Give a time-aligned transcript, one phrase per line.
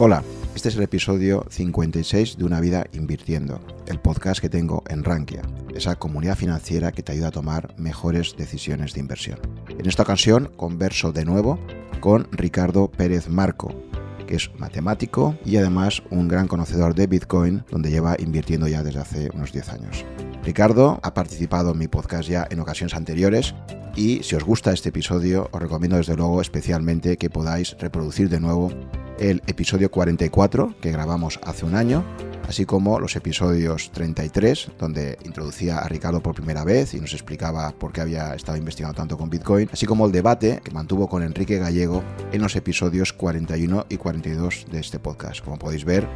[0.00, 0.22] Hola,
[0.54, 5.42] este es el episodio 56 de Una vida invirtiendo, el podcast que tengo en Rankia,
[5.74, 9.40] esa comunidad financiera que te ayuda a tomar mejores decisiones de inversión.
[9.68, 11.58] En esta ocasión converso de nuevo
[11.98, 13.74] con Ricardo Pérez Marco,
[14.28, 19.00] que es matemático y además un gran conocedor de Bitcoin, donde lleva invirtiendo ya desde
[19.00, 20.04] hace unos 10 años.
[20.44, 23.52] Ricardo ha participado en mi podcast ya en ocasiones anteriores
[23.96, 28.38] y si os gusta este episodio os recomiendo desde luego especialmente que podáis reproducir de
[28.38, 28.70] nuevo
[29.18, 32.04] el episodio 44 que grabamos hace un año,
[32.46, 37.70] así como los episodios 33, donde introducía a Ricardo por primera vez y nos explicaba
[37.72, 41.22] por qué había estado investigando tanto con Bitcoin, así como el debate que mantuvo con
[41.22, 45.44] Enrique Gallego en los episodios 41 y 42 de este podcast.
[45.44, 46.08] Como podéis ver,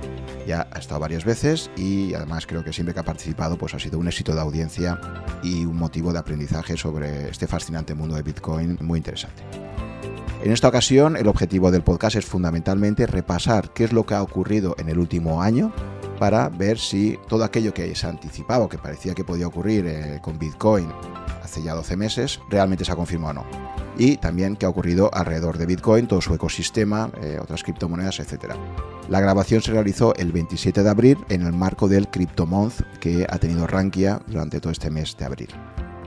[0.46, 3.78] ya ha estado varias veces y además creo que siempre que ha participado pues ha
[3.78, 5.00] sido un éxito de audiencia
[5.42, 9.42] y un motivo de aprendizaje sobre este fascinante mundo de Bitcoin muy interesante.
[10.42, 14.22] En esta ocasión, el objetivo del podcast es fundamentalmente repasar qué es lo que ha
[14.22, 15.72] ocurrido en el último año
[16.18, 20.18] para ver si todo aquello que se anticipaba o que parecía que podía ocurrir eh,
[20.20, 20.88] con Bitcoin
[21.44, 23.46] hace ya 12 meses realmente se ha confirmado o no.
[23.96, 28.54] Y también qué ha ocurrido alrededor de Bitcoin, todo su ecosistema, eh, otras criptomonedas, etc.
[29.08, 33.38] La grabación se realizó el 27 de abril en el marco del CryptoMonth que ha
[33.38, 35.48] tenido Rankia durante todo este mes de abril.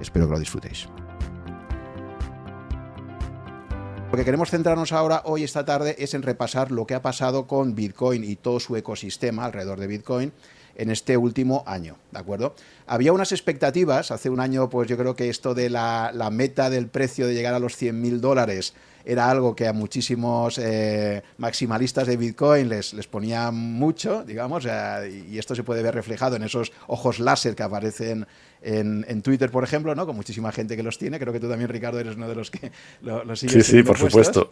[0.01, 0.89] Espero que lo disfrutéis.
[4.15, 7.47] Lo que queremos centrarnos ahora, hoy, esta tarde, es en repasar lo que ha pasado
[7.47, 10.31] con Bitcoin y todo su ecosistema alrededor de Bitcoin
[10.77, 12.55] en este último año, ¿de acuerdo?
[12.87, 16.87] Había unas expectativas, hace un año, pues yo creo que esto de la, meta del
[16.87, 18.73] precio de llegar a los 100.000 dólares
[19.05, 25.37] era algo que a muchísimos eh, maximalistas de Bitcoin les, les ponía mucho, digamos, y
[25.37, 28.25] esto se puede ver reflejado en esos ojos láser que aparecen
[28.65, 30.05] en, Twitter, por ejemplo, ¿no?
[30.05, 31.19] Con muchísima gente que los tiene.
[31.19, 34.51] Creo que tú también, Ricardo, eres uno de los que los Sí, sí, por supuesto.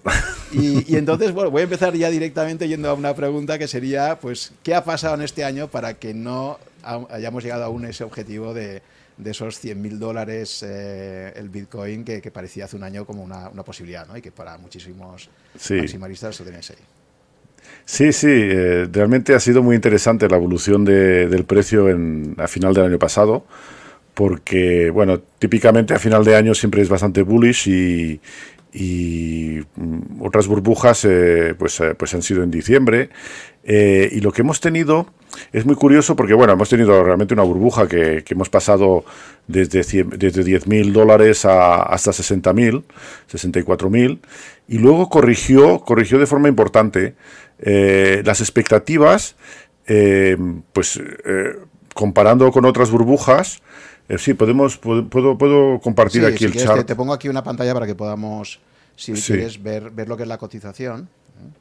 [0.51, 4.53] Y, entonces, bueno, voy a empezar ya directamente yendo a una pregunta que sería, pues,
[4.61, 8.53] ¿qué ha pasado en este año para que no hayamos llegado aún a ese objetivo
[8.53, 8.81] de,
[9.23, 14.17] esos 100.000 dólares eh, el Bitcoin que, parecía hace un año como una, posibilidad, ¿no?
[14.17, 16.77] Y que para muchísimos maximalistas lo tenéis ahí.
[17.85, 22.73] Sí, sí, eh, realmente ha sido muy interesante la evolución del precio en, a final
[22.73, 23.45] del año pasado
[24.13, 31.05] porque, bueno, típicamente a final de año siempre es bastante bullish y, mm, otras burbujas
[31.05, 33.09] eh, pues, eh, pues han sido en diciembre.
[33.63, 35.07] Eh, y lo que hemos tenido
[35.51, 39.05] es muy curioso porque, bueno, hemos tenido realmente una burbuja que, hemos pasado
[39.47, 42.83] desde, desde 10.000 dólares a, hasta 60.000,
[43.31, 44.19] 64.000,
[44.67, 47.15] y luego corrigió, corrigió de forma importante
[47.57, 49.35] las expectativas,
[50.73, 51.01] pues
[51.93, 53.61] comparando con otras burbujas,
[54.09, 56.85] eh, sí, podemos, puedo, puedo compartir aquí el chat.
[56.85, 58.59] Te, pongo aquí una pantalla para que podamos,
[58.95, 61.09] si quieres, ver, ver lo que es la cotización.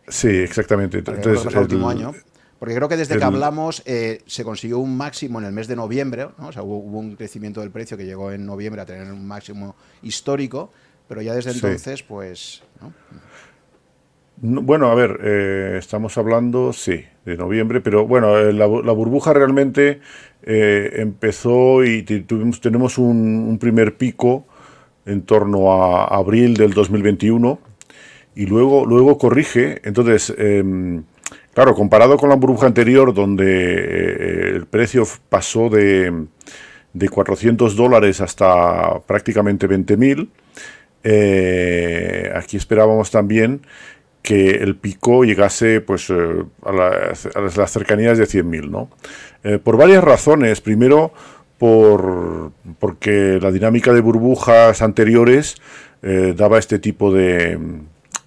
[0.08, 0.98] Sí, exactamente.
[0.98, 2.12] Entonces, el, último año.
[2.58, 5.74] Porque creo que desde que hablamos eh, se consiguió un máximo en el mes de
[5.74, 9.26] noviembre, o sea, hubo, un crecimiento del precio que llegó en noviembre a tener un
[9.26, 10.70] máximo histórico,
[11.08, 12.62] pero ya desde entonces, pues...
[14.36, 20.00] bueno, a ver, eh, estamos hablando, sí, de noviembre, pero bueno, la, la burbuja realmente
[20.44, 24.44] eh, empezó y tuvimos, tenemos un, primer pico
[25.06, 27.58] en torno a abril del 2021
[28.34, 29.80] y luego, luego corrige.
[29.84, 31.04] Entonces, em,
[31.54, 36.26] claro, comparado con la burbuja anterior donde eh, el precio pasó de,
[36.92, 40.28] de 400 dólares hasta prácticamente 20.000,
[41.04, 43.62] eh, aquí esperábamos también
[44.22, 48.70] que el pico llegase pues, eh, a, las cercanías de 100.000.
[48.70, 48.90] ¿no?
[49.42, 50.60] Eh, por varias razones.
[50.60, 51.12] Primero,
[51.58, 55.56] por, porque la dinámica de burbujas anteriores
[56.02, 57.58] eh, daba este tipo de,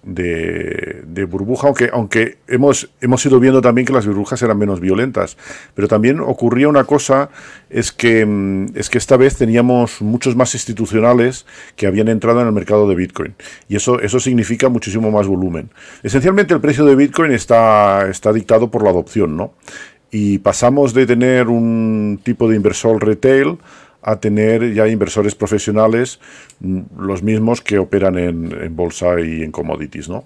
[0.06, 5.36] de, burbuja, aunque, aunque hemos, hemos ido viendo también que las burbujas eran menos violentas.
[5.74, 7.28] Pero también ocurría una cosa,
[7.68, 12.46] es que, mm, es que esta vez teníamos muchos más institucionales que habían entrado en
[12.46, 13.34] el mercado de Bitcoin.
[13.68, 15.70] Y eso, eso significa muchísimo más volumen.
[16.02, 19.54] Esencialmente el precio de Bitcoin está, está dictado por la adopción, ¿no?
[20.12, 23.58] Y pasamos de tener un tipo de inversor retail
[24.06, 26.20] a tener ya inversores profesionales,
[26.60, 30.24] mm, los mismos que operan en, bolsa y en commodities, ¿no?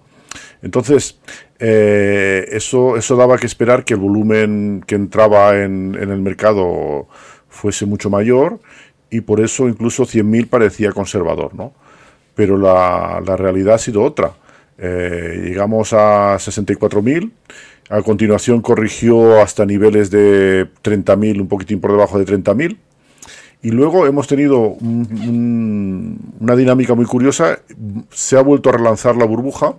[0.63, 1.19] Entonces,
[1.59, 7.09] eh, eso, eso daba que esperar que el volumen que entraba en, el mercado
[7.49, 8.61] fuese mucho mayor
[9.09, 11.73] y por eso incluso 100.000 parecía conservador, ¿no?
[12.35, 14.33] Pero la, realidad ha sido otra.
[14.77, 17.31] Eh, llegamos a 64.000,
[17.89, 22.77] a continuación corrigió hasta niveles de 30.000, un poquitín por debajo de 30.000
[23.63, 27.59] y luego hemos tenido una dinámica muy curiosa,
[28.11, 29.75] se ha vuelto a relanzar la burbuja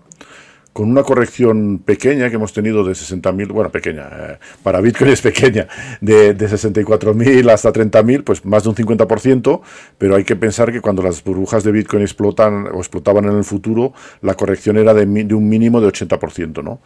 [0.73, 5.21] con una corrección pequeña que hemos tenido de 60.000, bueno, pequeña, eh, para Bitcoin es
[5.21, 5.67] pequeña,
[5.99, 9.61] de, de 64.000 hasta 30.000, pues más de un 50%,
[9.97, 13.43] pero hay que pensar que cuando las burbujas de Bitcoin explotan o explotaban en el
[13.43, 16.79] futuro, la corrección era de, de un mínimo de 80%, ¿no?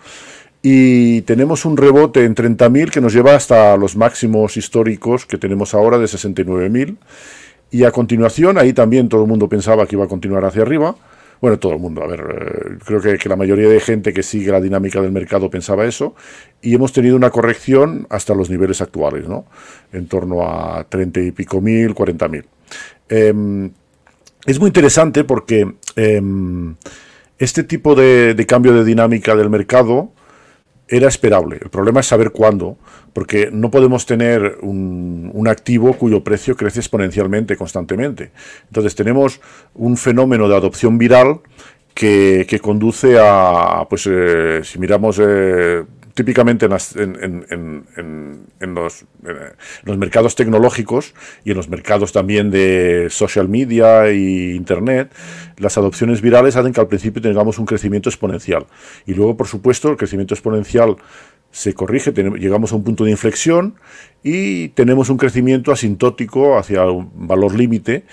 [0.68, 5.76] Y tenemos un rebote en 30.000 que nos lleva hasta los máximos históricos que tenemos
[5.76, 6.98] ahora de 69.000.
[7.70, 10.96] Y a continuación, ahí también todo el mundo pensaba que iba a continuar hacia arriba
[11.42, 14.52] bueno, todo el mundo, a ver, eh, creo que, la mayoría de gente que sigue
[14.52, 16.16] la dinámica del mercado pensaba eso,
[16.62, 19.46] y hemos tenido una corrección hasta los niveles actuales, ¿no?
[19.92, 22.46] En torno a 30 y pico mil, 40 mil.
[23.10, 23.72] Em,
[24.46, 26.76] es muy interesante porque em,
[27.38, 30.12] este tipo de, cambio de dinámica del mercado
[30.88, 31.58] era esperable.
[31.62, 32.78] El problema es saber cuándo,
[33.14, 38.32] porque no podemos tener un, un, activo cuyo precio crece exponencialmente, constantemente.
[38.68, 39.42] Entonces tenemos
[39.74, 41.42] un fenómeno de adopción viral
[41.96, 45.84] que, conduce a, pues eh, si miramos eh,
[46.14, 46.72] típicamente en,
[48.74, 49.06] los,
[49.84, 51.14] los, mercados tecnológicos
[51.46, 55.12] y en los mercados también de social media y internet,
[55.58, 58.66] las adopciones virales hacen que al principio tengamos un crecimiento exponencial.
[59.06, 60.98] Y luego, por supuesto, el crecimiento exponencial
[61.56, 63.76] se corrige, llegamos a un punto de inflexión
[64.22, 68.04] y tenemos un crecimiento asintótico hacia un valor límite.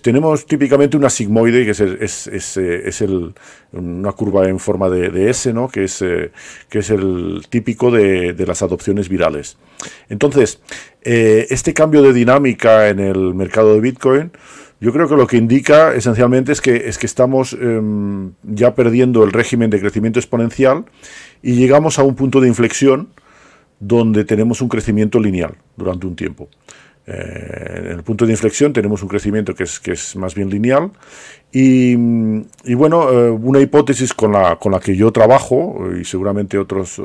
[0.00, 3.34] tenemos típicamente una sigmoide, que es, es, es, eh, es el,
[3.72, 5.68] una curva en forma de, S, ¿no?
[5.68, 6.32] que, es, eh,
[6.70, 9.58] que es el típico de, de, las adopciones virales.
[10.08, 10.60] Entonces,
[11.02, 14.32] eh, este cambio de dinámica en el mercado de Bitcoin,
[14.80, 19.24] yo creo que lo que indica esencialmente es que, es que estamos em, ya perdiendo
[19.24, 20.84] el régimen de crecimiento exponencial
[21.42, 23.08] y llegamos a un punto de inflexión
[23.78, 26.48] donde tenemos un crecimiento lineal durante un tiempo.
[27.06, 30.50] Eh, en el punto de inflexión tenemos un crecimiento que es, que es más bien
[30.50, 30.90] lineal
[31.52, 31.92] y,
[32.64, 37.00] y bueno, eh, una hipótesis con la, con la que yo trabajo y seguramente otros,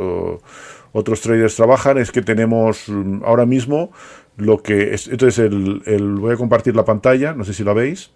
[0.92, 3.92] otros traders trabajan es que tenemos mm, ahora mismo
[4.38, 7.74] lo que es, entonces el, el, voy a compartir la pantalla, no sé si la
[7.74, 8.12] veis,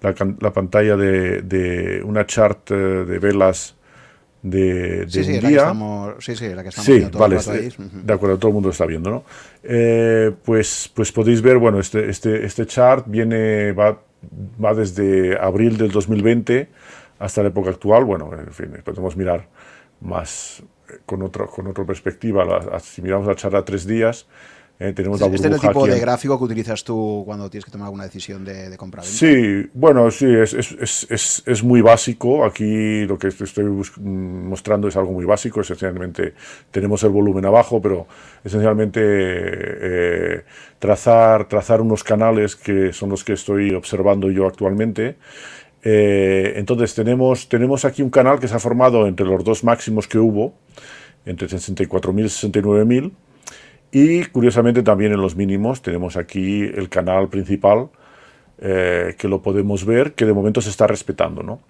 [0.00, 3.76] la, la pantalla de, de, una chart eh, de velas
[4.42, 5.72] de, sí, sí, un día.
[6.18, 9.10] sí, sí, la que estamos sí, vale, este, de acuerdo, todo el mundo está viendo,
[9.10, 9.24] ¿no?
[9.62, 14.02] Eh, pues, pues podéis ver, bueno, este, este, este chart viene, va,
[14.62, 16.68] va desde abril del 2020
[17.20, 18.04] hasta la época actual.
[18.04, 19.46] Bueno, en fin, podemos mirar
[20.00, 22.80] más eh, con, otro, con otra perspectiva.
[22.80, 24.26] Si miramos la chart a tres días,
[24.78, 27.86] eh, tenemos este, es el tipo de gráfico que utilizas tú cuando tienes que tomar
[27.86, 32.44] alguna decisión de, de compra Sí, bueno, sí, es, es, es, es, muy básico.
[32.44, 33.64] Aquí lo que estoy
[34.00, 35.60] mostrando es algo muy básico.
[35.60, 36.34] Esencialmente
[36.72, 38.08] tenemos el volumen abajo, pero
[38.42, 40.44] esencialmente eh,
[40.80, 45.16] trazar, trazar unos canales que son los que estoy observando yo actualmente.
[45.84, 50.08] Eh, entonces tenemos, tenemos aquí un canal que se ha formado entre los dos máximos
[50.08, 50.54] que hubo,
[51.24, 53.12] entre 64.000 y 69.000
[53.92, 57.90] y curiosamente también en los mínimos tenemos aquí el canal principal
[58.58, 61.42] eh, que lo podemos ver, que de momento se está respetando.
[61.42, 61.60] ¿no?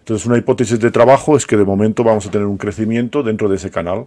[0.00, 3.48] Entonces una hipótesis de trabajo es que de momento vamos a tener un crecimiento dentro
[3.48, 4.06] de ese canal.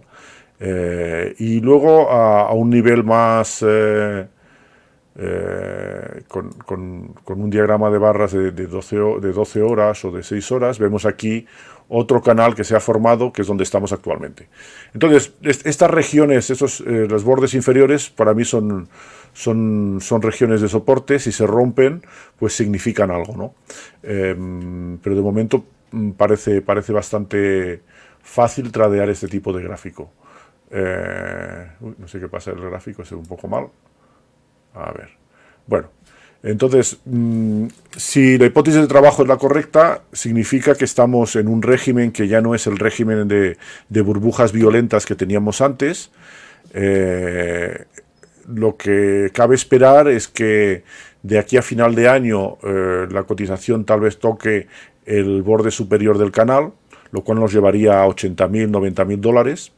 [0.60, 3.64] Eh, y luego a, un nivel más...
[3.66, 4.26] Eh,
[6.26, 10.24] con, con, con, un diagrama de barras de, de, 12, de 12 horas o de
[10.24, 11.46] 6 horas, vemos aquí
[11.96, 14.48] otro canal que se ha formado, que es donde estamos actualmente.
[14.92, 18.88] Entonces, estas regiones, esos, eh, los bordes inferiores, para mí son,
[19.32, 22.02] son, son regiones de soporte, si se rompen,
[22.38, 23.54] pues significan algo, ¿no?
[24.02, 27.82] Em, pero de momento mm, parece, parece bastante
[28.22, 30.10] fácil tradear este tipo de gráfico.
[30.70, 33.68] Eh, no sé qué pasa el gráfico, es un poco mal.
[34.74, 35.10] A ver.
[35.66, 35.88] Bueno,
[36.44, 41.62] entonces, mm, si la hipótesis de trabajo es la correcta, significa que estamos en un
[41.62, 43.56] régimen que ya no es el régimen de,
[44.02, 46.10] burbujas violentas que teníamos antes.
[46.74, 47.84] Eh,
[48.46, 50.84] lo que cabe esperar es que
[51.22, 54.66] de aquí a final de año eh, la cotización tal vez toque
[55.06, 56.72] el borde superior del canal,
[57.10, 59.72] lo cual nos llevaría a 80.000, 90.000 dólares.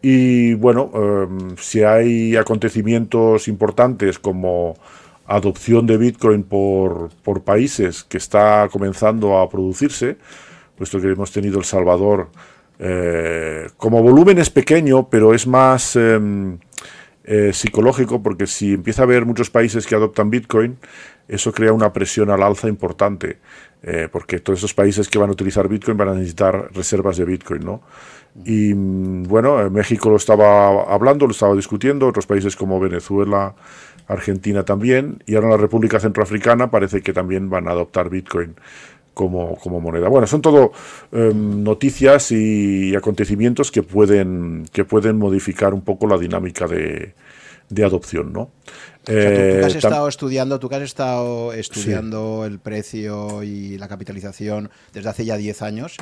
[0.00, 1.26] Y bueno, eh,
[1.58, 4.76] si hay acontecimientos importantes como
[5.26, 10.16] adopción de Bitcoin por, por países que está comenzando a producirse,
[10.76, 12.28] puesto que hemos tenido El Salvador,
[12.78, 16.58] eh, como volumen es pequeño, pero es más em,
[17.24, 20.76] eh, psicológico, porque si empieza a haber muchos países que adoptan Bitcoin,
[21.28, 23.38] eso crea una presión al alza importante,
[23.82, 27.24] eh, porque todos esos países que van a utilizar Bitcoin van a necesitar reservas de
[27.24, 27.82] Bitcoin, ¿no?
[28.44, 33.54] Y mm, bueno, México lo estaba hablando, lo estaba discutiendo, otros países como Venezuela,
[34.06, 38.54] Argentina también, y ahora la República Centroafricana parece que también van a adoptar Bitcoin
[39.14, 40.08] como, como moneda.
[40.08, 40.72] Bueno, son todo
[41.12, 47.14] em, noticias y acontecimientos que pueden, que pueden modificar un poco la dinámica de,
[47.70, 48.50] de adopción, ¿no?
[49.04, 54.70] tú, que has estado estudiando, tú que has estado estudiando el precio y la capitalización
[54.92, 55.96] desde hace ya 10 años,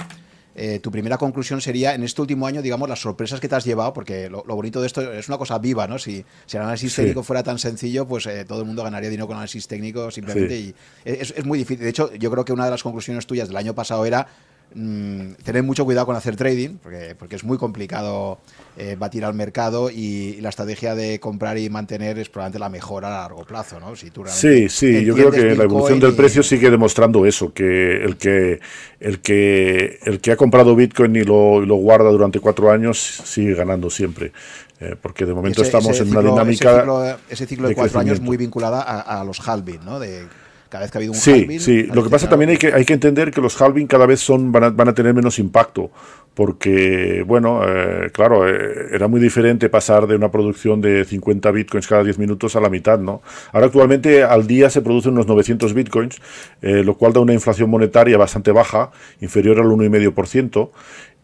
[0.54, 3.64] eh, tu primera conclusión sería, en este último año, digamos, las sorpresas que te has
[3.64, 5.98] llevado, porque lo, bonito de esto es una cosa viva, ¿no?
[5.98, 9.26] Si, si el análisis técnico fuera tan sencillo, pues eh, todo el mundo ganaría dinero
[9.26, 10.56] con análisis técnico simplemente.
[10.56, 11.84] Y es, es, muy difícil.
[11.84, 14.26] De hecho, yo creo que una de las conclusiones tuyas del año pasado era
[14.74, 18.38] Mm, tener mucho cuidado con hacer trading, porque, porque es muy complicado
[18.78, 23.04] eh, batir al mercado y, la estrategia de comprar y mantener es probablemente la mejor
[23.04, 23.94] a largo plazo, ¿no?
[23.96, 28.02] Si tú sí, sí, yo creo que la evolución del precio sigue demostrando eso, que
[28.02, 28.60] el que
[28.98, 33.54] el que el que ha comprado Bitcoin y lo, lo guarda durante cuatro años sigue
[33.54, 34.32] ganando siempre.
[34.80, 37.18] Eh, porque de momento estamos en una dinámica.
[37.28, 40.00] Ese ciclo, de, cuatro años muy vinculada a, a los halving, ¿no?
[40.00, 40.26] De,
[40.72, 42.86] cada vez que ha habido un sí, Sí, lo que pasa también hay que, hay
[42.86, 45.90] que entender que los halving cada vez son, van, a, van a tener menos impacto,
[46.32, 51.86] porque, bueno, eh, claro, eh, era muy diferente pasar de una producción de 50 bitcoins
[51.86, 53.20] cada 10 minutos a la mitad, ¿no?
[53.52, 56.22] Ahora actualmente al día se producen unos 900 bitcoins,
[56.62, 60.70] eh, lo cual da una inflación monetaria bastante baja, inferior al 1,5%.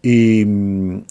[0.02, 0.42] Y,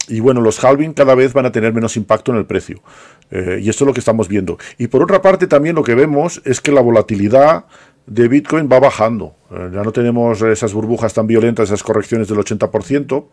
[0.08, 2.82] y, bueno, los halving cada vez van a tener menos impacto en el precio.
[3.29, 4.58] y esto es lo que estamos viendo.
[4.77, 7.65] Y por otra parte, también lo que vemos es que la volatilidad
[8.08, 9.34] de Bitcoin va bajando.
[9.51, 13.25] Eh, ya no tenemos esas burbujas tan violentas, esas correcciones del 80%.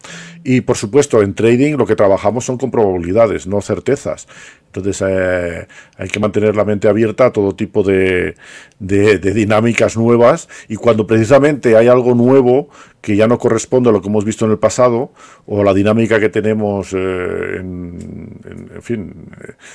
[0.44, 4.26] Y por supuesto, en trading lo que trabajamos son con probabilidades, no certezas.
[4.75, 8.35] Entonces eh, hay que mantener la mente abierta a todo tipo de,
[8.80, 10.49] de, dinámicas nuevas.
[10.68, 12.68] Y cuando precisamente hay algo nuevo
[13.00, 15.12] que ya no corresponde a lo que hemos visto en el pasado,
[15.47, 18.40] o la dinámica que tenemos eh, en,
[18.75, 19.26] en, fin,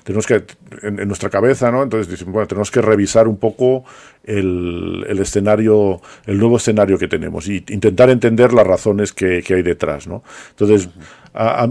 [0.04, 0.44] tenemos que
[0.82, 1.84] en, nuestra cabeza, ¿no?
[1.84, 3.86] Entonces bueno, tenemos que revisar un poco
[4.24, 9.64] el, el escenario el nuevo escenario que tenemos y intentar entender las razones que, hay
[9.64, 10.06] detrás.
[10.06, 10.24] ¿no?
[10.52, 10.88] Entonces,
[11.34, 11.68] a,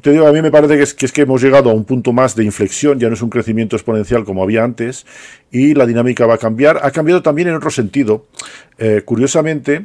[0.00, 2.34] te, digo, a mí me parece que es, que hemos llegado a un punto más
[2.34, 5.04] de inflexión, ya no es un crecimiento exponencial como había antes,
[5.50, 6.80] y la dinámica va a cambiar.
[6.82, 8.26] Ha cambiado también en otro sentido.
[8.78, 9.84] Eh, curiosamente,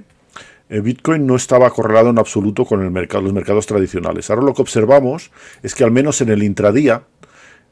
[0.69, 4.29] eh, Bitcoin no estaba correlado en absoluto con los mercados tradicionales.
[4.29, 5.29] Ahora lo que observamos
[5.61, 7.03] es que al menos en el intradía,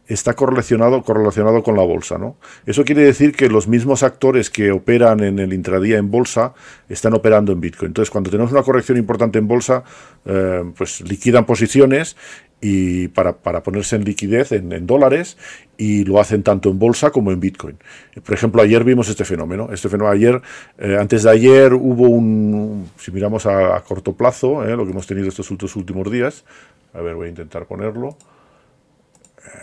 [0.08, 2.18] está correlacionado, correlacionado con la bolsa.
[2.18, 2.38] ¿no?
[2.66, 6.54] Eso quiere decir que los mismos actores que operan en el intradía en bolsa
[6.90, 7.90] están operando en Bitcoin.
[7.90, 9.84] Entonces, cuando tenemos una corrección importante en bolsa,
[10.26, 12.16] eh, pues liquidan posiciones
[12.60, 15.38] y para, ponerse en liquidez en, dólares
[15.78, 17.78] y lo hacen tanto en bolsa como en Bitcoin.
[18.24, 19.70] Por ejemplo, ayer vimos este fenómeno.
[19.72, 20.42] Este fenómeno ayer,
[20.80, 25.06] eh, antes de ayer hubo un, si miramos a, corto plazo, eh, lo que hemos
[25.06, 26.46] tenido estos últimos días,
[26.94, 28.18] a ver, voy a intentar ponerlo.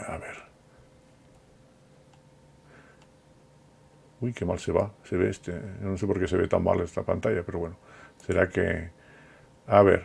[0.08, 0.44] A ver.
[4.20, 5.52] Uy, qué mal se va, se ve este.
[5.80, 7.76] no sé por qué se ve tan mal esta pantalla, pero bueno,
[8.24, 8.90] será que...
[9.66, 10.04] A ver,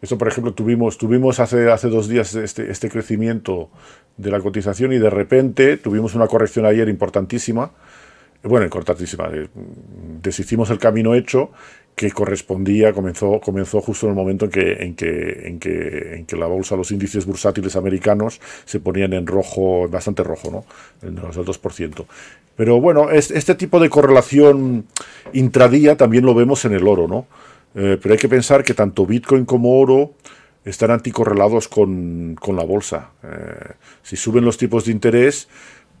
[0.00, 3.70] esto por ejemplo tuvimos, tuvimos hace, hace dos días este, este crecimiento
[4.16, 7.72] de la cotización y de repente tuvimos una corrección ayer importantísima,
[8.42, 9.48] bueno, importantísima, eh,
[10.22, 11.50] deshicimos el camino hecho
[11.96, 16.26] que correspondía, comenzó, comenzó justo en el momento en que, en, que, en, que, en
[16.26, 20.64] que la bolsa, los índices bursátiles americanos se ponían en rojo, bastante rojo, ¿no?
[21.08, 22.04] En los 2%.
[22.54, 24.86] Pero bueno, este tipo de correlación
[25.32, 27.26] intradía también lo vemos en el oro, ¿no?
[27.74, 30.12] Eh, pero hay que pensar que tanto Bitcoin como oro
[30.66, 33.12] están anticorrelados con, con la bolsa.
[33.22, 33.72] Eh,
[34.02, 35.48] si suben los tipos de interés,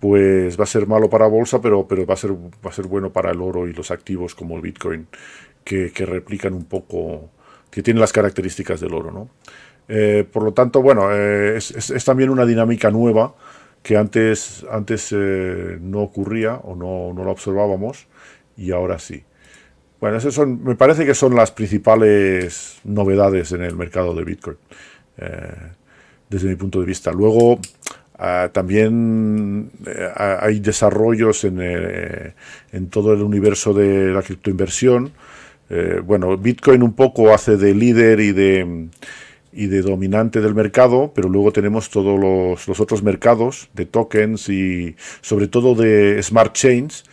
[0.00, 2.86] pues va a ser malo para bolsa, pero, pero va, a ser, va a ser
[2.86, 5.06] bueno para el oro y los activos como el Bitcoin
[5.66, 7.28] que, replican un poco,
[7.70, 9.10] que tienen las características del oro.
[9.10, 9.28] ¿no?
[9.88, 13.34] Eh, por lo tanto, bueno, eh, es, también una dinámica nueva
[13.82, 18.06] que antes, antes eh, no ocurría o no, no la observábamos
[18.56, 19.24] y ahora sí.
[20.00, 24.58] Bueno, esas son, me parece que son las principales novedades en el mercado de Bitcoin,
[26.28, 27.12] desde mi punto de vista.
[27.12, 27.58] Luego,
[28.18, 29.70] ah, también
[30.14, 35.12] hay desarrollos en, en, todo el universo de la criptoinversión
[35.68, 38.88] eh, bueno, Bitcoin un poco hace de líder y de,
[39.52, 44.94] y de dominante del mercado, pero luego tenemos todos los, otros mercados de tokens y
[45.22, 47.04] sobre todo de smart chains,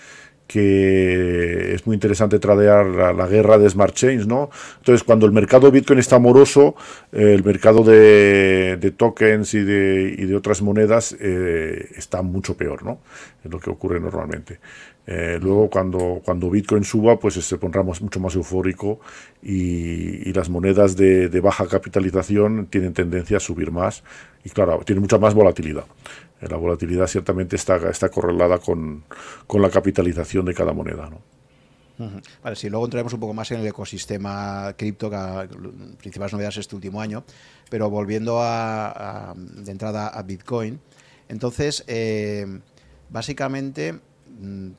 [0.45, 4.49] que es muy interesante tradear la, guerra de smart chains, ¿no?
[4.77, 6.75] Entonces, cuando el mercado de Bitcoin está moroso,
[7.11, 12.99] el mercado de, tokens y de, y de, otras monedas eh, está mucho peor, ¿no?
[13.43, 14.59] Es lo que ocurre normalmente.
[15.05, 18.99] Eh, luego cuando, cuando Bitcoin suba, pues se pondrá mucho más eufórico
[19.41, 24.03] y, las monedas de, baja capitalización tienen tendencia a subir más
[24.43, 25.85] y claro, tiene mucha más volatilidad.
[26.41, 29.03] Eh, la volatilidad ciertamente está, está correlada con,
[29.53, 31.09] la capitalización de cada moneda.
[31.09, 31.19] ¿no?
[32.41, 35.17] Vale, si luego entraremos un poco más en el ecosistema cripto, que
[35.99, 37.23] principales novedades este último año,
[37.69, 40.79] pero volviendo a, de entrada a Bitcoin,
[41.29, 42.45] entonces, eh,
[43.09, 43.99] básicamente, mm,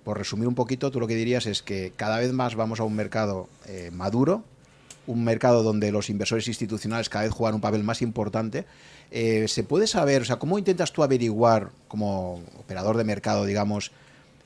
[0.03, 2.85] por resumir un poquito, tú lo que dirías es que cada vez más vamos a
[2.85, 4.45] un mercado eh, maduro,
[5.07, 8.65] un mercado donde los inversores institucionales cada vez juegan un papel más importante.
[9.11, 13.93] Eh, ¿Se puede saber, o sea, cómo intentas tú averiguar, como operador de mercado, digamos,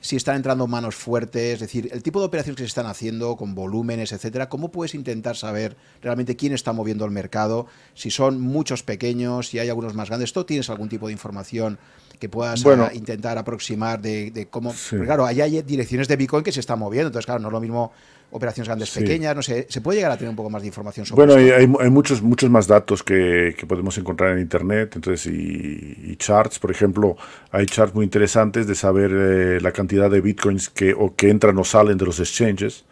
[0.01, 3.35] si están entrando manos fuertes, es decir, el tipo de operaciones que se están haciendo
[3.35, 7.67] con volúmenes, etcétera, ¿cómo puedes intentar saber realmente quién está moviendo el mercado?
[7.95, 11.77] Si son muchos pequeños, si hay algunos más grandes, ¿tú tienes algún tipo de información
[12.19, 14.73] que puedas ah, intentar aproximar de, cómo...
[14.89, 17.61] claro, allá hay direcciones de Bitcoin que se están moviendo, entonces claro, no es lo
[17.61, 17.91] mismo
[18.31, 21.05] operaciones grandes, pequeñas, no sé, ¿se puede llegar a tener un poco más de información
[21.05, 26.15] sobre Bueno, hay, hay, muchos, muchos más datos que, podemos encontrar en Internet, entonces, y,
[26.17, 27.17] charts, por ejemplo,
[27.51, 31.57] hay charts muy interesantes de saber eh, la cantidad de bitcoins que, o que entran
[31.57, 32.85] o salen de los exchanges.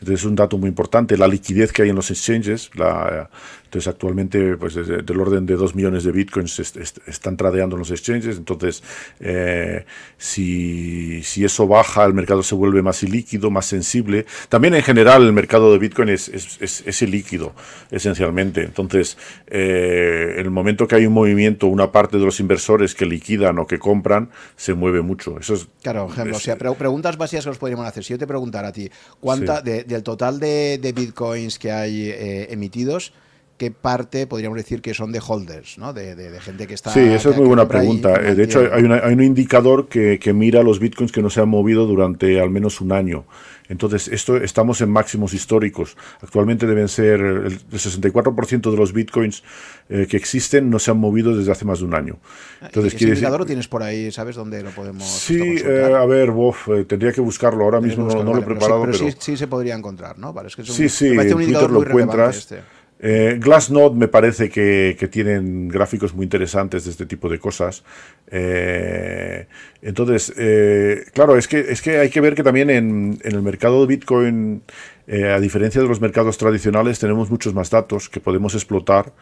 [0.00, 3.28] Entonces es un dato muy importante, la liquidez que hay en los exchanges, la,
[3.66, 8.38] entonces, actualmente, pues del orden de 2 millones de bitcoins están tradeando en los exchanges.
[8.38, 8.82] Entonces,
[9.18, 9.84] eh,
[10.16, 14.24] si, si, eso baja, el mercado se vuelve más ilíquido, más sensible.
[14.48, 17.54] También, en general, el mercado de bitcoin es, es, es, ilíquido,
[17.90, 18.62] esencialmente.
[18.62, 23.04] Entonces, eh, en el momento que hay un movimiento, una parte de los inversores que
[23.04, 25.40] liquidan o que compran, se mueve mucho.
[25.40, 26.36] Eso es, claro, ejemplo.
[26.36, 28.04] o sea, preguntas básicas que nos podríamos hacer.
[28.04, 28.88] Si yo te preguntara a ti,
[29.18, 33.12] ¿cuánta del total de, de bitcoins que hay eh, emitidos?
[33.56, 35.92] qué parte podríamos decir que son de holders, ¿no?
[35.92, 36.90] de, gente que está...
[36.90, 38.14] Sí, esa es muy buena pregunta.
[38.22, 41.40] Eh, de hecho, hay, hay, un indicador que, que, mira los bitcoins que no se
[41.40, 43.24] han movido durante al menos un año.
[43.68, 45.96] Entonces, esto estamos en máximos históricos.
[46.20, 49.42] Actualmente deben ser el, 64% de los bitcoins
[49.88, 52.18] eh, que existen no se han movido desde hace más de un año.
[52.60, 54.10] Entonces, ¿Ese indicador lo tienes por ahí?
[54.10, 57.64] ¿Sabes dónde lo podemos Sí, eh, a ver, Bof, tendría que buscarlo.
[57.64, 58.82] Ahora mismo no, lo he preparado.
[58.82, 60.32] Pero, sí, sí, se podría encontrar, ¿no?
[60.32, 62.36] Vale, es que es un, sí, sí, en Twitter lo encuentras.
[62.36, 62.75] Este.
[62.98, 67.84] Eh, Glassnode me parece que, tienen gráficos muy interesantes de este tipo de cosas.
[68.30, 69.46] Eh,
[69.82, 73.80] entonces, eh, claro, es que, es que hay que ver que también en, el mercado
[73.82, 74.62] de Bitcoin,
[75.06, 79.12] eh, a diferencia de los mercados tradicionales, tenemos muchos más datos que podemos explotar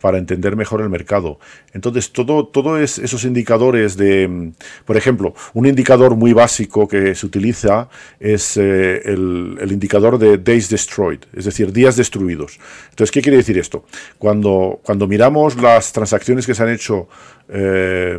[0.00, 1.38] para entender mejor el mercado.
[1.72, 4.52] Entonces, todo, todo es esos indicadores de,
[4.84, 7.88] por ejemplo, un indicador muy básico que se utiliza
[8.20, 12.58] es eh, el, indicador de days destroyed, es decir, días destruidos.
[12.90, 13.84] Entonces, ¿qué quiere decir esto?
[14.18, 17.08] Cuando, cuando miramos las transacciones que se han hecho
[17.48, 18.18] eh,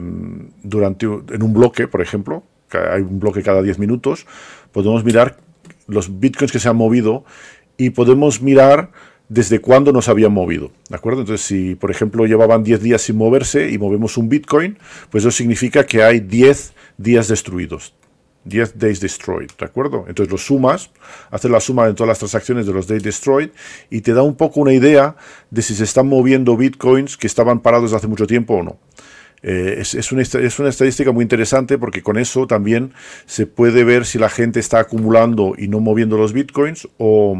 [0.63, 4.28] durante, en un bloque, por ejemplo, hay un bloque cada 10 minutos,
[4.72, 5.38] podemos mirar
[5.88, 7.26] los bitcoins que se han movido
[7.78, 8.92] y podemos mirar
[9.30, 10.72] desde cuándo nos habían movido.
[10.89, 11.22] ¿De acuerdo?
[11.22, 14.78] Entonces, si por ejemplo llevaban 10 días sin moverse y movemos un Bitcoin,
[15.10, 17.94] pues eso significa que hay 10 días destruidos.
[18.46, 20.06] 10 days destroyed, ¿de acuerdo?
[20.08, 20.92] Entonces lo sumas,
[21.30, 23.50] haces la suma de todas las transacciones de los days destroyed
[23.89, 25.15] y te da un poco una idea
[25.52, 28.78] de si se están moviendo bitcoins que estaban parados hace mucho tiempo o no.
[29.41, 32.93] Eh, es, una, es, una, estadística muy interesante porque con eso también
[33.25, 36.88] se puede ver si la gente está acumulando y no moviendo los bitcoins.
[36.97, 37.38] O...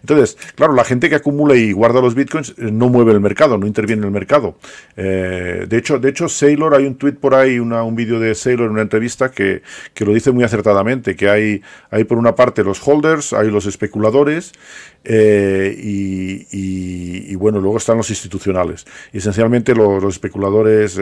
[0.00, 3.58] Entonces, claro, la gente que acumula y guarda los bitcoins eh, no mueve el mercado,
[3.58, 4.56] no interviene en el mercado.
[4.96, 8.34] Eh, de, hecho, de hecho, Sailor, hay un tweet por ahí, una, un vídeo de
[8.34, 12.34] Sailor en una entrevista que, que, lo dice muy acertadamente, que hay, hay por una
[12.34, 14.52] parte los holders, hay los especuladores
[15.06, 16.54] y,
[17.36, 18.86] bueno, luego están los institucionales.
[19.12, 21.00] Y esencialmente los, especuladores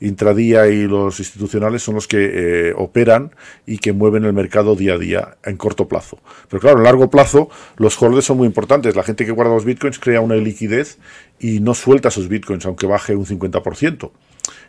[0.00, 3.34] intradía y los institucionales son los que eh, operan
[3.66, 6.18] y que mueven el mercado día a día en corto plazo.
[6.48, 8.96] Pero claro, en largo plazo los holders son muy importantes.
[8.96, 10.98] La gente que guarda los bitcoins crea una liquidez
[11.38, 14.10] y no suelta esos bitcoins aunque baje un 50%.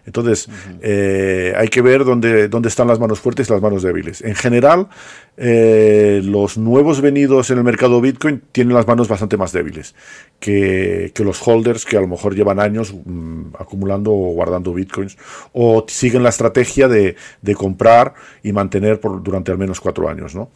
[0.05, 0.49] Entonces,
[0.81, 4.21] eh, hay que ver dónde, dónde están las manos fuertes y las manos débiles.
[4.21, 4.87] En general,
[5.37, 9.95] eh, los nuevos venidos en el mercado Bitcoin tienen las manos bastante más débiles
[10.39, 15.17] que, los holders que a lo mejor llevan años mm, acumulando o guardando Bitcoins
[15.53, 18.13] o siguen la estrategia de, de comprar
[18.43, 20.35] y mantener por, durante al menos cuatro años.
[20.35, 20.51] ¿no?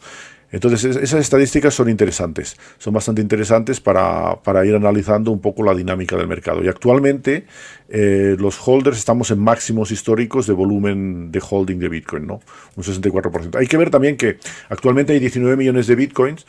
[0.50, 6.16] Entonces, esas estadísticas son interesantes, son bastante interesantes para, ir analizando un poco la dinámica
[6.16, 6.64] del mercado.
[6.64, 7.44] Y actualmente
[7.90, 12.40] eh, los holders estamos en máximos históricos de volumen de holding de Bitcoin, ¿no?
[12.76, 13.56] Un 64%.
[13.56, 14.38] Hay que ver también que
[14.70, 16.46] actualmente hay 19 millones de Bitcoins,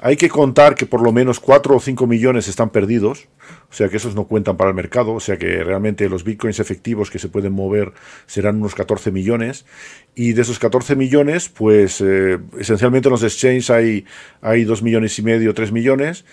[0.00, 3.28] hay que contar que por lo menos 4 o 5 millones están perdidos,
[3.70, 6.60] o sea que esos no cuentan para el mercado, o sea que realmente los bitcoins
[6.60, 7.92] efectivos que se pueden mover
[8.26, 9.66] serán unos 14 millones,
[10.14, 14.04] y de esos 14 millones, pues eh, esencialmente en los exchanges hay,
[14.40, 16.24] hay 2 millones y medio, 3 millones,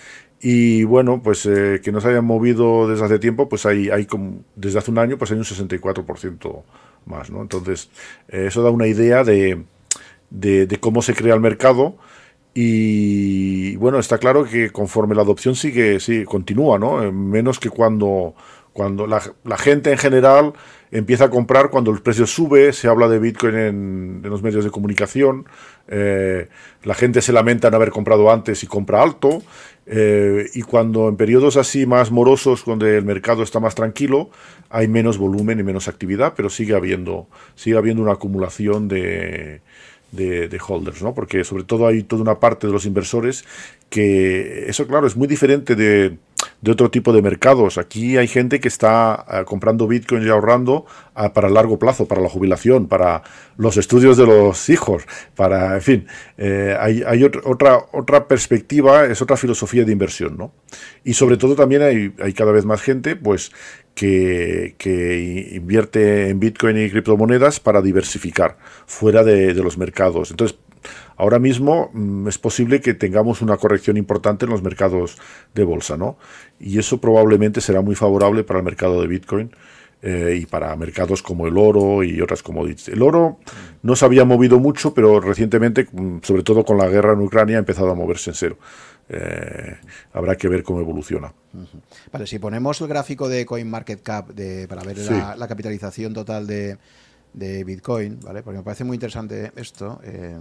[0.42, 4.08] y bueno, pues eh, que nos hayan movido desde hace tiempo, pues hay, hay
[4.56, 6.64] desde hace un año, pues hay un 64%
[7.06, 7.42] más, ¿no?
[7.42, 7.90] Entonces,
[8.28, 9.64] eh, eso da una idea de,
[10.30, 11.98] de, de cómo se crea el mercado,
[12.58, 17.04] Y bueno, está claro que conforme la adopción sigue, sí, continúa, ¿no?
[17.04, 18.34] Eh, menos que cuando,
[18.72, 20.54] cuando la, gente en general
[20.90, 24.72] empieza a comprar cuando el precio sube, se habla de Bitcoin en, los medios de
[24.72, 25.46] comunicación,
[25.90, 26.48] eh,
[26.84, 29.44] la gente se lamenta en haber comprado antes y compra alto,
[29.86, 34.30] eh, y cuando en periodos así más morosos, donde el mercado está más tranquilo,
[34.70, 39.62] hay menos volumen y menos actividad, pero sigue habiendo, sigue habiendo una acumulación de,
[40.16, 41.14] de, holders, ¿no?
[41.14, 43.46] Porque sobre todo hay toda una parte de los inversores
[43.90, 46.18] que eso, claro, es muy diferente de,
[46.62, 47.78] de otro tipo de mercados.
[47.78, 52.22] Aquí hay gente que está eh, comprando Bitcoin y ahorrando ah, para largo plazo, para
[52.22, 53.24] la jubilación, para
[53.58, 55.04] los estudios de los hijos,
[55.36, 60.54] para, en fin, eh, hay, hay otra, otra perspectiva, es otra filosofía de inversión, ¿no?
[61.04, 63.52] Y sobre todo también hay, hay cada vez más gente, pues,
[63.96, 70.32] que, invierte en Bitcoin y criptomonedas para diversificar fuera de, de los mercados.
[70.32, 70.60] Entonces,
[71.18, 75.18] ahora mismo mm, es posible que tengamos una corrección importante en los mercados
[75.56, 76.18] de bolsa, ¿no?
[76.60, 79.52] Y eso probablemente será muy favorable para el mercado de Bitcoin.
[80.08, 82.90] Eh, y para mercados como el oro y otras commodities.
[82.90, 83.40] El oro
[83.82, 87.56] no se había movido mucho, pero recientemente, mm, sobre todo con la guerra en Ucrania,
[87.56, 88.58] ha empezado a moverse en cero.
[89.08, 89.78] Eh,
[90.14, 91.34] habrá que ver cómo evoluciona.
[92.12, 94.98] Vale, si ponemos el gráfico de CoinMarketCap de, para ver
[95.38, 96.78] la, capitalización total de,
[97.36, 98.42] de Bitcoin, ¿vale?
[98.42, 100.00] Porque me parece muy interesante esto.
[100.04, 100.38] Eh,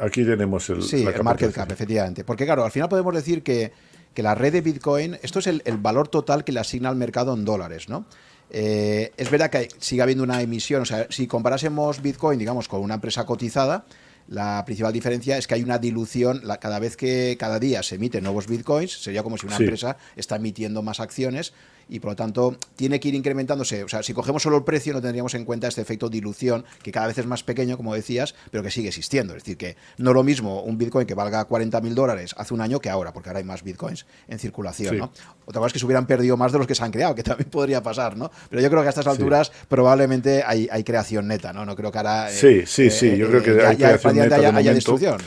[0.00, 2.22] Aquí tenemos el, sí, el market cap, efectivamente.
[2.22, 3.72] Porque claro, al final podemos decir que,
[4.16, 7.44] la red de Bitcoin, esto es el, valor total que le asigna al mercado en
[7.44, 8.06] dólares, ¿no?
[8.50, 12.80] Eh, es verdad que sigue habiendo una emisión, o sea, si comparásemos Bitcoin, digamos, con
[12.80, 13.86] una empresa cotizada,
[14.28, 18.24] la principal diferencia es que hay una dilución, cada vez que cada día se emiten
[18.24, 21.52] nuevos bitcoins, sería como si una empresa está emitiendo más acciones,
[21.88, 23.84] y por lo tanto tiene que ir incrementándose.
[23.84, 26.92] O sea, si cogemos solo el precio no tendríamos en cuenta este efecto dilución que
[26.92, 29.34] cada vez es más pequeño, como decías, pero que sigue existiendo.
[29.34, 32.54] Es decir, que no es lo mismo un Bitcoin que valga 40 mil dólares hace
[32.54, 34.98] un año que ahora, porque ahora hay más Bitcoins en circulación.
[34.98, 35.12] ¿no?
[35.46, 37.22] Otra cosa es que se hubieran perdido más de los que se han creado, que
[37.22, 38.30] también podría pasar, ¿no?
[38.50, 41.64] Pero yo creo que a estas alturas probablemente hay, creación neta, ¿no?
[41.64, 42.30] No creo que ahora...
[42.30, 45.18] Eh, sí, sí, sí, eh, yo creo que eh, hay creación neta haya, destrucción.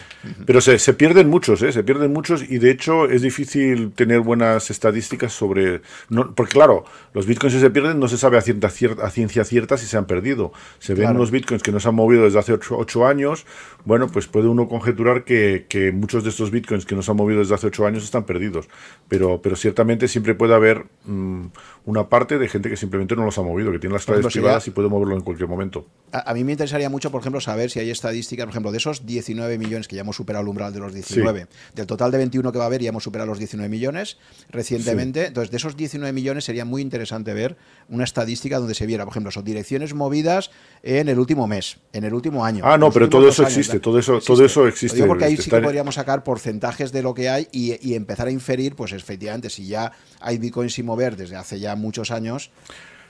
[0.45, 1.71] Pero se, se, pierden muchos, ¿eh?
[1.71, 5.81] Se pierden muchos y de hecho es difícil tener buenas estadísticas sobre...
[6.09, 9.85] No, porque claro, los bitcoins si se pierden no se sabe a, ciencia cierta si
[9.85, 10.51] se han perdido.
[10.79, 13.45] Se ven unos bitcoins que no se han movido desde hace ocho, años.
[13.85, 17.39] Bueno, pues puede uno conjeturar que, muchos de estos bitcoins que no se han movido
[17.39, 18.67] desde hace ocho años están perdidos.
[19.07, 21.47] Pero, pero ciertamente siempre puede haber mm,
[21.85, 24.67] una parte de gente que simplemente no los ha movido, que tiene las claves privadas
[24.67, 25.87] y puede moverlo en cualquier momento.
[26.11, 29.05] A, mí me interesaría mucho, por ejemplo, saber si hay estadísticas, por ejemplo, de esos
[29.05, 32.51] 19 millones que ya hemos superado el umbral de los 19, del total de 21
[32.51, 34.17] que va a haber, ya hemos superado los 19 millones
[34.49, 35.27] recientemente.
[35.27, 37.57] Entonces, de esos 19 millones sería muy interesante ver
[37.89, 40.51] una estadística donde se viera, por ejemplo, son direcciones movidas
[40.83, 42.63] en el último mes, en el último año.
[42.65, 45.03] Ah, no, pero todo eso existe, todo eso, todo eso existe.
[45.05, 48.75] porque ahí sí que podríamos sacar porcentajes de lo que hay y, empezar a inferir,
[48.75, 52.51] pues efectivamente, si ya hay bitcoins sin mover desde hace ya muchos años.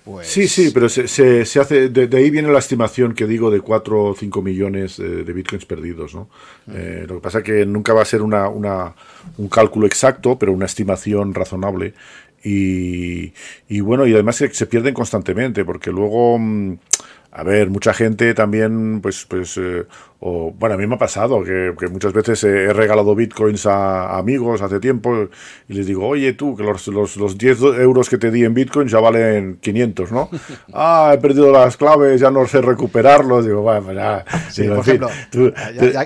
[0.05, 0.27] Pues...
[0.27, 4.03] Sí, sí, pero se, se, hace, de, ahí viene la estimación que digo de 4
[4.05, 6.15] o 5 millones de, bitcoins perdidos.
[6.15, 6.29] ¿no?
[6.71, 8.95] Eh, lo que pasa es que nunca va a ser una, una,
[9.37, 11.93] un cálculo exacto, pero una estimación razonable.
[12.43, 13.33] Y,
[13.67, 16.77] y, bueno, y además se, se pierden constantemente, porque luego, mm,
[17.37, 19.85] a ver, mucha gente también, pues, pues eh,
[20.19, 24.63] o, bueno, a mí me ha pasado que, muchas veces he regalado bitcoins a, amigos
[24.63, 25.29] hace tiempo
[25.67, 28.55] y les digo, oye tú, que los, los, los, 10 euros que te di en
[28.55, 30.31] bitcoins ya valen 500, ¿no?
[30.73, 33.45] ah, he perdido las claves, ya no sé recuperarlos.
[33.45, 34.25] Digo, bueno, ya.
[34.69, 35.09] por ejemplo,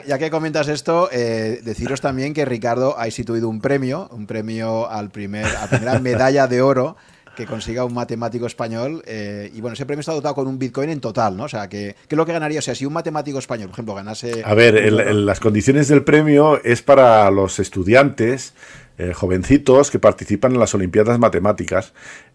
[0.05, 4.89] ya, que comentas esto, eh, deciros también que Ricardo ha instituido un premio, un premio
[4.89, 6.97] al primer, a primera medalla de oro
[7.41, 9.01] que consiga un matemático español.
[9.05, 11.45] Eh, y bueno, ese premio está dotado con un Bitcoin en total, ¿no?
[11.45, 12.59] O sea, que, ¿qué es lo que ganaría?
[12.59, 14.43] O sea, si un matemático español, por ejemplo, ganase...
[14.45, 18.53] A ver, las condiciones del premio es para los estudiantes
[18.97, 21.93] eh, jovencitos que participan en las Olimpiadas Matemáticas.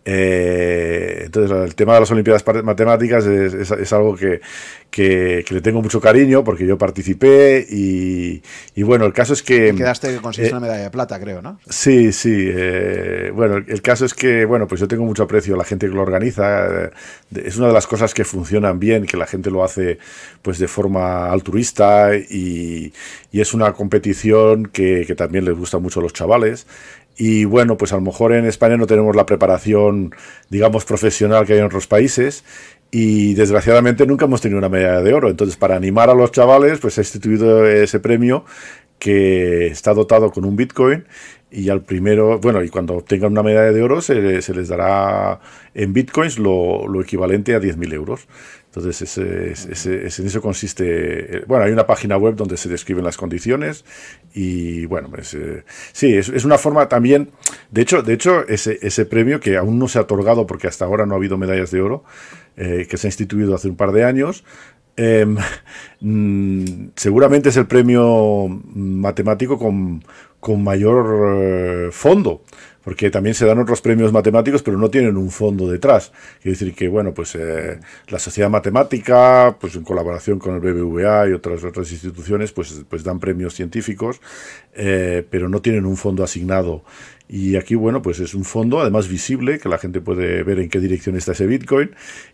[0.09, 4.41] Eh, entonces, el tema de las Olimpiadas Matemáticas es, algo que,
[5.51, 8.41] le tengo mucho cariño porque yo participé y,
[8.85, 9.75] bueno, el caso es que...
[9.75, 11.59] quedaste que conseguiste eh, una medalla de plata, creo, ¿no?
[11.69, 12.49] Sí, sí.
[13.35, 15.95] bueno, el caso es que, bueno, pues yo tengo mucho aprecio a la gente que
[15.95, 16.89] lo organiza.
[17.35, 19.99] es una de las cosas que funcionan bien, que la gente lo hace
[20.41, 22.93] pues de forma altruista y,
[23.33, 26.67] es una competición que, que también les gusta mucho a los chavales
[27.17, 30.15] y bueno, pues a lo mejor en España no tenemos la preparación,
[30.51, 32.45] digamos, profesional que hay en otros países.
[32.91, 35.29] Y desgraciadamente nunca hemos tenido una medalla de oro.
[35.29, 38.45] Entonces, para animar a los chavales, pues he instituido ese premio
[38.99, 41.05] que está dotado con un Bitcoin
[41.51, 45.41] y al primero, bueno, y cuando obtengan una medalla de oro se, les dará
[45.75, 48.27] en bitcoins lo, lo equivalente a 10.000 euros.
[48.77, 51.39] Entonces, ese, en eso consiste.
[51.39, 53.87] Eh, bueno, hay una página web donde se describen las condiciones
[54.35, 57.31] y, bueno, pues, eh, sí, es, una forma también.
[57.71, 60.85] De hecho, de hecho ese, ese premio que aún no se ha otorgado porque hasta
[60.85, 62.05] ahora no ha habido medallas de oro,
[62.59, 64.45] eh, que se ha instituido hace un par de años,
[64.97, 65.37] em,
[66.01, 70.05] mm, seguramente es el premio matemático con,
[70.41, 72.43] con mayor fondo
[72.87, 76.13] porque también se dan otros premios matemáticos, pero no tienen un fondo detrás.
[76.41, 81.29] Quiere decir que, bueno, pues eh, la Sociedad Matemática, pues en colaboración con el BBVA
[81.29, 84.21] y otras, otras instituciones, pues, pues dan premios científicos,
[84.73, 86.85] eh, pero no tienen un fondo asignado.
[87.29, 90.69] Y aquí, bueno, pues es un fondo, además visible, que la gente puede ver en
[90.69, 91.91] qué dirección está ese Bitcoin.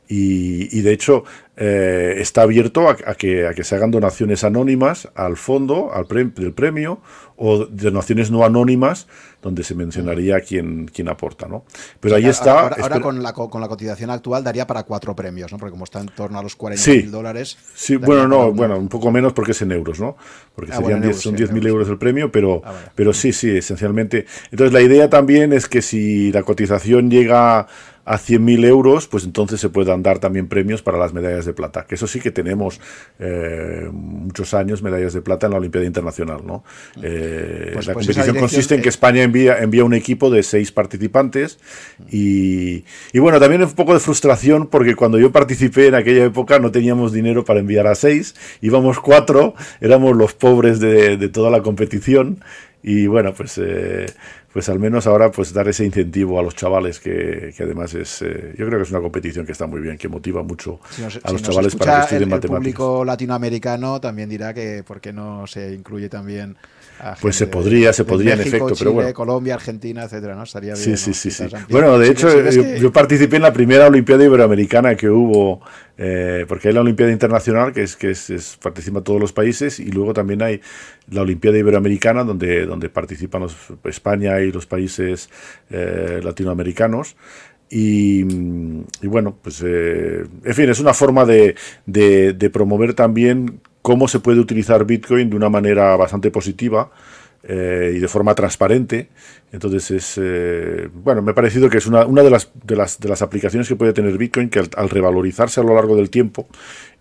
[0.09, 1.25] Y, de hecho,
[1.57, 6.53] eh, está abierto a, que, a que se hagan donaciones anónimas al fondo, al del
[6.53, 7.01] premio,
[7.37, 9.07] o donaciones no anónimas
[9.43, 11.65] donde se mencionaría quién, quién aporta, ¿no?
[11.99, 12.69] Pero ahí está...
[12.69, 15.59] Ahora, con, la, con la cotización actual daría para cuatro premios, ¿no?
[15.59, 17.59] Porque como está en torno a los 40 mil dólares...
[17.75, 18.57] Sí, bueno, no, un...
[18.57, 20.17] bueno, un poco menos porque es en euros, ¿no?
[20.55, 24.27] Porque ah, serían son 10.000 euros el premio, pero, ah, pero sí, sí, esencialmente...
[24.53, 27.67] Entonces la idea también es que si la cotización llega
[28.05, 31.87] a 100.000 euros, pues entonces se puedan dar también premios para las medallas de plata.
[31.87, 32.81] Que eso sí que tenemos
[33.21, 36.41] eh, muchos años medallas de plata en la Olimpiada Internacional.
[36.45, 36.65] ¿no?
[37.01, 40.73] Eh, pues, la pues competición consiste en que España envía, envía un equipo de seis
[40.73, 41.59] participantes
[42.11, 46.59] y, y, bueno, también un poco de frustración porque cuando yo participé en aquella época
[46.59, 51.51] no teníamos dinero para enviar a seis, íbamos cuatro, éramos los pobres de, de toda
[51.51, 52.43] la competición
[52.83, 53.59] y bueno, pues...
[53.59, 54.07] Eh,
[54.53, 58.23] pues al menos ahora pues dar ese incentivo a los chavales que, que además es
[58.23, 60.81] eh, yo creo que es una competición que está muy bien que motiva mucho
[61.23, 62.51] a los chavales para que estudien matemáticas.
[62.51, 66.57] El público latinoamericano también dirá que por qué no se incluye también
[67.21, 69.13] pues se podría, se podría en efecto, pero bueno.
[69.13, 70.45] Colombia, Argentina, etcétera, ¿no?
[70.45, 70.97] Estaría bien.
[70.97, 75.61] Sí, sí, sí, Bueno, de hecho, yo, participé en la primera Olimpiada Iberoamericana que hubo,
[75.99, 79.91] eh, porque hay la Olimpiada Internacional, que es que es, participa todos los países, y
[79.91, 80.61] luego también hay
[81.11, 85.29] la Olimpiada Iberoamericana, donde, donde participan los, España y los países
[85.71, 87.17] eh, latinoamericanos.
[87.75, 88.23] Y,
[89.03, 91.55] bueno, pues eh, en fin, es una forma de,
[91.87, 96.91] de promover también cómo se puede utilizar Bitcoin de una manera bastante positiva
[97.45, 99.09] eh, y de forma transparente.
[99.51, 103.09] Entonces es, eh, bueno, me ha parecido que es una, de, las, de, las, de,
[103.09, 106.47] las, aplicaciones que puede tener Bitcoin que al, revalorizarse a lo largo del tiempo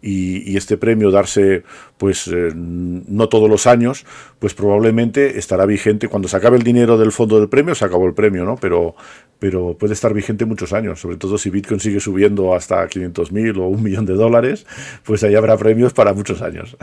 [0.01, 1.63] y, este premio darse
[1.97, 4.03] pues eh, no todos los años,
[4.39, 8.07] pues probablemente estará vigente cuando se acabe el dinero del fondo del premio, se acabó
[8.07, 8.55] el premio, ¿no?
[8.57, 8.95] Pero,
[9.37, 13.67] pero puede estar vigente muchos años, sobre todo si Bitcoin sigue subiendo hasta 500.000 o
[13.67, 14.65] un millón de dólares,
[15.03, 16.75] pues ahí habrá premios para muchos años.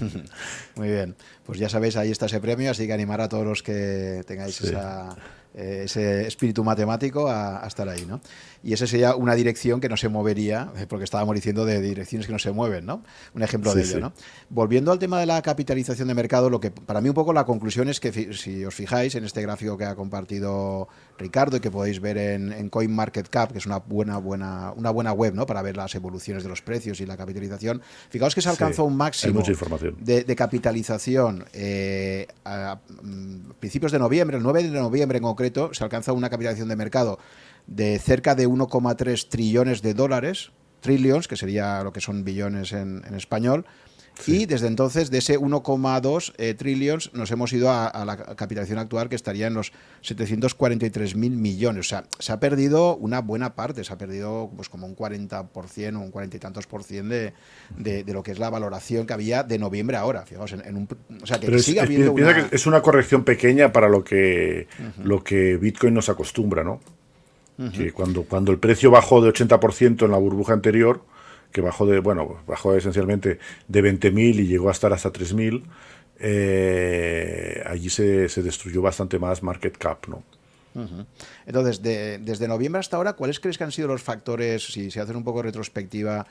[0.76, 3.62] Muy bien pues ya sabéis, ahí está ese premio, así que animar a todos los
[3.62, 4.76] que tengáis eh,
[5.54, 8.20] ese espíritu matemático a, estar ahí, ¿no?
[8.62, 12.26] Y esa sería una dirección que no se movería, eh, porque estábamos diciendo de direcciones
[12.26, 13.02] que no se mueven, ¿no?
[13.34, 14.12] Un ejemplo de ello, ¿no?
[14.50, 17.44] Volviendo al tema de la capitalización de mercado, lo que para mí un poco la
[17.44, 20.88] conclusión es que si os fijáis en este gráfico que ha compartido
[21.18, 25.34] Ricardo y que podéis ver en, CoinMarketCap, que es una buena, buena, una buena web,
[25.34, 25.46] ¿no?
[25.46, 27.82] Para ver las evoluciones de los precios y la capitalización.
[28.10, 29.42] Fijaos que se alcanzó un máximo
[29.98, 35.84] de, capitalización eh, a, mm, principios de noviembre, el 9 de noviembre en concreto, se
[35.84, 37.18] alcanza una capitalización de mercado
[37.66, 43.02] de cerca de 1,3 trillones de dólares, trillions, que sería lo que son billones en,
[43.14, 43.64] español,
[44.26, 49.08] Y desde entonces, de ese 1,2 eh, trillions, nos hemos ido a, la capitalización actual,
[49.08, 49.72] que estaría en los
[50.02, 51.86] 743 mil millones.
[51.86, 55.96] O sea, se ha perdido una buena parte, se ha perdido pues como un 40%
[55.96, 57.32] o un 40 y tantos por cien de,
[57.76, 60.24] de, lo que es la valoración que había de noviembre a ahora.
[60.26, 60.88] Fijaos, en, un,
[61.22, 62.48] o sea, que sigue es, habiendo una...
[62.48, 64.68] que es una corrección pequeña para lo que,
[65.02, 66.80] lo que Bitcoin nos acostumbra, ¿no?
[67.72, 71.02] que cuando, cuando el precio bajó de 80% en la burbuja anterior,
[71.54, 73.38] que bajó de, bueno, bajó esencialmente
[73.68, 75.62] de 20.000 y llegó a estar hasta 3.000,
[76.18, 80.24] eh, allí se, se, destruyó bastante más market cap, ¿no?
[81.46, 85.14] Entonces, desde noviembre hasta ahora, ¿cuáles crees que han sido los factores, si se hacen
[85.14, 86.26] un poco retrospectiva,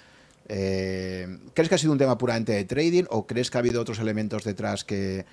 [0.50, 3.80] eh, ¿crees que ha sido un tema puramente de trading o crees que ha habido
[3.80, 5.26] otros elementos detrás que,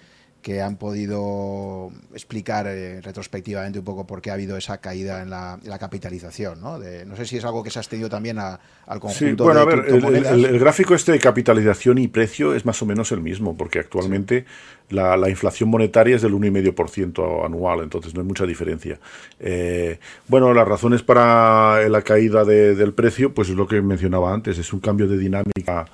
[0.42, 5.31] que han podido explicar eh, retrospectivamente un poco por qué ha habido esa caída en
[5.31, 6.61] la, capitalización.
[6.61, 6.79] ¿no?
[6.79, 8.59] no sé si es algo que se ha extendido también al
[9.00, 12.87] conjunto sí, bueno, a ver, el, gráfico este de capitalización y precio es más o
[12.87, 14.44] menos el mismo, porque actualmente
[14.88, 18.98] la, inflación monetaria es del 1,5% anual, entonces no hay mucha diferencia.
[19.38, 19.98] Eh,
[20.29, 24.72] bueno, las razones para la caída del precio, pues es lo que mencionaba antes, es
[24.72, 25.87] un cambio de dinámica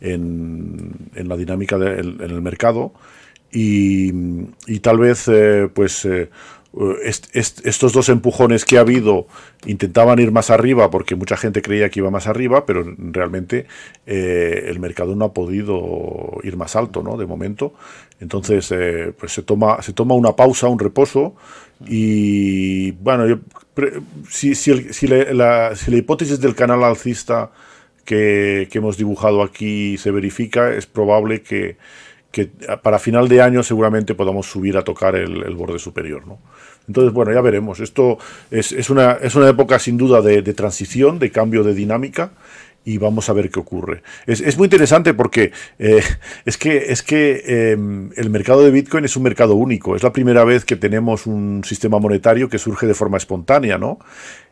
[0.00, 2.92] en, la dinámica en el mercado
[3.54, 5.30] y, tal vez
[5.72, 6.06] pues
[7.32, 9.28] estos dos empujones que ha habido
[9.64, 13.66] intentaban ir más arriba porque mucha gente creía que iba más arriba, pero realmente
[14.06, 17.16] eh, el mercado no ha podido ir más alto, ¿no?
[17.16, 17.74] De momento.
[18.20, 21.36] Entonces, eh, pues se toma, se toma una pausa, un reposo
[21.86, 23.38] y, bueno, yo,
[24.28, 27.50] si, si, la, hipótesis del canal alcista
[28.04, 31.76] que, hemos dibujado aquí se verifica, es probable que,
[32.82, 36.38] para final de año seguramente podamos subir a tocar el, el borde superior, ¿no?
[36.86, 37.80] Entonces, bueno, ya veremos.
[37.80, 38.18] Esto
[38.50, 42.32] es, es, una, es una época sin duda de, transición, de cambio de dinámica
[42.86, 44.02] y vamos a ver qué ocurre.
[44.26, 46.02] Es, es muy interesante porque eh,
[46.44, 49.96] es que, es que em, el mercado de Bitcoin es un mercado único.
[49.96, 53.98] Es la primera vez que tenemos un sistema monetario que surge de forma espontánea, ¿no?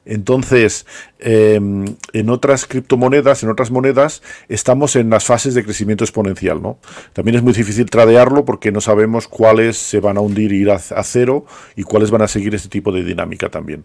[0.05, 0.85] Entonces,
[1.21, 6.79] em, en otras criptomonedas, en otras monedas, estamos en las fases de crecimiento exponencial, ¿no?
[7.13, 10.71] También es muy difícil tradearlo porque no sabemos cuáles se van a hundir y ir
[10.71, 13.85] a, cero y cuáles van a seguir este tipo de dinámica también.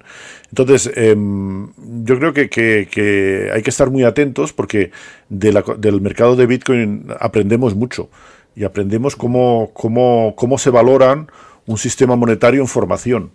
[0.49, 1.69] Entonces, em,
[2.03, 4.91] yo creo que, hay que estar muy atentos porque
[5.30, 8.10] del mercado de Bitcoin aprendemos mucho
[8.56, 11.30] y aprendemos cómo, cómo, cómo se valoran
[11.67, 13.32] un sistema monetario en formación.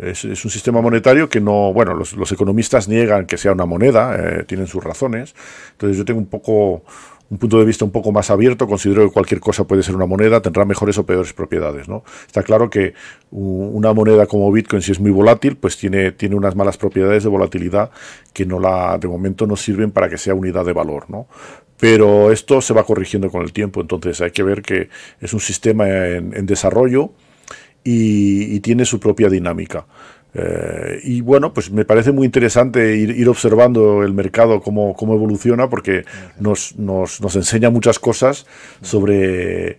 [0.00, 4.44] Es, un sistema monetario que no, bueno, los, economistas niegan que sea una moneda, eh,
[4.44, 5.34] tienen sus razones.
[5.72, 6.82] Entonces yo tengo un poco
[7.30, 10.06] un punto de vista un poco más abierto, considero que cualquier cosa puede ser una
[10.06, 11.88] moneda, tendrá mejores o peores propiedades.
[11.88, 12.02] ¿no?
[12.26, 12.94] Está claro que
[13.30, 17.28] una moneda como Bitcoin, si es muy volátil, pues tiene, tiene unas malas propiedades de
[17.28, 17.92] volatilidad
[18.32, 21.04] que no la, de momento no sirven para que sea unidad de valor.
[21.08, 21.28] ¿no?
[21.78, 24.88] Pero esto se va corrigiendo con el tiempo, entonces hay que ver que
[25.20, 27.12] es un sistema en desarrollo
[27.84, 29.86] y, tiene su propia dinámica.
[30.32, 35.68] Eh, y bueno, pues me parece muy interesante ir, observando el mercado, cómo, cómo evoluciona,
[35.68, 36.04] porque
[36.38, 38.46] nos, nos, nos, enseña muchas cosas
[38.80, 39.78] sobre,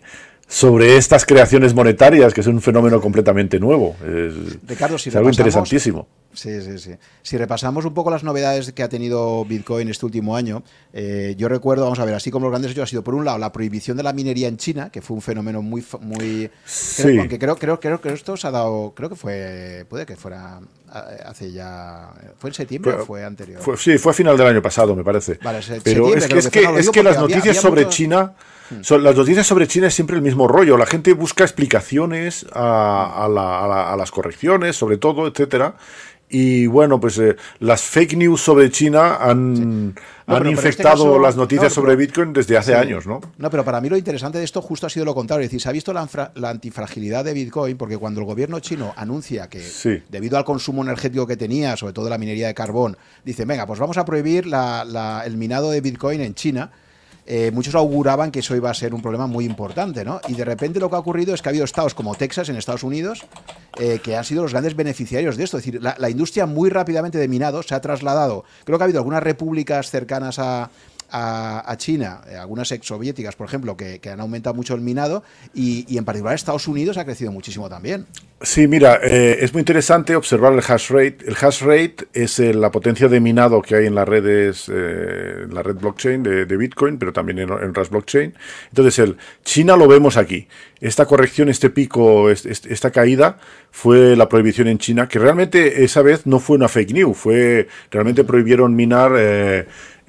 [0.51, 3.95] sobre estas creaciones monetarias, que es un fenómeno completamente nuevo.
[4.01, 6.09] Es, es algo interesantísimo.
[6.33, 6.91] Sí, sí, sí.
[7.21, 10.61] Si repasamos un poco las novedades que ha tenido Bitcoin este último año,
[10.91, 13.23] eh, yo recuerdo, vamos a ver, así como los grandes hechos ha sido, por un
[13.23, 15.85] lado, la prohibición de la minería en China, que fue un fenómeno muy...
[16.01, 17.03] muy sí.
[17.03, 20.17] creo, aunque creo, creo, creo que esto se ha dado, creo que fue, puede que
[20.17, 20.59] fuera
[21.25, 22.09] hace ya...
[22.37, 23.61] ¿Fue en septiembre o fue anterior?
[23.77, 25.39] sí, fue a final del año pasado, me parece.
[25.41, 28.33] Vale, Pero es que, es que, es que las noticias sobre China...
[28.71, 28.83] Hmm.
[28.83, 30.77] Son, las noticias sobre China es siempre el mismo rollo.
[30.77, 35.75] La gente busca explicaciones a, a, a las correcciones, sobre todo, etcétera.
[36.33, 39.93] Y bueno, pues eh, las fake news sobre China han,
[40.25, 43.19] han este infectado las noticias sobre Bitcoin desde hace años, ¿no?
[43.37, 45.43] No, pero para mí lo interesante de esto justo ha sido lo contrario.
[45.43, 46.07] Es decir, se ha visto la,
[46.49, 49.61] antifragilidad de Bitcoin porque cuando el gobierno chino anuncia que
[50.07, 53.79] debido al consumo energético que tenía, sobre todo la minería de carbón, dice, venga, pues
[53.81, 56.71] vamos a prohibir el minado de Bitcoin en China
[57.25, 60.19] eh, muchos auguraban que eso iba a ser un problema muy importante, ¿no?
[60.27, 62.55] Y de repente lo que ha ocurrido es que ha habido estados como Texas en
[62.55, 63.25] Estados Unidos
[63.77, 65.57] eh, que han sido los grandes beneficiarios de esto.
[65.57, 68.43] Es decir, la, industria muy rápidamente de minado se ha trasladado.
[68.65, 70.69] Creo que ha habido algunas repúblicas cercanas a,
[71.11, 75.97] a, China, eh, algunas ex soviéticas, por ejemplo, que, han aumentado mucho el minado y,
[75.97, 78.05] en particular Estados Unidos ha crecido muchísimo también.
[78.41, 81.17] Sí, mira, eh, es muy interesante observar el hash rate.
[81.27, 85.53] El hash rate es eh, la potencia de minado que hay en las redes, en
[85.53, 88.33] la red blockchain de, Bitcoin, pero también en, en Rust Blockchain.
[88.69, 90.47] Entonces, el China lo vemos aquí.
[90.79, 93.37] Esta corrección, este pico, esta caída
[93.69, 97.67] fue la prohibición en China, que realmente esa vez no fue una fake news, fue
[97.91, 99.11] realmente prohibieron minar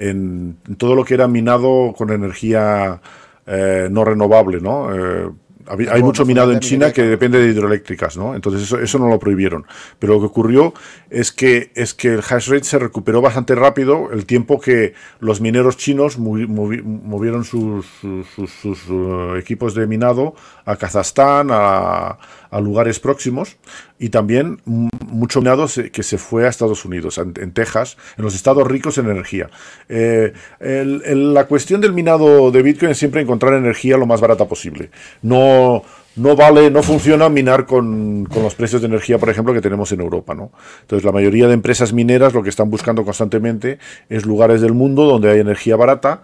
[0.03, 3.01] en, todo lo que era minado con energía
[3.47, 4.95] eh, no renovable, ¿no?
[4.95, 5.31] Eh,
[5.69, 8.35] hay mucho minado en China que depende de hidroeléctricas, ¿no?
[8.35, 9.65] Entonces eso, eso, no lo prohibieron.
[10.01, 10.75] Pero lo que ocurrió
[11.09, 15.41] es que, es que el hash rate se recuperó bastante rápido el tiempo que los
[15.41, 17.87] mineros chinos movieron sus,
[18.35, 20.35] sus, uh, equipos de minado
[20.65, 22.19] a Kazajstán, a,
[22.53, 23.57] a lugares próximos
[23.99, 28.67] y también mucho minado que se fue a Estados Unidos, en, Texas, en los estados
[28.69, 29.49] ricos en energía.
[29.88, 34.91] Eh, la cuestión del minado de Bitcoin es siempre encontrar energía lo más barata posible.
[35.23, 35.83] No,
[36.16, 39.92] no vale, no funciona minar con, con, los precios de energía, por ejemplo, que tenemos
[39.92, 40.35] en Europa.
[40.35, 40.53] ¿no?
[40.83, 45.05] Entonces, la mayoría de empresas mineras lo que están buscando constantemente es lugares del mundo
[45.05, 46.22] donde hay energía barata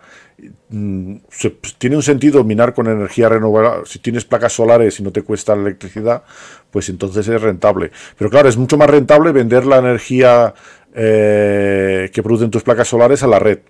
[0.71, 3.87] Mm, pues, tiene un sentido minar con energía renovable.
[3.87, 6.23] Si tienes placas solares y no te cuesta la electricidad,
[6.71, 7.91] pues entonces es rentable.
[8.17, 10.55] Pero claro, es mucho más rentable vender la energía
[10.95, 13.61] eh, que producen tus placas solares a la red.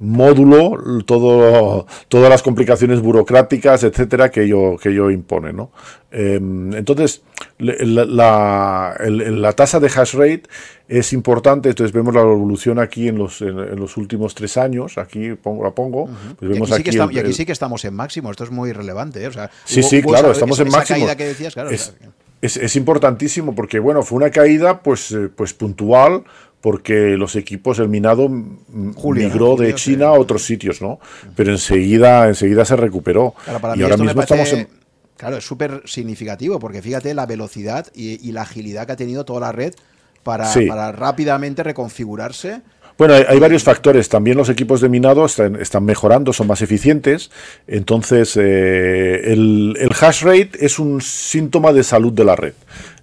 [0.00, 5.52] Módulo todo, todas las complicaciones burocráticas, etcétera, que ello, que ello impone.
[5.52, 5.70] ¿no?
[6.10, 7.22] Em, entonces,
[7.58, 10.42] la, la, tasa de hash rate
[10.88, 15.34] es importante, entonces vemos la evolución aquí en los, en, los últimos tres años, aquí
[15.34, 16.08] pongo, la pongo.
[16.38, 19.24] Pues vemos y, aquí, sí aquí, sí que estamos en máximo, esto es muy relevante.
[19.24, 19.30] ¿eh?
[19.64, 21.06] sí, sí, claro, estamos en máximo.
[22.40, 26.24] es, es, importantísimo porque, bueno, fue una caída pues, eh, pues puntual,
[26.60, 31.00] porque los equipos, el minado migró de China a otros sitios, ¿no?
[31.34, 33.34] Pero enseguida, enseguida se recuperó.
[33.76, 34.68] y ahora mismo estamos en...
[35.16, 39.40] Claro, es súper significativo, porque fíjate la velocidad y, la agilidad que ha tenido toda
[39.40, 39.74] la red
[40.22, 42.62] para, para rápidamente reconfigurarse
[43.00, 44.10] bueno, hay, varios factores.
[44.10, 47.30] También los equipos de minado están, mejorando, son más eficientes.
[47.66, 52.52] Entonces, eh, el, hash rate es un síntoma de salud de la red.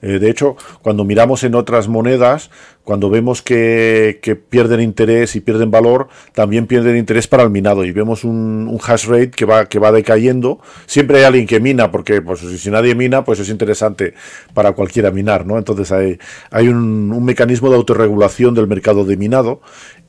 [0.01, 2.49] Eh, de hecho, cuando miramos en otras monedas,
[2.87, 4.17] cuando vemos que,
[4.49, 9.07] pierden interés y pierden valor, también pierden interés para el minado y vemos un, hash
[9.07, 10.59] rate que va, que va decayendo.
[10.85, 14.13] Siempre hay alguien que mina, porque pues, si nadie mina, pues es interesante
[14.53, 15.57] para cualquiera minar, ¿no?
[15.57, 19.59] Entonces hay, un, mecanismo de autorregulación del mercado de minado,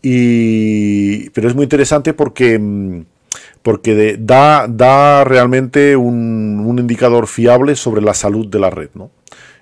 [0.01, 2.61] y, pero es muy interesante porque
[3.63, 9.11] porque da, da realmente un, un, indicador fiable sobre la salud de la red, ¿no?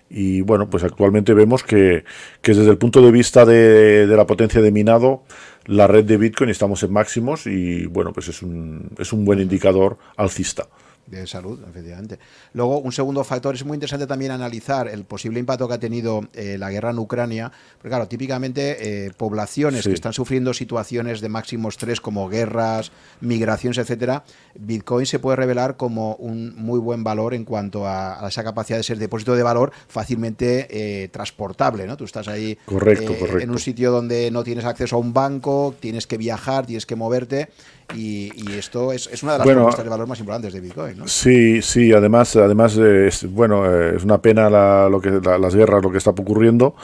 [0.09, 2.05] Y bueno, pues actualmente vemos que,
[2.43, 5.25] desde el punto de vista de, de, la potencia de minado,
[5.65, 9.41] la red de Bitcoin estamos en máximos y bueno, pues es un, es un buen
[9.41, 10.69] indicador alcista
[11.07, 12.19] de salud, efectivamente.
[12.53, 16.27] Luego, un segundo factor, es muy interesante también analizar el posible impacto que ha tenido
[16.35, 21.29] eh, la guerra en Ucrania, porque claro, típicamente eh, poblaciones que están sufriendo situaciones de
[21.29, 27.35] máximo estrés como guerras, migraciones, etcétera, Bitcoin se puede revelar como un muy buen valor
[27.35, 31.97] en cuanto a, esa capacidad de ser depósito de valor fácilmente eh, transportable, ¿no?
[31.97, 36.07] Tú estás ahí correcto, en un sitio donde no tienes acceso a un banco, tienes
[36.07, 37.49] que viajar, tienes que moverte
[37.95, 40.99] y, esto es, una de las propuestas de valor más importantes de Bitcoin.
[40.99, 41.09] ¿no?
[41.09, 44.49] Sí, sí, además, además es, bueno, es una pena
[44.89, 46.75] lo que, las guerras, lo que está ocurriendo,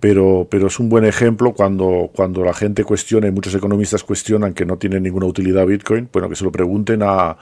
[0.00, 4.54] pero, pero es un buen ejemplo cuando, cuando la gente cuestiona, y muchos economistas cuestionan
[4.54, 7.36] que no tiene ninguna utilidad Bitcoin, bueno, que se lo pregunten a,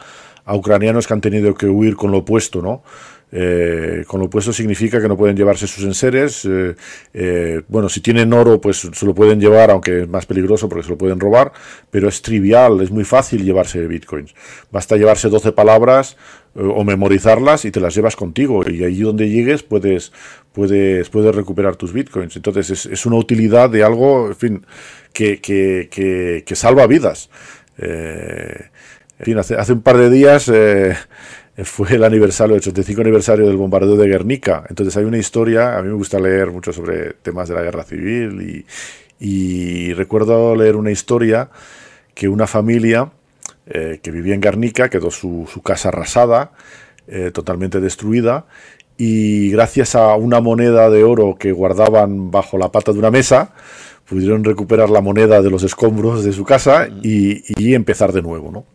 [0.45, 2.83] a ucranianos que han tenido que huir con lo opuesto, ¿no?
[3.33, 6.45] Eh, con lo opuesto significa que no pueden llevarse sus enseres.
[6.45, 6.75] Eh,
[7.15, 10.85] eh, bueno, si tienen oro, pues se lo pueden llevar, aunque es más peligroso porque
[10.85, 11.53] se lo pueden robar,
[11.91, 14.35] pero es trivial, es muy fácil llevarse bitcoins.
[14.71, 16.17] Basta llevarse 12 palabras
[16.55, 18.69] o memorizarlas y te las llevas contigo.
[18.69, 20.13] Y allí donde llegues puedes,
[20.53, 22.35] puedes, puedes recuperar tus bitcoins.
[22.35, 24.67] Entonces es, una utilidad de algo, en fin,
[25.13, 27.31] que, que, que, que salva vidas.
[27.79, 30.51] en fin, hace, hace, un par de días
[31.65, 34.65] fue el aniversario, el 85 aniversario del bombardeo de Guernica.
[34.69, 37.85] Entonces hay una historia, a mí me gusta leer mucho sobre temas de la guerra
[37.85, 38.65] civil
[39.21, 41.51] y, recuerdo leer una historia
[42.15, 43.11] que una familia
[43.67, 46.53] eh, que vivía en Guernica quedó su, casa arrasada,
[47.07, 48.47] eh, totalmente destruida
[48.97, 53.55] y gracias a una moneda de oro que guardaban bajo la pata de una mesa,
[54.07, 58.51] pudieron recuperar la moneda de los escombros de su casa y, y empezar de nuevo.
[58.51, 58.67] ¿no?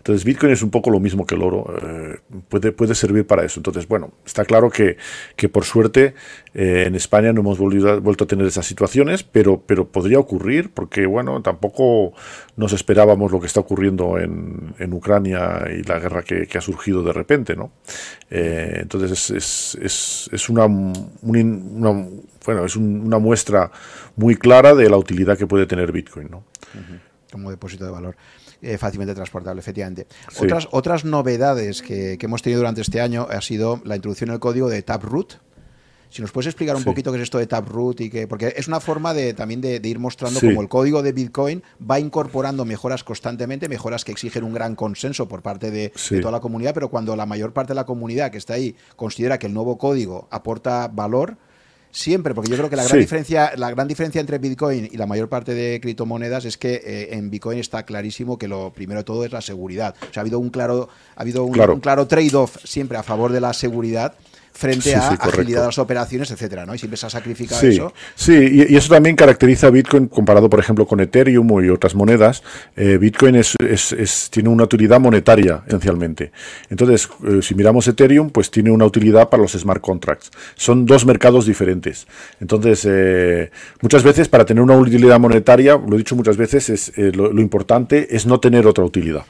[0.00, 3.44] Entonces Bitcoin es un poco lo mismo que el oro, eh, puede, puede servir para
[3.44, 3.60] eso.
[3.60, 4.96] Entonces, bueno, está claro que,
[5.36, 6.14] que por suerte
[6.54, 11.04] eh, en España no hemos vuelto a tener esas situaciones, pero, pero podría ocurrir porque,
[11.04, 12.14] bueno, tampoco
[12.56, 17.02] nos esperábamos lo que está ocurriendo en, en Ucrania y la guerra que, ha surgido
[17.02, 17.72] de repente, ¿no?
[18.30, 23.70] Eh, entonces es, es, es una, bueno, es una muestra
[24.16, 26.44] muy clara de la utilidad que puede tener Bitcoin, ¿no?
[27.30, 28.16] Como depósito de valor.
[28.62, 30.06] Eh, fácilmente transportable, efectivamente.
[30.38, 34.40] Otras, otras novedades que, hemos tenido durante este año ha sido la introducción en el
[34.40, 35.40] código de Taproot.
[36.10, 38.66] Si nos puedes explicar un poquito qué es esto de Taproot y que porque es
[38.66, 43.04] una forma de también de, ir mostrando cómo el código de Bitcoin va incorporando mejoras
[43.04, 46.90] constantemente, mejoras que exigen un gran consenso por parte de, de, toda la comunidad, pero
[46.90, 50.26] cuando la mayor parte de la comunidad que está ahí considera que el nuevo código
[50.32, 51.38] aporta valor,
[51.92, 55.06] Siempre, porque yo creo que la gran, diferencia, la gran diferencia entre Bitcoin y la
[55.06, 59.04] mayor parte de criptomonedas es que eh, en Bitcoin está clarísimo que lo primero de
[59.04, 59.94] todo es la seguridad.
[60.02, 63.40] O sea, ha habido un claro, ha habido un claro trade-off siempre a favor de
[63.40, 64.14] la seguridad
[64.60, 66.74] frente a agilidad de las operaciones, etcétera, ¿no?
[66.74, 67.94] Y siempre se ha sacrificado eso.
[68.14, 72.42] Sí, y, eso también caracteriza a Bitcoin comparado, por ejemplo, con Ethereum y otras monedas.
[72.76, 76.30] Eh, Bitcoin es, es, tiene una utilidad monetaria, esencialmente.
[76.68, 80.30] Entonces, eh, si miramos Ethereum, pues tiene una utilidad para los smart contracts.
[80.56, 82.06] Son dos mercados diferentes.
[82.38, 83.50] Entonces, eh,
[83.80, 88.14] muchas veces para tener una utilidad monetaria, lo he dicho muchas veces, es lo importante
[88.14, 89.24] es no tener otra utilidad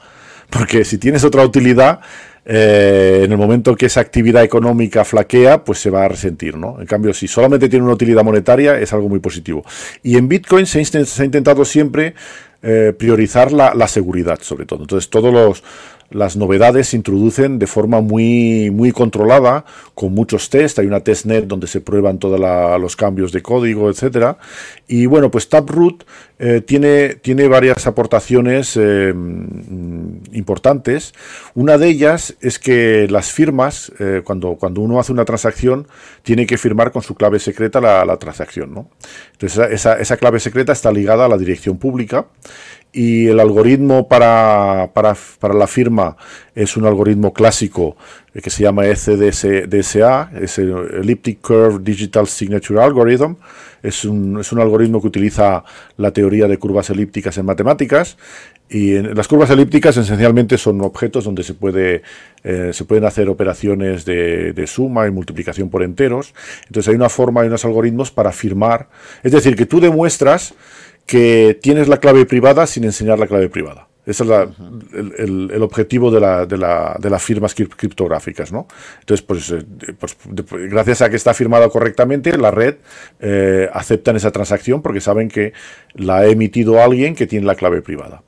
[0.51, 2.01] porque si tienes otra utilidad,
[2.43, 6.79] eh, en el momento que esa actividad económica flaquea, pues se va a resentir, ¿no?
[6.79, 9.63] En cambio, si solamente tiene una utilidad monetaria, es algo muy positivo.
[10.03, 12.15] Y en Bitcoin se, ha intentado siempre
[12.61, 14.81] eh, priorizar la, la, seguridad, sobre todo.
[14.81, 15.63] Entonces, todos los,
[16.11, 20.79] las novedades se introducen de forma muy, muy controlada, con muchos test.
[20.79, 22.39] Hay una testnet donde se prueban todos
[22.79, 24.37] los cambios de código, etcétera.
[24.87, 26.05] Y bueno, pues Taproot
[26.39, 29.13] eh, tiene, tiene varias aportaciones eh,
[30.33, 31.13] importantes.
[31.53, 35.87] Una de ellas es que las firmas, eh, cuando, cuando uno hace una transacción,
[36.23, 38.73] tiene que firmar con su clave secreta la, la transacción.
[38.73, 38.89] ¿no?
[39.33, 42.25] Entonces, esa, esa clave secreta está ligada a la dirección pública
[42.93, 46.17] y el algoritmo para, para, para, la firma
[46.55, 47.95] es un algoritmo clásico
[48.33, 53.35] que se llama ECDSA, es el Elliptic Curve Digital Signature Algorithm.
[53.83, 55.63] Es un, es un algoritmo que utiliza
[55.97, 58.17] la teoría de curvas elípticas en matemáticas.
[58.69, 62.03] Y en, las curvas elípticas esencialmente son objetos donde se, puede,
[62.43, 66.33] eh, se pueden hacer operaciones de, de, suma y multiplicación por enteros.
[66.67, 68.87] Entonces hay una forma, hay unos algoritmos para firmar.
[69.23, 70.53] Es decir, que tú demuestras
[71.05, 73.87] que tienes la clave privada sin enseñar la clave privada.
[74.03, 74.29] Ese es
[75.29, 76.19] el, objetivo de,
[76.57, 78.51] las firmas criptográficas.
[78.51, 78.67] ¿no?
[78.99, 79.63] Entonces, pues, eh,
[79.99, 80.17] pues
[80.69, 82.75] gracias a que está firmado correctamente, la red
[83.19, 85.53] eh, acepta esa transacción porque saben que
[85.93, 88.23] la ha emitido alguien que tiene la clave privada.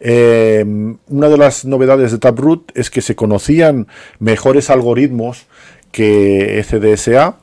[0.00, 0.64] Eh,
[1.08, 3.86] una de las novedades de Taproot es que se conocían
[4.18, 5.46] mejores algoritmos
[5.92, 7.36] que ECDSA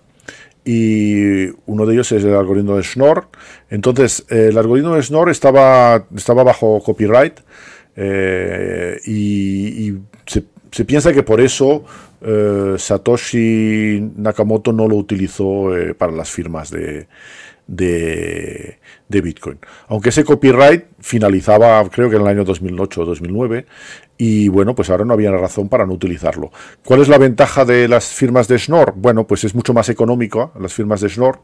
[0.66, 3.28] y uno de ellos es el algoritmo de Schnorr.
[3.70, 7.39] Entonces, el algoritmo de Schnorr estaba, estaba bajo copyright
[7.95, 9.93] eh, y,
[10.26, 11.86] se, piensa que por eso
[12.22, 17.07] eh, Satoshi Nakamoto no lo utilizó eh, para las firmas de,
[19.08, 19.60] de, Bitcoin.
[19.88, 23.66] Aunque ese copyright finalizaba creo que en el año 2008 o 2009
[24.18, 26.51] y bueno, pues ahora no había razón para no utilizarlo.
[26.84, 28.93] ¿Cuál es la ventaja de las firmas de Schnorr?
[28.95, 31.39] Bueno, pues es mucho más económico las firmas de Schnorr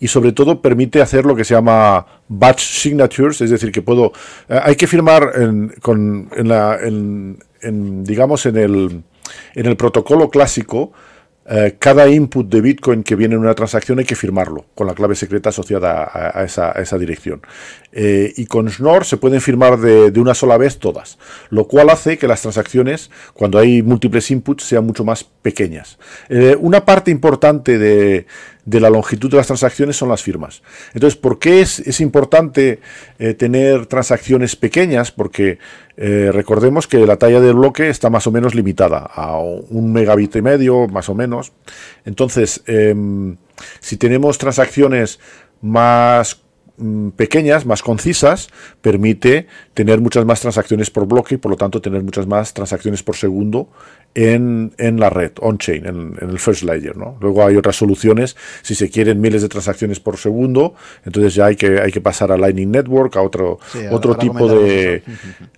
[0.00, 4.12] y sobre todo permite hacer lo que se llama batch signatures, es decir, que puedo...
[4.48, 9.02] Eh, hay que firmar en, con, en la, en, digamos, en el,
[9.54, 10.92] en el protocolo clásico,
[11.46, 14.94] eh, cada input de Bitcoin que viene en una transacción hay que firmarlo con la
[14.94, 17.42] clave secreta asociada a, esa, dirección.
[17.92, 21.18] Eh, y con Schnorr se pueden firmar de, una sola vez todas,
[21.50, 25.98] lo cual hace que las transacciones, cuando hay múltiples inputs, sean mucho más pequeñas.
[26.28, 28.26] Eh, una parte importante de,
[28.66, 30.62] la longitud de las transacciones son las firmas.
[30.94, 32.80] Entonces, ¿por qué es, importante
[33.38, 35.10] tener transacciones pequeñas?
[35.10, 35.58] Porque
[35.96, 40.42] recordemos que la talla del bloque está más o menos limitada a un megabit y
[40.42, 41.52] medio, más o menos
[42.04, 43.36] entonces, em,
[43.80, 45.18] si tenemos transacciones
[45.60, 46.42] más
[46.76, 48.48] mm, pequeñas, más concisas,
[48.80, 53.02] permite tener muchas más transacciones por bloque y por lo tanto tener muchas más transacciones
[53.02, 53.68] por segundo
[54.14, 56.96] en, la red, on-chain, en, el first layer.
[56.96, 57.16] ¿no?
[57.20, 61.56] Luego hay otras soluciones, si se quieren miles de transacciones por segundo, entonces ya hay
[61.56, 63.58] que, hay que pasar a Lightning Network, a otro,
[63.90, 65.02] otro tipo de,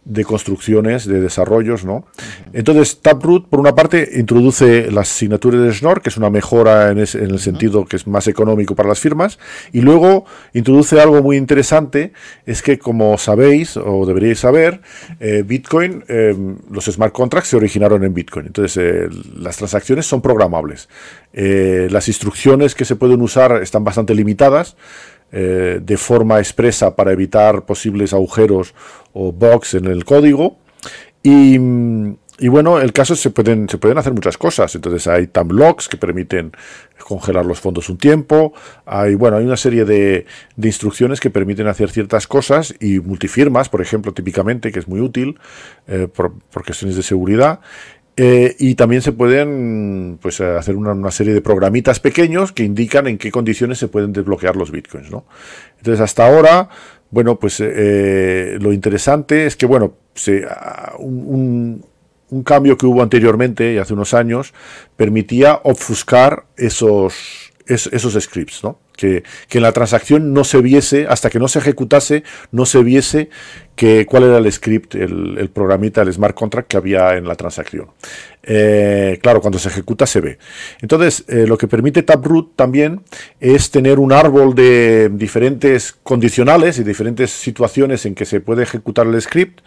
[0.04, 1.84] de, construcciones, de desarrollos.
[1.84, 2.06] ¿no?
[2.52, 6.98] Entonces Taproot, por una parte, introduce las asignaturas de Schnorr, que es una mejora en,
[6.98, 9.38] en el sentido que es más económico para las firmas,
[9.72, 12.12] y luego introduce algo muy interesante,
[12.46, 14.80] es que como sabéis, o deberíais saber,
[15.20, 16.34] eh, Bitcoin, eh,
[16.70, 18.45] los smart contracts se originaron en Bitcoin.
[18.46, 20.88] Entonces, eh, las transacciones son programables.
[21.32, 24.76] Eh, las instrucciones que se pueden usar están bastante limitadas.
[25.32, 28.74] Eh, de forma expresa para evitar posibles agujeros
[29.12, 30.56] o bugs en el código.
[31.20, 31.58] Y,
[32.48, 34.72] bueno, el caso es que se pueden, se pueden hacer muchas cosas.
[34.76, 36.52] Entonces hay time que permiten
[37.00, 38.52] congelar los fondos un tiempo.
[38.84, 43.68] Hay, bueno, hay una serie de, de, instrucciones que permiten hacer ciertas cosas y multifirmas,
[43.68, 45.40] por ejemplo, típicamente, que es muy útil
[46.14, 46.34] por,
[46.64, 47.58] cuestiones de seguridad.
[48.18, 53.18] Eh, y también se pueden pues, hacer una, serie de programitas pequeños que indican en
[53.18, 55.10] qué condiciones se pueden desbloquear los bitcoins.
[55.10, 55.26] ¿no?
[55.76, 56.70] Entonces, hasta ahora,
[57.10, 61.84] bueno, pues eh, lo interesante es que, bueno, se, ah, un,
[62.30, 64.54] un, cambio que hubo anteriormente, hace unos años,
[64.96, 68.78] permitía obfuscar esos, esos scripts, ¿no?
[68.96, 72.82] Que, que, en la transacción no se viese, hasta que no se ejecutase, no se
[72.82, 73.28] viese
[73.74, 77.88] que, cuál era el script, el, programita, el smart contract que había en la transacción.
[78.42, 80.38] Eh, claro, cuando se ejecuta se ve.
[80.80, 83.02] Entonces, eh, lo que permite Taproot también
[83.38, 89.06] es tener un árbol de diferentes condicionales y diferentes situaciones en que se puede ejecutar
[89.06, 89.60] el script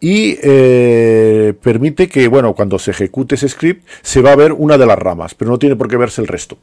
[0.00, 4.76] y eh, permite que, bueno, cuando se ejecute ese script, se va a ver una
[4.76, 6.58] de las ramas, pero no tiene por qué verse el resto.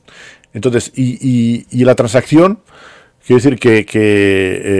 [0.53, 2.59] Entonces, y, y, la transacción
[3.25, 3.85] Quiere decir que,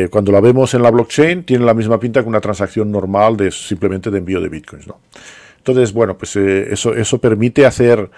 [0.03, 3.37] eh, cuando la vemos en la blockchain tiene la misma pinta que una transacción normal
[3.37, 4.87] de simplemente de envío de bitcoins.
[4.87, 4.99] ¿no?
[5.57, 8.09] Entonces, bueno, pues eh, eso, eso permite hacer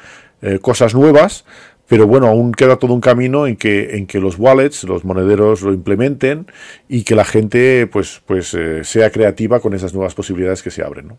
[0.42, 1.44] eh, cosas nuevas,
[1.88, 5.62] pero bueno, aún queda todo un camino en que, en que los wallets, los monederos
[5.62, 6.48] lo implementen
[6.88, 11.10] y que la gente pues, pues sea creativa con esas nuevas posibilidades que se abren.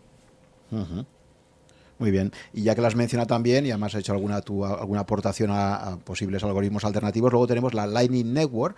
[0.71, 1.05] ¿no?
[1.97, 2.31] Muy bien.
[2.53, 6.43] Y ya que las menciona también, y además has hecho alguna, alguna aportación a, posibles
[6.43, 8.75] algoritmos alternativos, luego tenemos la Lightning Network,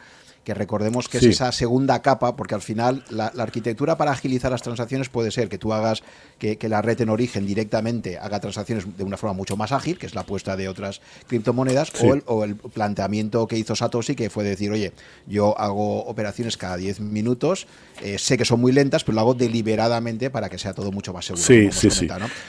[0.48, 4.62] que recordemos que es esa segunda capa, porque al final la, arquitectura para agilizar las
[4.62, 6.04] transacciones puede ser que tú hagas
[6.40, 10.06] que, la red en origen directamente haga transacciones de una forma mucho más ágil, que
[10.06, 11.92] es la apuesta de otras criptomonedas,
[12.28, 14.94] o, el, planteamiento que hizo Satoshi, que fue decir, oye,
[15.26, 17.68] yo hago operaciones cada 10 minutos,
[18.02, 21.12] eh, sé que son muy lentas, pero lo hago deliberadamente para que sea todo mucho
[21.12, 21.44] más seguro.
[21.44, 22.08] Sí, sí, sí.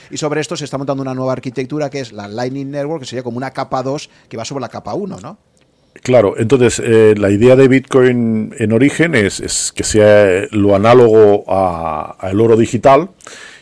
[0.09, 3.07] Y sobre esto se está montando una nueva arquitectura que es la Lightning Network, que
[3.07, 5.37] sería como una capa 2 que va sobre la capa 1, ¿no?
[5.93, 12.39] Claro, entonces eh, la idea de Bitcoin en origen es, que sea lo análogo al
[12.39, 13.09] oro digital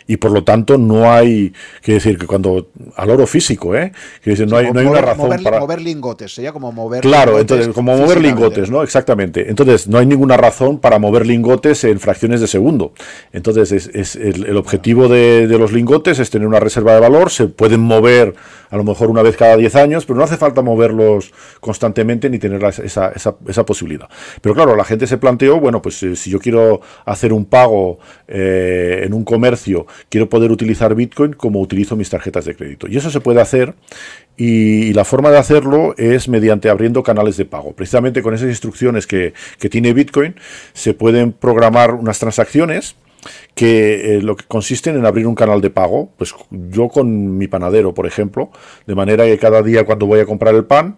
[0.08, 3.92] y por lo tanto no hay, quiere decir que cuando, al oro físico, ¿eh?
[4.24, 5.60] Quiere decir, no, hay, no hay una razón mover, para...
[5.60, 8.84] Mover lingotes, sería como mover Claro, entonces, como mover lingotes, ¿no?
[8.84, 9.50] Exactamente.
[9.50, 12.94] Entonces, no hay ninguna razón para mover lingotes en fracciones de segundo.
[13.34, 17.30] Entonces, es, es el, objetivo de, de, los lingotes es tener una reserva de valor,
[17.30, 18.34] se pueden mover
[18.70, 22.40] a lo mejor una vez cada 10 años, pero no hace falta moverlos constantemente ni
[22.40, 24.10] tener esa, esa, esa posibilidad.
[24.42, 28.00] Pero claro, la gente se planteó, bueno, pues eh, si yo quiero hacer un pago
[28.28, 32.88] eh, en un comercio quiero poder utilizar Bitcoin como utilizo mis tarjetas de crédito.
[32.88, 33.76] Y eso se puede hacer
[34.38, 37.74] y, la forma de hacerlo es mediante abriendo canales de pago.
[37.74, 39.34] Precisamente con esas instrucciones que,
[39.70, 40.36] tiene Bitcoin
[40.74, 42.96] se pueden programar unas transacciones
[43.56, 47.48] que eh, lo que consisten en abrir un canal de pago, pues yo con mi
[47.48, 48.52] panadero, por ejemplo,
[48.86, 50.98] de manera que cada día cuando voy a comprar el pan,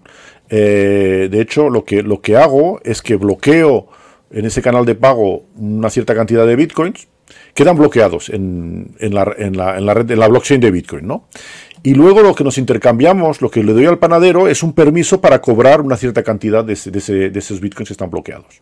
[0.50, 3.88] eh, de hecho lo que, lo que hago es que bloqueo
[4.32, 7.08] en ese canal de pago una cierta cantidad de bitcoins,
[7.54, 11.28] quedan bloqueados en, la, red, en la blockchain de Bitcoin, ¿no?
[11.82, 15.22] Y luego lo que nos intercambiamos, lo que le doy al panadero, es un permiso
[15.22, 18.62] para cobrar una cierta cantidad de, de, esos bitcoins que están bloqueados.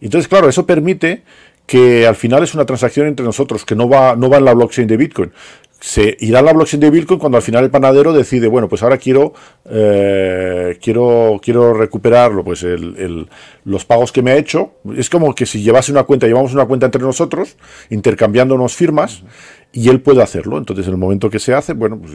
[0.00, 1.22] Entonces, claro, eso permite
[1.66, 4.54] que al final es una transacción entre nosotros, que no va, no va en la
[4.54, 5.32] blockchain de Bitcoin,
[5.80, 8.82] se irá a la blockchain de Bitcoin cuando al final el panadero decide, bueno, pues
[8.82, 9.34] ahora quiero,
[9.66, 13.28] eh, quiero, quiero recuperarlo, pues el,
[13.64, 14.72] los pagos que me ha hecho.
[14.96, 17.56] Es como que si llevase una cuenta, llevamos una cuenta entre nosotros,
[17.90, 19.22] intercambiándonos firmas,
[19.76, 20.56] y él puede hacerlo.
[20.56, 22.12] Entonces, en el momento que se hace, bueno, pues,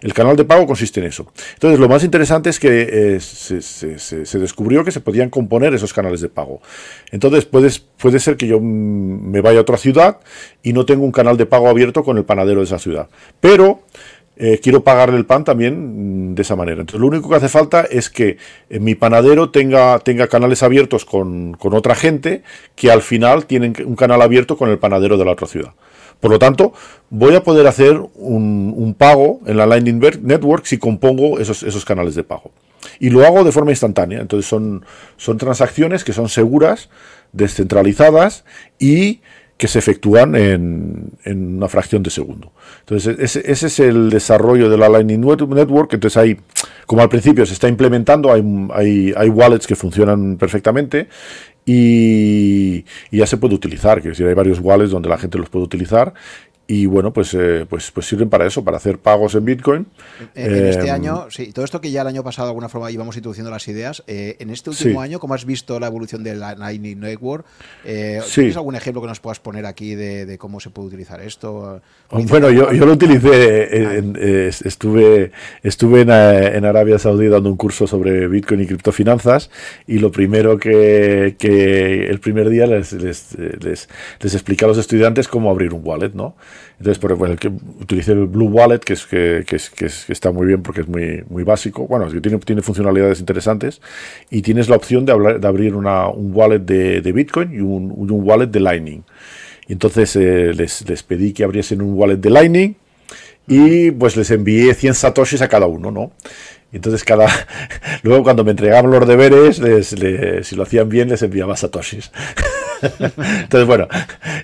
[0.00, 1.30] el canal de pago consiste en eso.
[1.52, 6.22] Entonces, lo más interesante es que eh, se, descubrió que se podían componer esos canales
[6.22, 6.62] de pago.
[7.12, 10.18] Entonces, puede ser que yo me vaya a otra ciudad
[10.62, 13.10] y no tengo un canal de pago abierto con el panadero de esa ciudad.
[13.38, 13.82] Pero
[14.36, 16.80] eh, quiero pagarle el pan también mm, de esa manera.
[16.80, 18.38] Entonces, lo único que hace falta es que
[18.70, 22.42] eh, mi panadero tenga, tenga canales abiertos con, con, otra gente
[22.74, 25.74] que al final tienen un canal abierto con el panadero de la otra ciudad.
[26.20, 26.72] Por lo tanto,
[27.10, 32.14] voy a poder hacer un, pago en la Lightning Network si compongo esos, esos, canales
[32.14, 32.50] de pago.
[33.00, 34.20] Y lo hago de forma instantánea.
[34.20, 34.84] Entonces son,
[35.16, 36.90] son transacciones que son seguras,
[37.32, 38.44] descentralizadas
[38.78, 39.20] y
[39.56, 42.52] que se efectúan en, una fracción de segundo.
[42.80, 45.92] Entonces, ese, ese, es el desarrollo de la Lightning Network.
[45.94, 46.40] Entonces, hay,
[46.86, 51.08] como al principio se está implementando, hay, hay wallets que funcionan perfectamente
[51.66, 55.64] y, ya se puede utilizar, quiero decir, hay varios wallets donde la gente los puede
[55.64, 56.12] utilizar
[56.66, 59.86] y bueno, pues, eh, pues, pues sirven para eso, para hacer pagos en Bitcoin.
[60.34, 62.90] En, este em, año, sí, todo esto que ya el año pasado de alguna forma
[62.90, 66.34] íbamos introduciendo las ideas, eh, en este último año, ¿cómo has visto la evolución de
[66.34, 67.44] la Lightning Network?
[67.84, 71.82] Eh, ¿Tienes algún ejemplo que nos puedas poner aquí de, cómo se puede utilizar esto?
[72.10, 73.98] Bueno, yo, yo, lo utilicé,
[74.64, 79.50] estuve, estuve en, Arabia Saudí dando un curso sobre Bitcoin y criptofinanzas
[79.86, 83.88] y lo primero que, que el primer día les, les, les,
[84.20, 86.34] les expliqué a los estudiantes cómo abrir un wallet, ¿no?
[86.78, 90.32] Entonces, por ejemplo, que utilicé el Blue Wallet, que, es, que, que, es, que, está
[90.32, 91.86] muy bien porque es muy, muy básico.
[91.86, 93.80] Bueno, que tiene, tiene funcionalidades interesantes.
[94.30, 97.60] Y tienes la opción de, hablar, de abrir una, un wallet de, de Bitcoin y
[97.60, 99.04] un, un, wallet de Lightning.
[99.68, 102.76] Y entonces eh, les, les pedí que abriesen un wallet de Lightning
[103.46, 106.12] y pues les envié 100 satoshis a cada uno, ¿no?
[106.72, 107.28] Entonces cada
[108.02, 109.88] luego cuando me entregaban los deberes, les,
[110.46, 112.10] si lo hacían bien, les enviaba satoshis.
[112.82, 113.88] Entonces, bueno,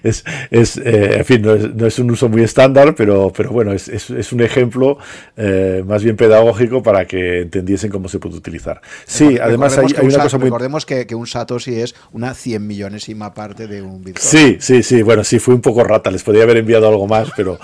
[0.03, 3.89] es, es eh, en fin, no es, un uso muy estándar, pero, pero bueno, es,
[3.89, 4.99] es un ejemplo
[5.37, 8.81] eh, más bien pedagógico para que entendiesen cómo se puede utilizar.
[9.07, 10.47] Sí, además hay, una cosa muy...
[10.47, 14.26] Recordemos que, que, un Satoshi es una 100 millonesima parte de un Bitcoin.
[14.26, 17.31] Sí, sí, sí, bueno, sí, fui un poco rata, les podría haber enviado algo más,
[17.37, 17.59] pero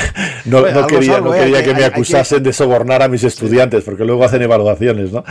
[0.44, 4.24] no, no, quería, no quería que me acusasen de sobornar a mis estudiantes, porque luego
[4.24, 5.24] hacen evaluaciones, ¿no?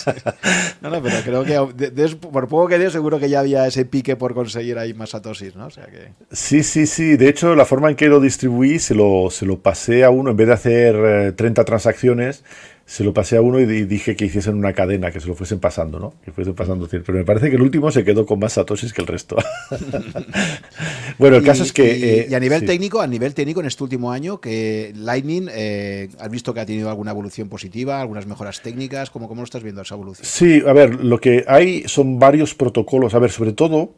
[0.80, 4.07] no, no, pero creo que por poco que dio, seguro que ya había ese pique
[4.16, 5.66] por conseguir ahí más satoshis, ¿no?
[5.66, 6.08] O sea que...
[6.30, 7.16] Sí, sí, sí.
[7.16, 10.30] De hecho, la forma en que lo distribuí se lo, se lo pasé a uno,
[10.30, 12.44] en vez de hacer 30 eh, transacciones,
[12.88, 15.60] se lo pasé a uno y dije que hiciesen una cadena, que se lo fuesen
[15.60, 16.14] pasando, ¿no?
[16.24, 16.88] Que fuesen pasando.
[16.88, 19.36] Pero me parece que el último se quedó con más satoshis que el resto.
[21.18, 22.26] bueno, el caso es que...
[22.30, 26.08] Y, a eh, nivel técnico, a nivel técnico en este último año, que Lightning, eh,
[26.18, 29.10] ¿has visto que ha tenido alguna evolución positiva, algunas mejoras técnicas?
[29.10, 30.24] ¿Cómo, ¿Cómo lo estás viendo esa evolución?
[30.24, 33.14] Sí, a ver, lo que hay son varios protocolos.
[33.14, 33.92] A ver, sobre todo,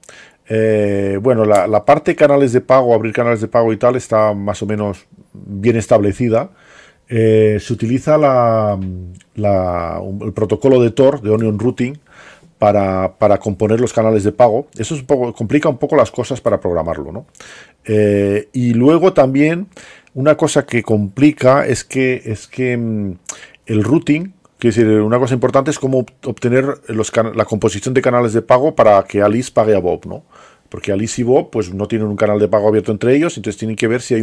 [0.49, 4.35] eh, bueno, la, la parte canales de pago, abrir canales de pago y tal, está
[4.35, 6.51] más o menos bien establecida.
[7.13, 8.15] Eh, se utiliza
[9.35, 11.99] el protocolo de Tor, de Onion Routing,
[12.59, 14.69] para, componer los canales de pago.
[14.79, 14.95] Eso
[15.35, 17.27] complica un poco las cosas para programarlo.
[17.85, 19.67] Eh, y luego también
[20.15, 23.13] una cosa que complica es que, es que mm,
[23.67, 26.81] el routing, decir, una cosa importante es cómo obtener
[27.35, 30.07] la composición de canales de pago para que Alice pague a Bob.
[30.07, 30.23] ¿no?
[30.71, 33.59] Porque Alice y Bob pues, no tienen un canal de pago abierto entre ellos, entonces
[33.59, 34.23] tienen que ver si hay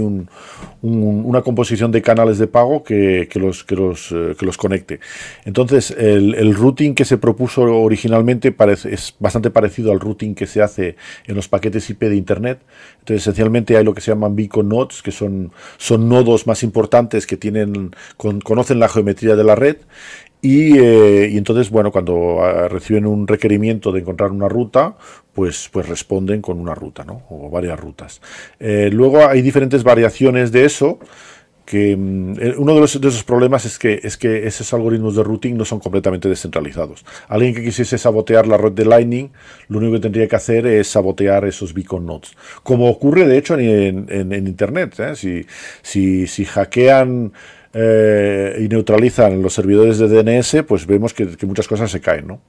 [0.82, 5.00] una composición de canales de pago que, los, que, los, eh, que los conecte.
[5.46, 10.62] Entonces, el, routing que se propuso originalmente parece, es bastante parecido al routing que se
[10.62, 10.96] hace
[11.28, 12.60] en los paquetes IP de Internet.
[13.00, 17.28] Entonces, esencialmente hay lo que se llaman beacon nodes, que son, son nodos más importantes
[17.28, 19.78] que tienen, conocen la geometría de la red
[20.42, 24.96] eh, y, entonces, bueno, cuando ah, reciben un requerimiento de encontrar una ruta,
[25.34, 27.24] pues, pues responden con una ruta, ¿no?
[27.30, 28.22] O varias rutas.
[28.60, 31.00] Eh, luego hay diferentes variaciones de eso
[31.66, 35.16] que mm, eh, uno de, los, de, esos problemas es que, es que esos algoritmos
[35.16, 37.04] de routing no son completamente descentralizados.
[37.28, 39.30] Alguien que quisiese sabotear la red de Lightning,
[39.68, 42.32] lo único que tendría que hacer es sabotear esos beacon nodes.
[42.64, 44.96] Como ocurre de hecho en, en, Internet.
[45.16, 45.46] Si,
[45.82, 47.34] si, si hackean
[47.80, 52.26] eh, y neutralizan los servidores de DNS, pues vemos que, muchas cosas se caen.
[52.26, 52.42] ¿no?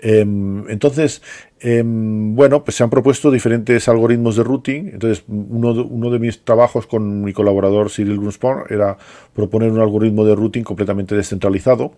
[0.00, 1.22] Em, entonces,
[1.60, 4.88] em, bueno, pues se han propuesto diferentes algoritmos de routing.
[4.94, 8.98] Entonces, uno de, uno de mis trabajos con mi colaborador Cyril Grunspon era
[9.32, 11.92] proponer un algoritmo de routing completamente descentralizado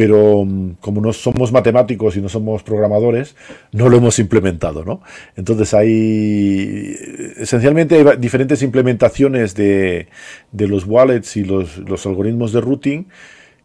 [0.00, 3.36] pero mm, como no somos matemáticos y no somos programadores,
[3.70, 5.02] no lo hemos implementado, ¿no?
[5.36, 6.96] Entonces hay,
[7.36, 10.08] esencialmente hay diferentes implementaciones de,
[10.52, 13.08] los wallets y los, algoritmos de routing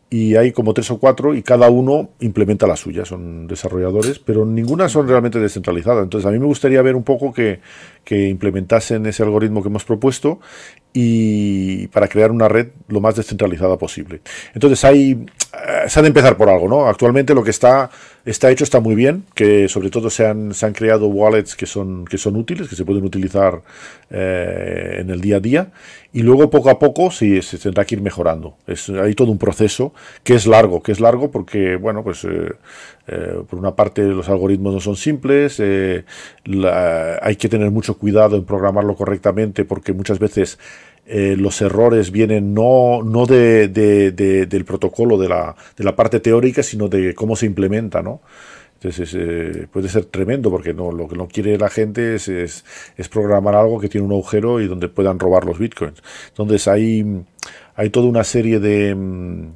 [0.10, 4.46] y hay como tres o cuatro y cada uno implementa la suya, son desarrolladores, pero
[4.46, 6.04] ninguna son realmente descentralizadas.
[6.04, 7.62] Entonces a mí me gustaría ver un poco que,
[8.04, 10.42] que implementasen ese algoritmo que hemos propuesto
[10.92, 14.22] y para crear una red lo más descentralizada posible.
[14.54, 15.26] Entonces hay,
[15.88, 16.88] se ha de empezar por algo, ¿no?
[16.88, 17.90] Actualmente lo que está,
[18.26, 21.66] está hecho está muy bien, que sobre todo se han, se han creado wallets que
[21.66, 23.62] son, que son útiles, que se pueden utilizar
[24.10, 25.68] eh, en el día a día,
[26.14, 28.56] y luego poco a poco sí, se tendrá que ir mejorando.
[28.68, 29.94] Es, hay todo un proceso
[30.24, 32.54] que es largo, que es largo porque, bueno, pues eh,
[33.50, 38.96] por una parte los algoritmos no son simples, hay que tener mucho cuidado en programarlo
[38.96, 40.58] correctamente porque muchas veces
[41.08, 46.64] eh, los errores vienen no, no de, del protocolo, de la, de la, parte teórica,
[46.64, 48.22] sino de cómo se implementa, ¿no?
[48.76, 52.64] Entonces eh, puede ser tremendo porque no, lo que no quiere la gente es, es,
[53.10, 56.02] programar algo que tiene un agujero y donde puedan robar los bitcoins.
[56.30, 57.24] Entonces hay,
[57.76, 59.48] hay toda una serie de mm,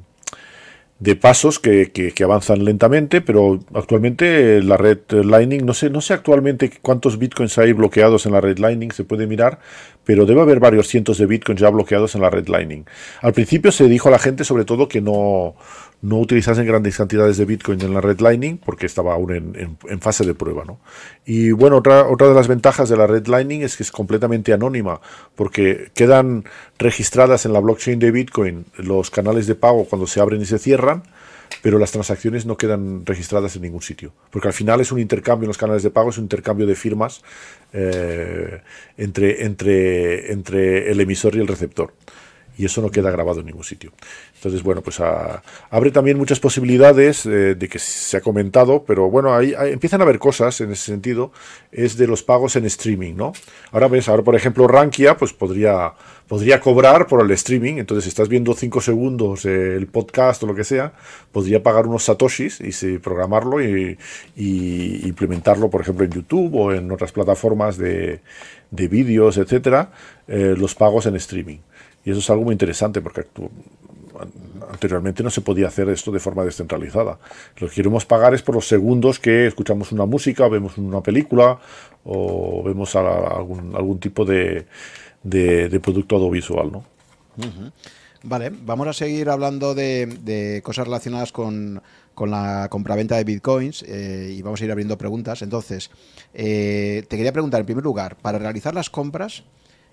[1.00, 6.12] de pasos que, que, avanzan lentamente, pero actualmente la red Lightning, no sé, no sé
[6.12, 9.60] actualmente cuántos bitcoins hay bloqueados en la red Lightning, se puede mirar,
[10.04, 12.84] pero debe haber varios cientos de bitcoins ya bloqueados en la red Lightning.
[13.22, 15.56] Al principio se dijo a la gente sobre todo que no,
[16.02, 20.24] no utilizasen grandes cantidades de Bitcoin en la red Lightning porque estaba aún en, fase
[20.24, 20.64] de prueba.
[20.64, 20.80] ¿no?
[21.26, 24.52] Y bueno, otra, otra de las ventajas de la red Lightning es que es completamente
[24.52, 25.00] anónima
[25.34, 26.44] porque quedan
[26.78, 30.58] registradas en la blockchain de Bitcoin los canales de pago cuando se abren y se
[30.58, 31.02] cierran,
[31.62, 34.12] pero las transacciones no quedan registradas en ningún sitio.
[34.30, 36.76] Porque al final es un intercambio en los canales de pago, es un intercambio de
[36.76, 37.22] firmas
[37.74, 38.62] eh,
[38.96, 41.92] entre, entre, entre el emisor y el receptor
[42.60, 43.90] y eso no queda grabado en ningún sitio.
[44.34, 49.34] Entonces, bueno, pues abre también muchas posibilidades eh, de que se ha comentado, pero bueno,
[49.34, 51.32] ahí, empiezan a haber cosas en ese sentido,
[51.72, 53.32] es de los pagos en streaming, ¿no?
[53.72, 55.94] Ahora ves, ahora por ejemplo Rankia, pues podría,
[56.28, 60.54] podría cobrar por el streaming, entonces si estás viendo cinco segundos el podcast o lo
[60.54, 60.92] que sea,
[61.32, 63.96] podría pagar unos satoshis y programarlo y,
[64.36, 68.20] implementarlo, por ejemplo, en YouTube o en otras plataformas de,
[68.70, 69.92] de vídeos, etcétera,
[70.28, 71.58] eh, los pagos en streaming.
[72.04, 73.26] Y eso es algo muy interesante porque
[74.70, 77.18] anteriormente no se podía hacer esto de forma descentralizada.
[77.58, 81.58] Lo que queremos pagar es por los segundos que escuchamos una música, vemos una película
[82.04, 84.66] o vemos algún, algún tipo de,
[85.22, 86.72] de, producto audiovisual.
[86.72, 86.84] ¿no?
[88.22, 91.82] Vale, vamos a seguir hablando de, cosas relacionadas con,
[92.14, 95.42] con la compraventa de bitcoins eh, y vamos a ir abriendo preguntas.
[95.42, 95.90] Entonces,
[96.34, 99.44] eh, te quería preguntar, en primer lugar, para realizar las compras,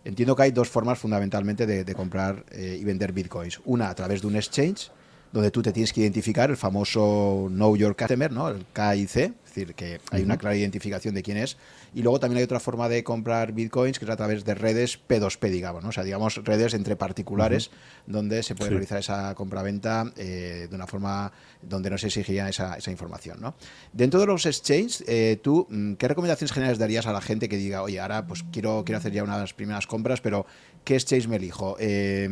[0.04, 3.60] Entiendo que hay dos formas fundamentalmente de, comprar eh, y vender bitcoins.
[3.66, 4.90] Una a través de un exchange,
[5.32, 8.48] donde tú te tienes que identificar, el famoso Know Your Customer, ¿no?
[8.50, 11.58] el KIC, es decir, que hay una clara identificación de quién es.
[11.94, 15.00] Y luego también hay otra forma de comprar bitcoins que es a través de redes
[15.08, 15.90] P2P, digamos, ¿no?
[15.90, 17.72] o sea, digamos redes entre particulares
[18.06, 21.32] donde se puede realizar esa compraventa eh, de una forma
[21.62, 23.38] donde no se exigiría esa, esa información.
[23.42, 23.56] ¿no?
[23.94, 27.58] Dentro de los exchanges, eh, tú, mm, ¿qué recomendaciones generales darías a la gente que
[27.58, 30.46] diga, oye, ahora pues quiero, quiero hacer ya unas primeras compras, pero
[30.84, 31.76] ¿qué exchange me elijo?
[31.80, 32.28] Eh,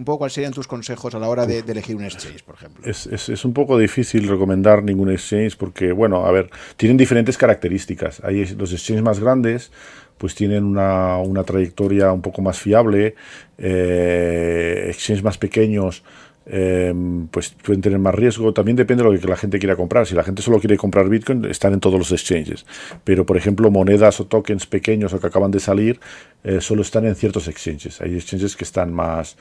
[0.00, 2.82] un poco cuáles serían tus consejos a la hora de, elegir un exchange, por ejemplo.
[2.88, 8.22] Es, es, un poco difícil recomendar ningún exchange porque, bueno, a ver, tienen diferentes características.
[8.24, 9.72] Hay los exchanges más grandes,
[10.16, 13.14] pues tienen una, una trayectoria un poco más fiable.
[13.58, 16.02] Eh, exchanges más pequeños
[16.46, 18.52] Em, pues pueden tener más riesgo.
[18.52, 20.06] También depende de lo que la gente quiera comprar.
[20.06, 22.66] Si la gente solo quiere comprar Bitcoin, están en todos los exchanges.
[23.04, 26.00] Pero, por ejemplo, monedas o tokens pequeños o que acaban de salir,
[26.42, 28.00] eh, solo están en ciertos exchanges.
[28.00, 29.36] Hay exchanges que están más...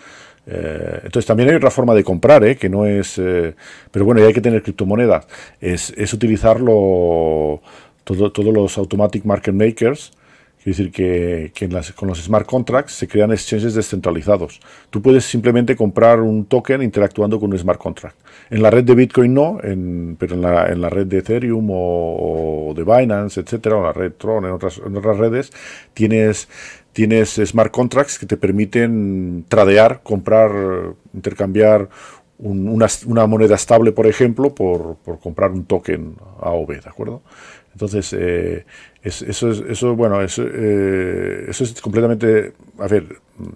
[0.45, 3.16] Eh, entonces también hay otra forma de comprar, eh, que no es...
[3.91, 5.28] pero bueno, hay que tener criptomonedas.
[5.62, 7.62] Es, es utilizarlo
[8.04, 10.12] todo, todos los automatic market makers
[10.62, 14.60] Quiere decir que, con los smart contracts se crean exchanges descentralizados.
[14.89, 18.18] Tú puedes simplemente comprar un token interactuando con un smart contract.
[18.49, 19.57] En la red de Bitcoin no,
[20.18, 24.51] pero en la, red de Ethereum o, de Binance, etcétera, o la red Tron, en
[24.51, 25.53] otras, otras redes,
[25.93, 26.49] tienes,
[26.91, 30.51] tienes smart contracts que te permiten tradear, comprar,
[31.14, 31.88] intercambiar
[32.39, 37.22] una, moneda estable, por ejemplo, por, por comprar un token AOV, ¿de acuerdo?
[37.74, 38.66] Entonces, eh,
[39.02, 43.06] eso, es, eso, bueno, eso, eh, eso es completamente, a ver,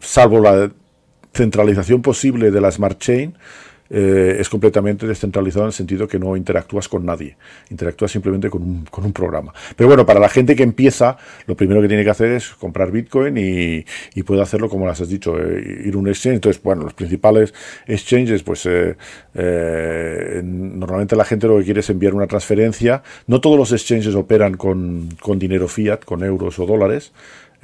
[0.01, 0.71] salvo la
[1.33, 3.35] centralización posible de la Smart Chain,
[3.95, 7.37] eh, es completamente descentralizado en el sentido que no interactúas con nadie,
[7.69, 9.53] interactúas simplemente con un, con un, programa.
[9.75, 11.15] Pero bueno, para la gente que empieza,
[11.45, 13.85] lo primero que tiene que hacer es comprar Bitcoin y,
[14.15, 16.37] y puede hacerlo como las has dicho, eh, ir a un exchange.
[16.37, 17.53] Entonces, bueno, los principales
[17.85, 23.03] exchanges, pues eh, normalmente la gente lo que quiere es enviar una transferencia.
[23.27, 27.11] No todos los exchanges operan con, con dinero fiat, con euros o dólares.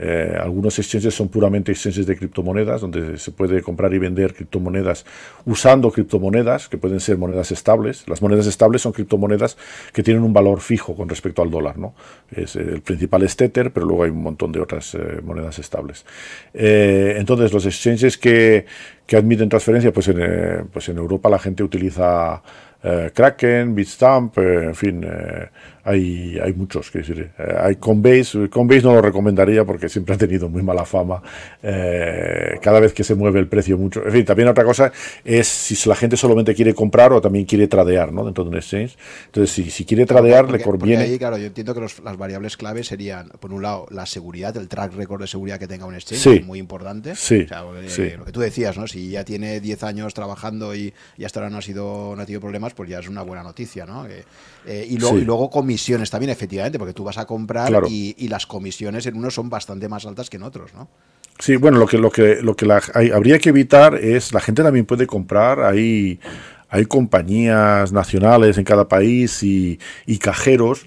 [0.01, 5.05] Eh, algunos exchanges son puramente exchanges de criptomonedas, donde se puede comprar y vender criptomonedas
[5.45, 8.07] usando criptomonedas, que pueden ser monedas estables.
[8.07, 9.57] Las monedas estables son criptomonedas
[9.91, 11.77] que tienen un valor fijo con respecto al dólar.
[11.77, 11.93] ¿no?
[12.31, 15.59] Es, eh, el principal es Tether, pero luego hay un montón de otras eh, monedas
[15.59, 16.05] estables.
[16.53, 18.65] entonces, los exchanges que,
[19.05, 22.41] que admiten transferencia, pues en, pues en Europa la gente utiliza
[22.81, 25.05] Kraken, Bitstamp, en fin
[25.89, 30.17] hay, hay muchos, que decir, eh, hay Coinbase, Coinbase no lo recomendaría porque siempre ha
[30.17, 31.21] tenido muy mala fama,
[31.63, 34.91] eh, cada vez que se mueve el precio mucho, en fin, también otra cosa
[35.25, 38.23] es si la gente solamente quiere comprar o también quiere tradear, ¿no?
[38.23, 41.03] Dentro de un exchange, entonces si, si quiere tradear le conviene...
[41.03, 44.67] Ahí, claro, yo entiendo que las variables clave serían, por un lado, la seguridad, el
[44.67, 47.47] track record de seguridad que tenga un exchange, muy importante, sí,
[47.87, 48.09] sí.
[48.15, 48.87] lo que tú decías, ¿no?
[48.87, 52.25] Si ya tiene 10 años trabajando y, y hasta ahora no ha, sido, no ha
[52.25, 54.05] tenido problemas, pues ya es una buena noticia, ¿no?
[54.65, 55.49] Eh, y, luego, y luego
[55.79, 59.87] comisiones también, efectivamente, porque tú vas a comprar y, las comisiones en unos son bastante
[59.87, 60.89] más altas que en otros, ¿no?
[61.39, 62.69] Sí, bueno, lo que, lo que, lo que
[63.13, 66.19] habría que evitar es, la gente también puede comprar, hay,
[66.67, 70.85] hay compañías nacionales en cada país y, y cajeros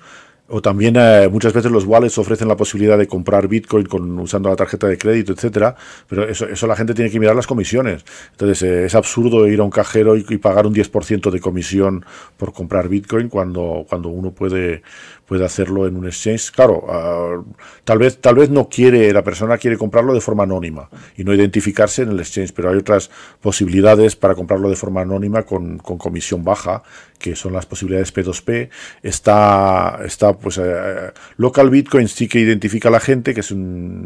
[0.53, 4.50] o también eh, muchas veces los wallets ofrecen la posibilidad de comprar Bitcoin con, usando
[4.50, 5.74] la tarjeta de crédito, etcétera,
[6.07, 8.05] pero eso, eso la gente tiene que mirar las comisiones.
[8.32, 12.05] Entonces eh, es absurdo ir a un cajero y, pagar un 10% de comisión
[12.36, 14.82] por comprar Bitcoin cuando, cuando uno puede,
[15.27, 16.51] puede hacerlo en un exchange.
[16.51, 17.43] Claro, ah,
[17.85, 21.33] tal, vez, tal vez no quiere, la persona quiere comprarlo de forma anónima y no
[21.35, 23.11] identificarse en el exchange, pero hay otras
[23.41, 26.83] posibilidades para comprarlo de forma anónima con, con comisión baja
[27.23, 28.68] que son las posibilidades P2P.
[29.03, 33.55] Está, está pues, eh, Local Bitcoin sí que identifica a la gente, que es,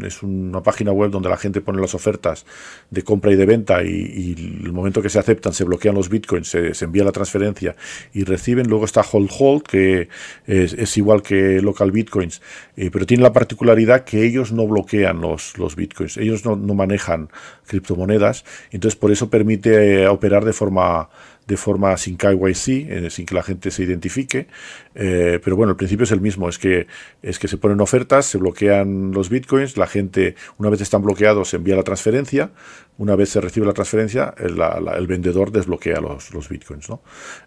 [0.03, 2.45] es, una página web donde la gente pone las ofertas
[2.91, 6.47] de compra y de venta y, el momento que se aceptan se bloquean los Bitcoins,
[6.47, 7.75] se, envía la transferencia
[8.13, 8.67] y reciben.
[8.69, 10.09] Luego está Hold Hold, que
[10.45, 12.41] es, igual que Local Bitcoins,
[12.75, 16.73] eh, pero tiene la particularidad que ellos no bloquean los, los Bitcoins, ellos no, no
[16.73, 17.29] manejan
[17.65, 21.09] criptomonedas, entonces por eso permite eh, operar de forma
[21.47, 24.47] de forma sin KYC, eh, sin que la gente se identifique,
[24.93, 26.87] pero bueno, el principio es el mismo, es que,
[27.21, 31.53] es que se ponen ofertas, se bloquean los bitcoins, la gente, una vez están bloqueados,
[31.53, 32.51] envía la transferencia,
[32.97, 36.89] una vez se recibe la transferencia, el, vendedor desbloquea los, bitcoins.
[36.89, 37.01] ¿no?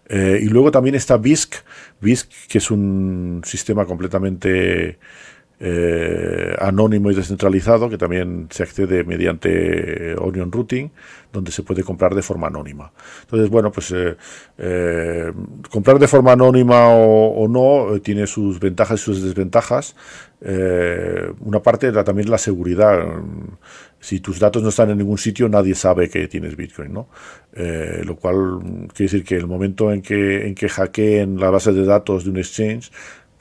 [0.09, 1.55] y luego también está BISC,
[2.01, 4.98] BISC, que es un sistema completamente
[5.62, 10.90] eh, anónimo y descentralizado que también se accede mediante Onion Routing,
[11.30, 12.90] donde se puede comprar de forma anónima.
[13.20, 14.16] Entonces, bueno, pues eh,
[14.57, 15.30] eh,
[15.70, 19.94] comprar de forma anónima o, no tiene sus ventajas y sus desventajas.
[20.40, 23.05] una parte era también la seguridad.
[24.01, 27.09] Si tus datos no están en ningún sitio, nadie sabe que tienes Bitcoin, ¿no?
[27.53, 28.61] lo cual
[28.94, 32.30] quiere decir que el momento en que, en que hackeen la base de datos de
[32.30, 32.90] un exchange,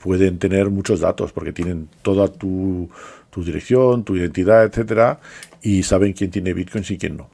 [0.00, 2.90] pueden tener muchos datos porque tienen toda tu,
[3.36, 5.20] dirección, tu identidad, etcétera,
[5.62, 7.30] y saben quién tiene bitcoins y quién no.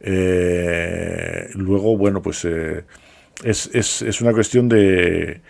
[0.00, 2.84] Eh, luego, bueno, pues eh,
[3.44, 5.40] es, es, es, una cuestión de,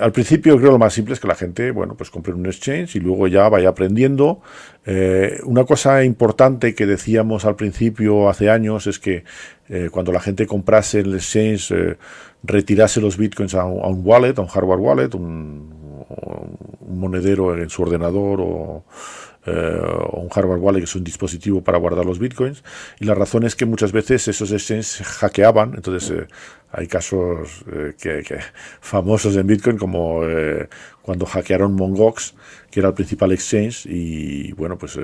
[0.00, 2.96] Al principio creo lo más simple es que la gente, bueno, pues compre un exchange
[2.96, 4.40] y luego ya vaya aprendiendo.
[4.84, 9.24] Eh, una cosa importante que decíamos al principio hace años es que
[9.90, 11.74] cuando la gente comprase el exchange,
[12.44, 15.76] retirase los bitcoins a un, wallet, a un hardware wallet, un,
[16.80, 21.62] un monedero en su ordenador o, eh, o, un hardware wallet que es un dispositivo
[21.62, 22.62] para guardar los bitcoins
[23.00, 26.26] y la razón es que muchas veces esos exchanges hackeaban entonces eh,
[26.72, 28.22] hay casos eh, que,
[28.80, 30.20] famosos en bitcoin como
[31.02, 32.34] cuando hackearon Mongox
[32.70, 34.98] que era el principal exchange y bueno pues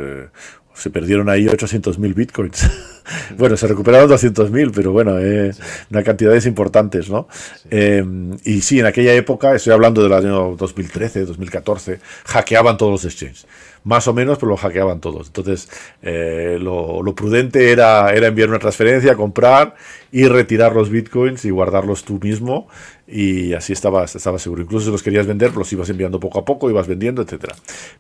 [0.74, 2.70] se perdieron ahí 800.000 bitcoins.
[3.36, 5.52] bueno, se recuperaron 200.000, pero bueno, eh,
[5.90, 7.28] una cantidades importantes, ¿no?
[7.70, 13.04] Em, y sí, en aquella época, estoy hablando del año 2013, 2014, hackeaban todos los
[13.04, 13.46] exchanges.
[13.84, 15.26] Más o menos, pero lo hackeaban todos.
[15.26, 15.68] Entonces,
[16.02, 19.74] eh, lo, prudente era, era enviar una transferencia, comprar
[20.12, 22.68] y retirar los bitcoins y guardarlos tú mismo.
[23.08, 24.62] Y así estabas, estabas seguro.
[24.62, 27.56] Incluso si los querías vender, los ibas enviando poco a poco, ibas vendiendo, etcétera.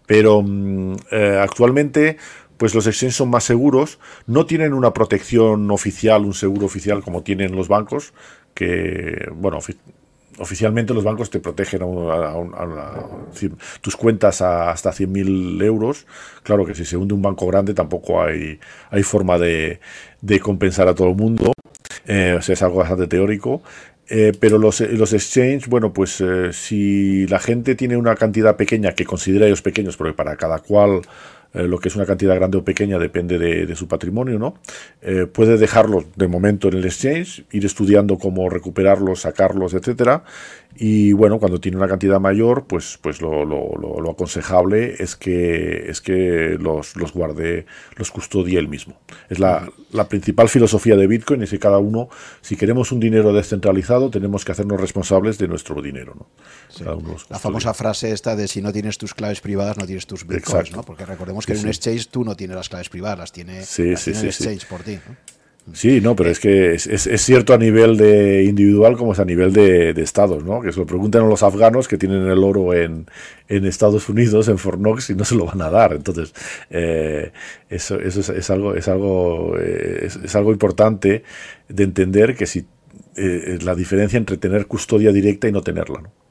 [0.06, 2.16] Pero mm, eh, actualmente
[2.56, 7.24] pues los exchanges son más seguros, no tienen una protección oficial, un seguro oficial como
[7.24, 8.14] tienen los bancos,
[8.54, 9.58] que, bueno,
[10.38, 12.34] oficialmente los bancos te protegen a,
[13.80, 16.06] tus cuentas a hasta 100.000 euros.
[16.42, 18.58] Claro que si se hunde un banco grande tampoco hay,
[18.90, 19.80] hay forma de,
[20.40, 21.52] compensar a todo el mundo.
[22.06, 23.62] Eh, o sea, es algo bastante teórico.
[24.08, 28.92] Eh, pero los, los exchanges, bueno, pues eh, si la gente tiene una cantidad pequeña,
[28.92, 31.02] que considera ellos pequeños, porque para cada cual
[31.54, 34.54] eh, lo que es una cantidad grande o pequeña depende de, su patrimonio, ¿no?
[35.00, 40.24] Eh, puede dejarlos de momento en el exchange, ir estudiando cómo recuperarlos, sacarlos, etcétera,
[40.76, 45.90] y bueno, cuando tiene una cantidad mayor, pues, pues lo, lo, lo, aconsejable es que,
[45.90, 47.66] es que los, los guarde,
[47.96, 48.98] los custodie él mismo.
[49.28, 52.08] Es la, la, principal filosofía de Bitcoin, es que cada uno,
[52.40, 56.14] si queremos un dinero descentralizado, tenemos que hacernos responsables de nuestro dinero.
[56.16, 56.26] ¿no?
[57.28, 60.72] la famosa frase esta de si no tienes tus claves privadas, no tienes tus Bitcoins,
[60.72, 60.82] ¿no?
[60.82, 63.74] porque recordemos que en un exchange tú no tienes las claves privadas, las tiene, las
[63.74, 64.98] tiene el exchange por ti.
[65.06, 65.41] ¿no?
[65.72, 69.24] Sí, no, pero es que es, es, cierto a nivel de individual como es a
[69.24, 70.60] nivel de, de, estados, ¿no?
[70.60, 73.06] Que se lo preguntan a los afganos que tienen el oro en,
[73.48, 75.92] Estados Unidos, en Fornox, y no se lo van a dar.
[75.92, 76.34] Entonces,
[76.68, 77.32] eh,
[77.70, 81.22] eso, eso es, es, algo, es, algo, eh, es, algo importante
[81.68, 82.66] de entender que si
[83.16, 86.21] eh, la diferencia entre tener custodia directa y no tenerla, ¿no?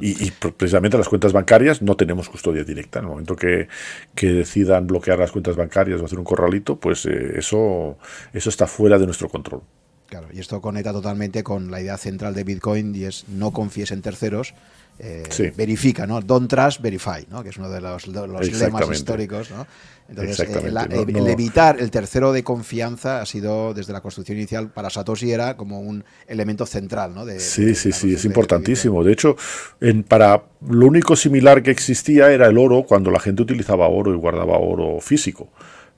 [0.00, 2.98] Y, precisamente las cuentas bancarias no tenemos custodia directa.
[2.98, 3.68] En el momento que,
[4.14, 7.98] decidan bloquear las cuentas bancarias o hacer un corralito, pues eh, eso,
[8.32, 9.62] eso está fuera de nuestro control.
[10.08, 13.90] Claro, y esto conecta totalmente con la idea central de Bitcoin y es no confíes
[13.90, 14.54] en terceros,
[14.98, 16.20] eh, verifica, ¿no?
[16.20, 17.42] Don't trust, verify, ¿no?
[17.42, 19.66] Que es uno de los, lemas históricos, ¿no?
[20.08, 20.72] Entonces, eh,
[21.08, 25.56] el, evitar el tercero de confianza ha sido, desde la construcción inicial, para Satoshi era
[25.56, 27.26] como un elemento central, ¿no?
[27.38, 29.02] sí, sí, sí, es importantísimo.
[29.02, 29.36] De hecho,
[29.80, 34.12] en, para lo único similar que existía era el oro cuando la gente utilizaba oro
[34.12, 35.48] y guardaba oro físico.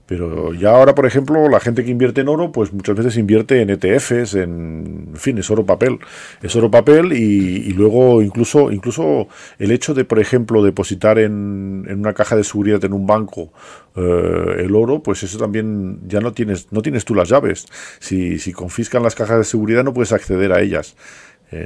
[0.06, 3.60] Pero ya ahora, por ejemplo, la gente que invierte en oro, pues muchas veces invierte
[3.60, 5.98] en ETFs, en, fin, es oro papel.
[6.42, 9.26] Es oro papel y, luego incluso, incluso
[9.58, 13.52] el hecho de, por ejemplo, depositar en, en una caja de seguridad en un banco
[13.96, 17.66] eh, el oro, pues eso también ya no tienes, no tienes tú las llaves.
[17.98, 20.94] Si, si confiscan las cajas de seguridad no puedes acceder a ellas.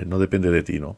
[0.06, 0.96] no depende de ti, ¿no?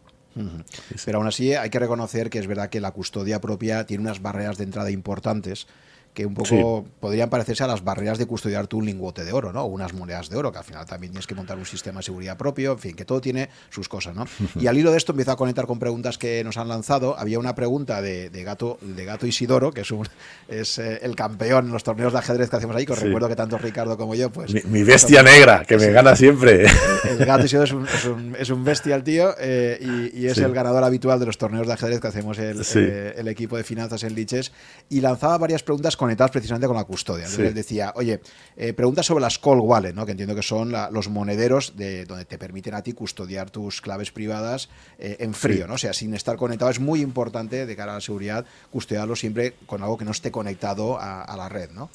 [1.05, 4.22] Pero aún así hay que reconocer que es verdad que la custodia propia tiene unas
[4.22, 5.66] barreras de entrada importantes
[6.14, 9.52] que un poco podrían parecerse a las barreras de custodiar tu un lingote de oro,
[9.52, 9.62] ¿no?
[9.62, 12.04] O unas monedas de oro, que al final también tienes que montar un sistema de
[12.04, 14.26] seguridad propio, en fin, que todo tiene sus cosas, ¿no?
[14.60, 17.18] Y al hilo de esto empiezo a conectar con preguntas que nos han lanzado.
[17.18, 20.08] Había una pregunta de, Gato, de Gato Isidoro, que es un
[20.48, 23.28] es eh, el campeón en los torneos de ajedrez que hacemos ahí, que os recuerdo
[23.28, 24.64] que tanto Ricardo como yo, pues...
[24.66, 26.66] Mi, bestia negra, que me gana siempre.
[27.08, 30.84] El, Gato Isidoro es un, es un, bestia el tío eh, y, es el ganador
[30.84, 34.14] habitual de los torneos de ajedrez que hacemos el, eh, el equipo de finanzas en
[34.14, 34.52] Liches
[34.88, 37.26] y lanzaba varias preguntas conectadas precisamente con la custodia.
[37.26, 38.20] Entonces decía, oye,
[38.57, 40.05] eh, pregunta sobre las call wallet, ¿no?
[40.05, 44.11] que entiendo que son los monederos de donde te permiten a ti custodiar tus claves
[44.11, 45.74] privadas eh, en frío, ¿no?
[45.74, 46.72] o sea, sin estar conectado.
[46.72, 50.32] Es muy importante de cara a la seguridad custodiarlo siempre con algo que no esté
[50.32, 51.70] conectado a, la red.
[51.70, 51.88] ¿no?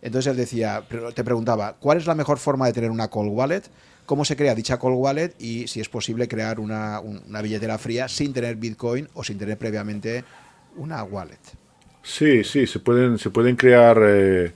[0.00, 0.82] Entonces él decía,
[1.14, 3.64] te preguntaba, ¿cuál es la mejor forma de tener una call wallet?
[4.06, 8.08] cómo se crea dicha call wallet y si es posible crear una, una, billetera fría
[8.08, 10.24] sin tener Bitcoin o sin tener previamente
[10.76, 11.59] una wallet.
[12.02, 14.52] Sí, sí, se pueden, se pueden crear eh,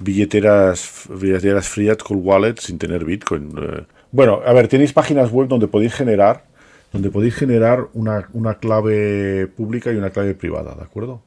[0.00, 3.52] billeteras, billeteras fiat con wallet sin tener Bitcoin.
[3.58, 3.84] Eh.
[4.12, 6.46] Bueno, a ver, tenéis páginas web donde podéis generar,
[6.92, 11.22] donde podéis generar una, una clave pública y una clave privada, ¿de acuerdo?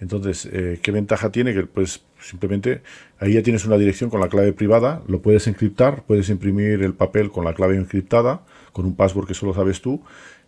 [0.00, 1.54] Entonces, eh, ¿qué ventaja tiene?
[1.54, 2.82] Que pues simplemente
[3.18, 6.92] ahí ya tienes una dirección con la clave privada, lo puedes encriptar, puedes imprimir el
[6.92, 8.42] papel con la clave encriptada,
[8.72, 10.02] con un password que solo sabes tú,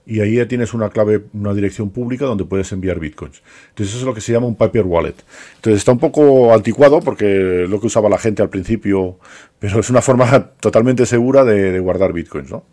[0.08, 3.42] y ahí ya tienes una clave, una dirección pública donde puedes enviar bitcoins.
[3.68, 5.16] Entonces eso es lo que se llama un paper wallet.
[5.56, 9.18] Entonces está un poco anticuado porque es lo que usaba la gente al principio,
[9.58, 12.50] pero es una forma totalmente segura de, guardar bitcoins.
[12.50, 12.64] ¿no?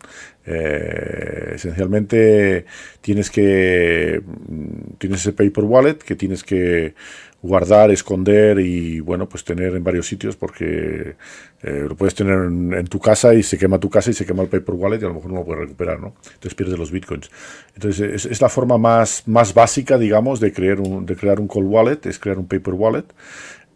[0.46, 2.64] Eh, esencialmente
[3.02, 6.94] tienes que mm, tienes ese paper wallet que tienes que
[7.42, 11.16] guardar, esconder y bueno, pues tener en varios sitios porque
[11.62, 14.42] eh, lo puedes tener en, tu casa y se quema tu casa y se quema
[14.42, 16.14] el paper wallet y a lo mejor no lo puedes recuperar, ¿no?
[16.24, 17.30] Entonces pierdes los bitcoins.
[17.74, 21.68] Entonces es, la forma más, más básica, digamos, de crear, un, de crear un cold
[21.68, 23.04] wallet, es crear un paper wallet.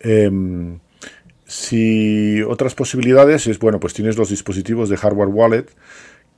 [0.00, 0.78] Em,
[1.46, 5.66] si otras posibilidades es, bueno, pues tienes los dispositivos de hardware wallet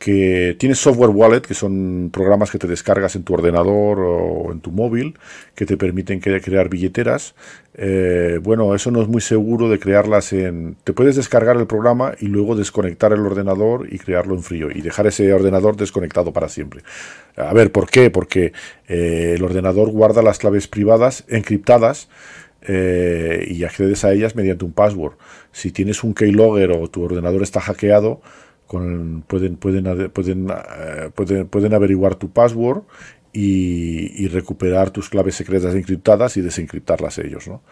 [0.02, 4.58] que tienes software wallet, que son programas que te descargas en tu ordenador o en
[4.58, 5.16] tu móvil,
[5.54, 7.36] que te permiten crear billeteras.
[7.74, 10.74] Eh, bueno, eso no es muy seguro de crearlas en...
[10.82, 14.80] Te puedes descargar el programa y luego desconectar el ordenador y crearlo en frío y
[14.80, 16.82] dejar ese ordenador desconectado para siempre.
[17.36, 18.10] A ver, ¿por qué?
[18.10, 18.52] Porque
[18.88, 22.08] eh, el ordenador guarda las claves privadas encriptadas
[22.62, 25.12] eh, y accedes a ellas mediante un password.
[25.52, 28.20] Si tienes un keylogger o tu ordenador está hackeado,
[28.72, 32.82] pueden, pueden, pueden, eh, pueden, pueden averiguar tu password
[33.32, 37.48] y, recuperar tus claves secretas encriptadas y desencriptarlas ellos.
[37.48, 37.62] ¿no?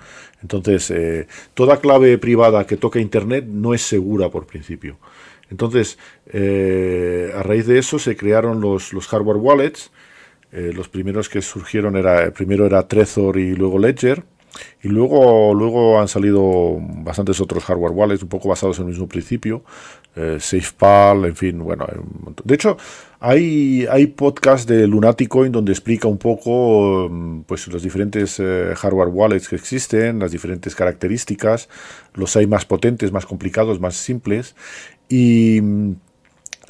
[0.43, 4.99] Entonces, eh, toda clave privada que toca Internet no es segura por principio.
[5.51, 9.91] Entonces, eh, a raíz de eso se crearon los, los hardware wallets.
[10.53, 14.25] los primeros que surgieron era, primero era Trezor y luego Ledger.
[14.83, 19.09] Y luego, luego han salido bastantes otros hardware wallets, un poco basados en el mismo
[19.09, 19.63] principio,
[20.17, 21.87] eh, SafePal, en fin, bueno.
[22.45, 22.77] De hecho,
[23.21, 29.09] hay, hay podcast de Lunaticoin donde explica un poco mm, pues, los diferentes eh, hardware
[29.09, 31.69] wallets que existen, las diferentes características,
[32.15, 34.57] los hay más potentes, más complicados, más simples.
[35.09, 35.95] Y mm,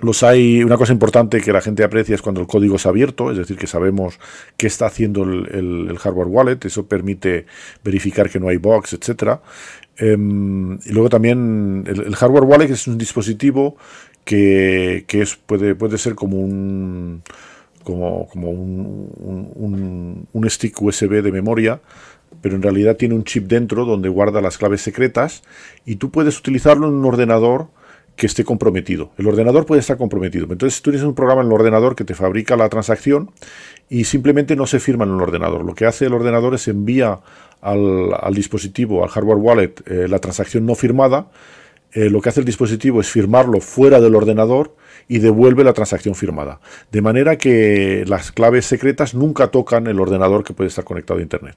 [0.02, 3.30] los hay, una cosa importante que la gente aprecia es cuando el código es abierto,
[3.30, 4.18] es decir, que sabemos
[4.56, 7.46] qué está haciendo el, hardware wallet, eso permite
[7.84, 9.42] verificar que no hay bugs, etcétera.
[9.96, 13.76] Em, y luego también el, hardware wallet es un dispositivo
[14.24, 17.22] que, es, puede, ser como un,
[20.32, 21.80] un, stick USB de memoria,
[22.40, 25.42] pero en realidad tiene un chip dentro donde guarda las claves secretas
[25.84, 27.68] y tú puedes utilizarlo en un ordenador
[28.20, 29.12] que esté comprometido.
[29.16, 30.46] El ordenador puede estar comprometido.
[30.50, 33.30] Entonces tú tienes un programa en el ordenador que te fabrica la transacción
[33.88, 35.64] y simplemente no se firma en el ordenador.
[35.64, 37.18] Lo que hace el ordenador es envía
[37.62, 41.30] al, dispositivo, al hardware wallet, eh, la transacción no firmada.
[41.94, 44.76] Eh, lo que hace el dispositivo es firmarlo fuera del ordenador
[45.08, 46.60] y devuelve la transacción firmada.
[46.92, 51.22] De manera que las claves secretas nunca tocan el ordenador que puede estar conectado a
[51.22, 51.56] Internet.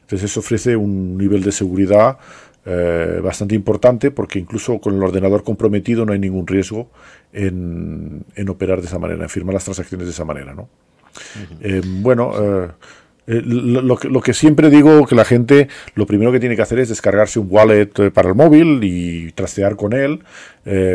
[0.00, 2.18] Entonces eso ofrece un nivel de seguridad
[2.66, 6.88] eh, bastante importante porque incluso con el ordenador comprometido no hay ningún riesgo
[7.30, 10.54] en, operar de esa manera, en firmar las transacciones de esa manera.
[10.54, 10.70] ¿no?
[11.60, 12.32] Eh, bueno,
[13.26, 16.62] eh, lo, que, lo, que, siempre digo que la gente lo primero que tiene que
[16.62, 20.20] hacer es descargarse un wallet para el móvil y trastear con él,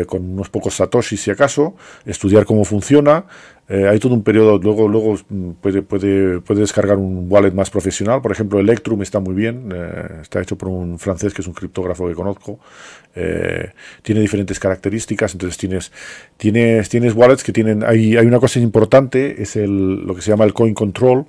[0.06, 3.26] con unos pocos satoshis si acaso, estudiar cómo funciona,
[3.72, 7.70] Eh, hay todo un periodo, luego, luego mm, puede, puede, puede, descargar un wallet más
[7.70, 11.46] profesional, por ejemplo Electrum está muy bien, eh, está hecho por un francés que es
[11.46, 12.58] un criptógrafo que conozco,
[13.14, 13.70] eh,
[14.02, 15.92] tiene diferentes características, entonces tienes,
[16.36, 20.32] tienes, tienes wallets que tienen, hay, hay una cosa importante, es el, lo que se
[20.32, 21.26] llama el coin control,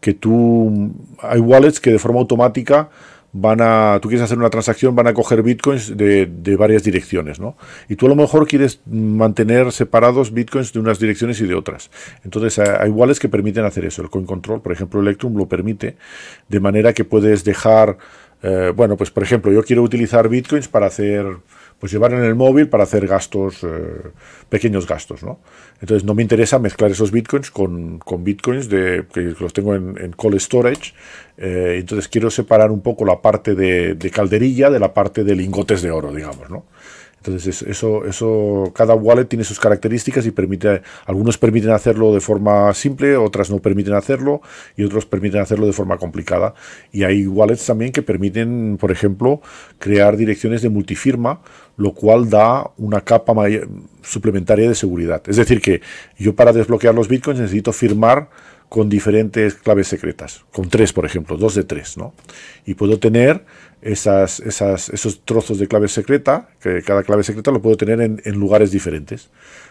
[0.00, 2.88] que tú, hay wallets que de forma automática
[3.32, 7.40] van a, tú quieres hacer una transacción, van a coger bitcoins de, de, varias direcciones,
[7.40, 7.56] ¿no?
[7.88, 11.90] Y tú a lo mejor quieres mantener separados bitcoins de unas direcciones y de otras.
[12.24, 14.02] Entonces hay wallets que permiten hacer eso.
[14.02, 15.96] El coin control, por ejemplo, Electrum lo permite,
[16.48, 17.96] de manera que puedes dejar,
[18.42, 21.26] eh, bueno, pues por ejemplo, yo quiero utilizar bitcoins para hacer
[21.82, 23.68] pues llevar en el móvil para hacer gastos, eh,
[24.48, 25.40] pequeños gastos, ¿no?
[25.80, 30.12] Entonces no me interesa mezclar esos bitcoins con, bitcoins de, que los tengo en, en
[30.12, 30.94] cold storage,
[31.38, 35.82] eh, entonces quiero separar un poco la parte de, calderilla de la parte de lingotes
[35.82, 36.66] de oro, digamos, ¿no?
[37.24, 42.74] Entonces, eso, eso, cada wallet tiene sus características y permite, algunos permiten hacerlo de forma
[42.74, 44.42] simple, otras no permiten hacerlo
[44.76, 46.54] y otros permiten hacerlo de forma complicada.
[46.90, 49.40] Y hay wallets también que permiten, por ejemplo,
[49.78, 51.40] crear direcciones de multifirma,
[51.76, 53.32] lo cual da una capa
[54.02, 55.22] suplementaria de seguridad.
[55.28, 55.80] Es decir, que
[56.18, 58.30] yo para desbloquear los bitcoins necesito firmar
[58.68, 62.14] con diferentes claves secretas, con tres, por ejemplo, dos de tres, ¿no?
[62.66, 63.44] Y puedo tener
[63.82, 68.70] esas, esos trozos de clave secreta, que cada clave secreta lo puedo tener en, lugares
[68.70, 69.28] diferentes.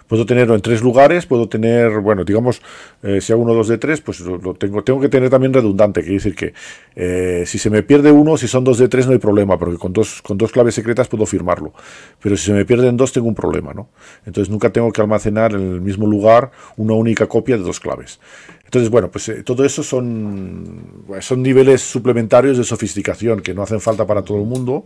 [0.07, 2.61] Puedo tenerlo en tres lugares, puedo tener, bueno, digamos,
[3.01, 5.53] eh, si hago uno, dos de tres, pues lo, lo, tengo, tengo que tener también
[5.53, 6.53] redundante, quiere decir que
[6.97, 9.77] eh, si se me pierde uno, si son dos de tres no hay problema, porque
[9.77, 11.73] con dos, con dos claves secretas puedo firmarlo.
[12.21, 13.87] Pero si se me pierden dos, tengo un problema, ¿no?
[14.25, 18.19] Entonces nunca tengo que almacenar en el mismo lugar una única copia de dos claves.
[18.71, 23.81] Entonces, bueno, pues eh, todo eso son, son niveles suplementarios de sofisticación que no hacen
[23.81, 24.85] falta para todo el mundo,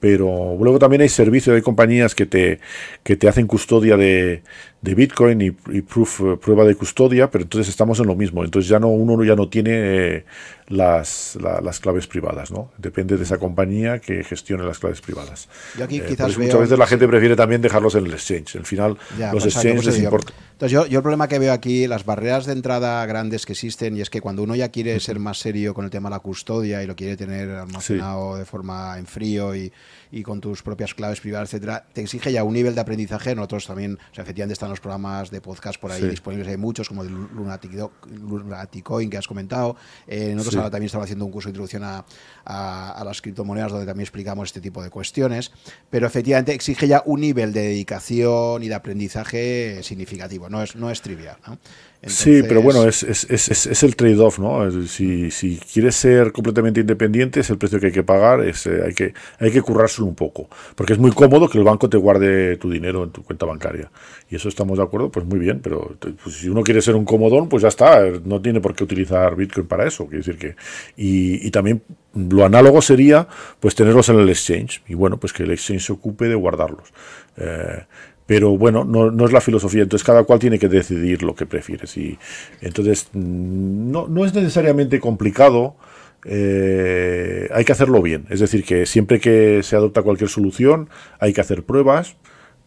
[0.00, 2.58] pero luego también hay servicios, hay compañías que te,
[3.04, 4.42] que te hacen custodia de,
[4.82, 8.44] de Bitcoin y, y proof, prueba de custodia, pero entonces estamos en lo mismo.
[8.44, 10.24] Entonces ya no uno ya no tiene eh,
[10.66, 12.72] las, la, las claves privadas, ¿no?
[12.78, 15.48] Depende de esa compañía que gestione las claves privadas.
[15.78, 16.46] Yo aquí eh, quizás veo...
[16.46, 18.56] Muchas veces la gente prefiere también dejarlos en el exchange.
[18.56, 20.32] Al final ya, los pues exchanges les importa.
[20.52, 23.96] Entonces yo, yo, el problema que veo aquí, las barreras de entrada grandes que existen,
[23.96, 26.20] y es que cuando uno ya quiere ser más serio con el tema de la
[26.20, 28.40] custodia y lo quiere tener almacenado sí.
[28.40, 29.72] de forma en frío y,
[30.12, 33.34] y, con tus propias claves privadas, etcétera, te exige ya un nivel de aprendizaje.
[33.34, 36.08] Nosotros también, o sea, efectivamente están los programas de podcast por ahí sí.
[36.08, 37.72] disponibles, hay muchos, como el Lunatic,
[38.06, 39.76] Lunaticoin que has comentado.
[40.06, 40.58] Eh, nosotros sí.
[40.58, 42.04] ahora también estamos haciendo un curso de introducción a,
[42.44, 45.50] a, a, las criptomonedas donde también explicamos este tipo de cuestiones,
[45.90, 50.90] pero efectivamente exige ya un nivel de dedicación y de aprendizaje significativo, no es, no
[50.90, 51.36] es trivial.
[51.46, 51.58] ¿no?
[52.02, 52.18] Entonces...
[52.18, 54.68] Sí, pero bueno, es, es, es, es el trade-off, ¿no?
[54.88, 58.82] Si, si, quieres ser completamente independiente, es el precio que hay que pagar, es, eh,
[58.84, 61.96] hay, que, hay que currárselo un poco, porque es muy cómodo que el banco te
[61.96, 63.88] guarde tu dinero en tu cuenta bancaria.
[64.28, 67.04] Y eso estamos de acuerdo, pues muy bien, pero pues, si uno quiere ser un
[67.04, 70.06] comodón, pues ya está, no tiene por qué utilizar Bitcoin para eso.
[70.06, 70.56] Quiere decir que,
[70.96, 71.82] y, y también
[72.14, 73.28] lo análogo sería
[73.60, 76.92] pues tenerlos en el exchange, y bueno, pues que el exchange se ocupe de guardarlos.
[77.36, 77.84] Eh,
[78.26, 81.46] pero bueno, no, no, es la filosofía, entonces cada cual tiene que decidir lo que
[81.46, 81.96] prefieres.
[81.96, 82.18] Y
[82.60, 85.76] entonces no, no es necesariamente complicado,
[86.24, 88.26] eh, hay que hacerlo bien.
[88.30, 90.88] Es decir, que siempre que se adopta cualquier solución
[91.18, 92.16] hay que hacer pruebas,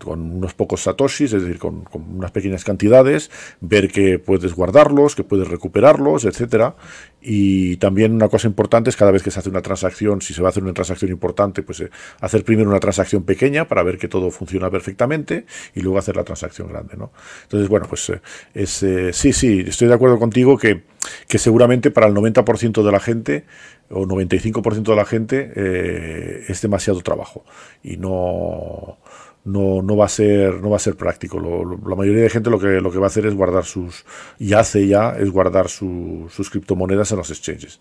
[0.04, 3.32] con unos pocos satoshis, es decir, con, unas pequeñas cantidades,
[3.62, 6.76] ver que puedes guardarlos, que puedes recuperarlos, etcétera.
[7.22, 10.44] Y también una cosa importante es cada vez que se hace una transacción, si se
[10.44, 11.90] va a hacer una transacción importante, pues eh,
[12.22, 16.24] hacer primero una transacción pequeña para ver que todo funciona perfectamente y luego hacer la
[16.24, 17.12] transacción grande, ¿no?
[17.44, 18.22] Entonces, bueno, pues eh,
[18.54, 20.84] es, eh, sí, sí, estoy de acuerdo contigo que,
[21.28, 23.46] que seguramente para el 90% de la gente
[23.90, 27.46] o 95% de la gente es demasiado trabajo
[27.84, 28.98] y no
[29.46, 31.40] no, no, va a ser, no va a ser práctico.
[31.40, 33.64] Lo, lo, la mayoría de gente lo que, lo que va a hacer es guardar
[33.64, 34.06] sus,
[34.40, 37.80] y hace ya, es guardar su, sus criptomonedas en los exchanges.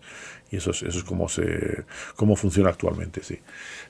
[0.51, 1.83] Y eso es, eso es como, se,
[2.15, 3.39] cómo funciona actualmente, sí.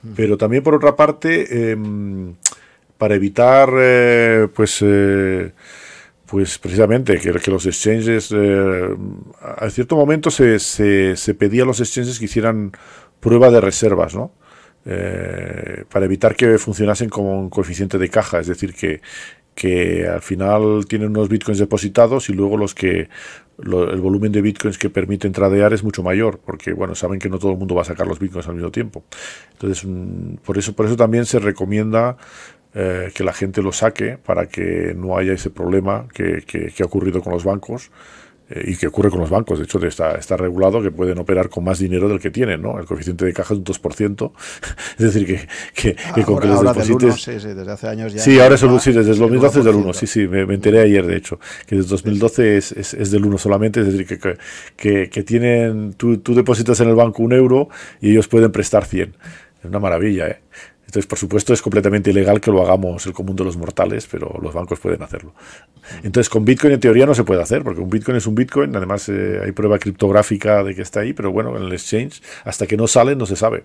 [0.02, 0.08] Mm.
[0.16, 1.76] Pero también, por otra parte, eh,
[2.96, 5.52] para evitar, eh, pues, eh,
[6.24, 8.96] pues precisamente que, que los exchanges, eh,
[9.42, 12.72] a cierto momento se, se, se pedía a los exchanges que hicieran
[13.20, 14.32] prueba de reservas, ¿no?
[14.86, 19.00] Eh, para evitar que funcionasen como un coeficiente de caja, es decir, que,
[19.54, 23.08] que al final tienen unos bitcoins depositados y luego los que
[23.58, 27.38] el volumen de bitcoins que permiten tradear es mucho mayor, porque bueno, saben que no
[27.38, 29.02] todo el mundo va a sacar los bitcoins al mismo tiempo.
[29.52, 32.16] Entonces, mm, por eso, por eso también se recomienda
[32.74, 36.82] eh, que la gente lo saque para que no haya ese problema que, que, que
[36.82, 37.90] ha ocurrido con los bancos
[38.48, 39.58] y que ocurre con los bancos.
[39.58, 42.78] De hecho, está, está regulado que pueden operar con más dinero del que tienen, ¿no?
[42.78, 44.32] El coeficiente de caja es un 2%.
[44.98, 45.26] es decir,
[45.74, 47.14] que, que, con que les deposites...
[47.16, 48.20] sí, sí, desde hace años ya.
[48.20, 49.92] Sí, ahora es el, sí, desde el 2012 es del 1.
[49.92, 53.38] Sí, sí, me, enteré ayer, de hecho, que desde 2012 es, es, es del 1
[53.38, 53.80] solamente.
[53.80, 54.38] Es decir, que,
[54.76, 57.68] que, que tienen, tú, tú depositas en el banco un euro
[58.00, 59.14] y ellos pueden prestar 100.
[59.60, 60.40] Es una maravilla, ¿eh?
[60.86, 64.38] Entonces, por supuesto, es completamente ilegal que lo hagamos el común de los mortales, pero
[64.40, 65.34] los bancos pueden hacerlo.
[66.02, 68.74] Entonces, con Bitcoin en teoría no se puede hacer, porque un Bitcoin es un Bitcoin,
[68.74, 72.66] además eh, hay prueba criptográfica de que está ahí, pero bueno, en el exchange, hasta
[72.66, 73.64] que no sale, no se sabe.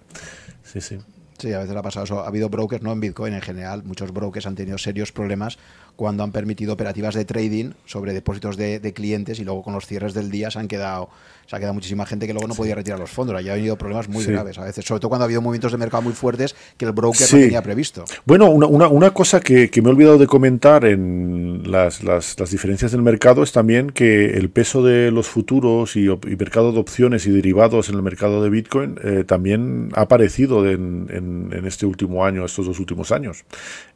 [0.63, 0.97] Sí, sí.
[1.41, 2.19] Sí, a veces ha pasado eso.
[2.19, 5.57] Ha habido brokers, no en Bitcoin en general, muchos brokers han tenido serios problemas
[5.95, 10.13] cuando han permitido operativas de trading sobre depósitos de, clientes y luego con los cierres
[10.13, 11.09] del día se han quedado
[11.51, 13.35] se ha quedado muchísima gente que luego no podía retirar los fondos.
[13.35, 15.77] Allí ha habido problemas muy graves a veces, sobre todo cuando ha habido movimientos de
[15.77, 18.05] mercado muy fuertes que el broker no tenía previsto.
[18.23, 22.39] Bueno, una, una, una cosa que, que, me he olvidado de comentar en las, las,
[22.39, 26.71] las, diferencias del mercado es también que el peso de los futuros y, y mercado
[26.71, 31.65] de opciones y derivados en el mercado de Bitcoin eh, también ha aparecido en, en,
[31.65, 33.43] este último año, estos dos últimos años.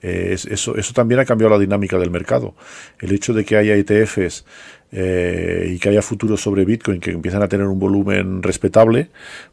[0.02, 2.54] Eh, eso, eso también ha cambiado la dinámica del mercado.
[3.00, 4.44] El hecho de que haya ETFs
[4.92, 9.10] eh, y que haya futuros sobre Bitcoin que empiezan a tener un volumen respetable,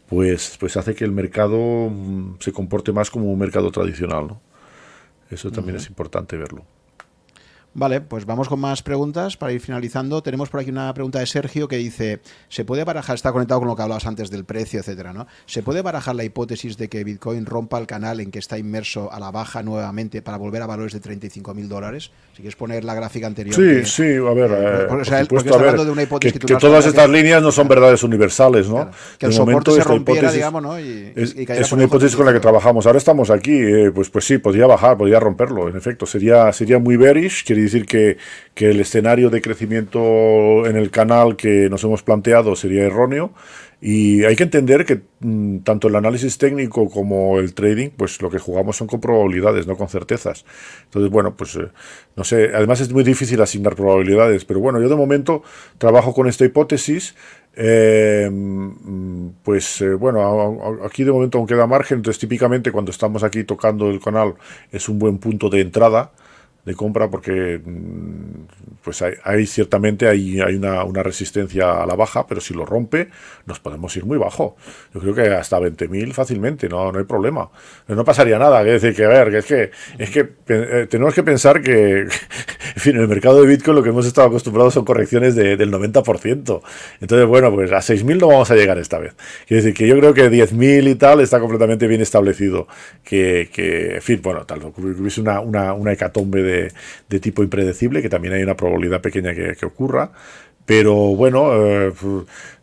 [0.08, 1.58] pues, pues hace que el mercado
[1.90, 4.26] mm, se comporte más como un mercado tradicional.
[4.28, 4.40] ¿no?
[5.30, 6.64] Eso también es importante verlo.
[7.74, 10.22] Vale, pues vamos con más preguntas para ir finalizando.
[10.22, 13.68] Tenemos por aquí una pregunta de Sergio que dice, ¿se puede barajar, está conectado con
[13.68, 15.26] lo que hablabas antes del precio, etcétera, ¿no?
[15.46, 19.10] ¿Se puede barajar la hipótesis de que Bitcoin rompa el canal en que está inmerso
[19.10, 22.10] a la baja nuevamente para volver a valores de 35 mil dólares?
[22.32, 23.54] Si quieres poner la gráfica anterior.
[23.54, 24.88] Sí, sí, a ver,
[26.20, 28.90] que, todas estas líneas no son verdades universales, ¿no?
[29.18, 30.76] que el soporte se rompiera, digamos, ¿no?
[30.76, 32.84] es, una hipótesis con la que trabajamos.
[32.86, 36.04] Ahora estamos aquí, eh, pues, pues sí, podría bajar, podría romperlo, en efecto.
[36.04, 38.16] Sería, sería muy bearish, decir que,
[38.54, 43.32] que el escenario de crecimiento en el canal que nos hemos planteado sería erróneo.
[43.84, 48.30] Y hay que entender que mm, tanto el análisis técnico como el trading, pues lo
[48.30, 50.44] que jugamos son con probabilidades, no con certezas.
[50.84, 51.68] Entonces, bueno, pues eh,
[52.14, 55.42] no sé, además es muy difícil asignar probabilidades, pero bueno, yo de momento
[55.78, 57.16] trabajo con esta hipótesis.
[57.56, 63.24] Eh, mm, pues eh, bueno, aquí de momento aún queda margen, entonces típicamente cuando estamos
[63.24, 64.34] aquí tocando el canal
[64.70, 66.12] es un buen punto de entrada
[66.64, 72.40] de compra porque mm, pues hay, ciertamente hay, hay una, resistencia a la baja, pero
[72.40, 73.08] si lo rompe
[73.46, 74.56] nos podemos ir muy bajo.
[74.94, 77.50] Yo creo que hasta 20.000 fácilmente, no, no hay problema.
[77.88, 81.14] No pasaría nada, es decir, que a ver, que es que, es que eh, tenemos
[81.14, 82.08] que pensar que en
[82.76, 85.72] fin, en el mercado de Bitcoin lo que hemos estado acostumbrados son correcciones de, del
[85.72, 86.62] 90%.
[87.00, 89.14] Entonces, bueno, pues a 6.000 no vamos a llegar esta vez.
[89.46, 92.66] Quiere decir que yo creo que 10.000 y tal está completamente bien establecido.
[93.04, 96.51] Que, que en fin, bueno, tal, hubiese una, una, una hecatombe de
[97.08, 100.12] de, tipo impredecible, que también hay una probabilidad pequeña que, ocurra.
[100.64, 101.92] Pero bueno, eh,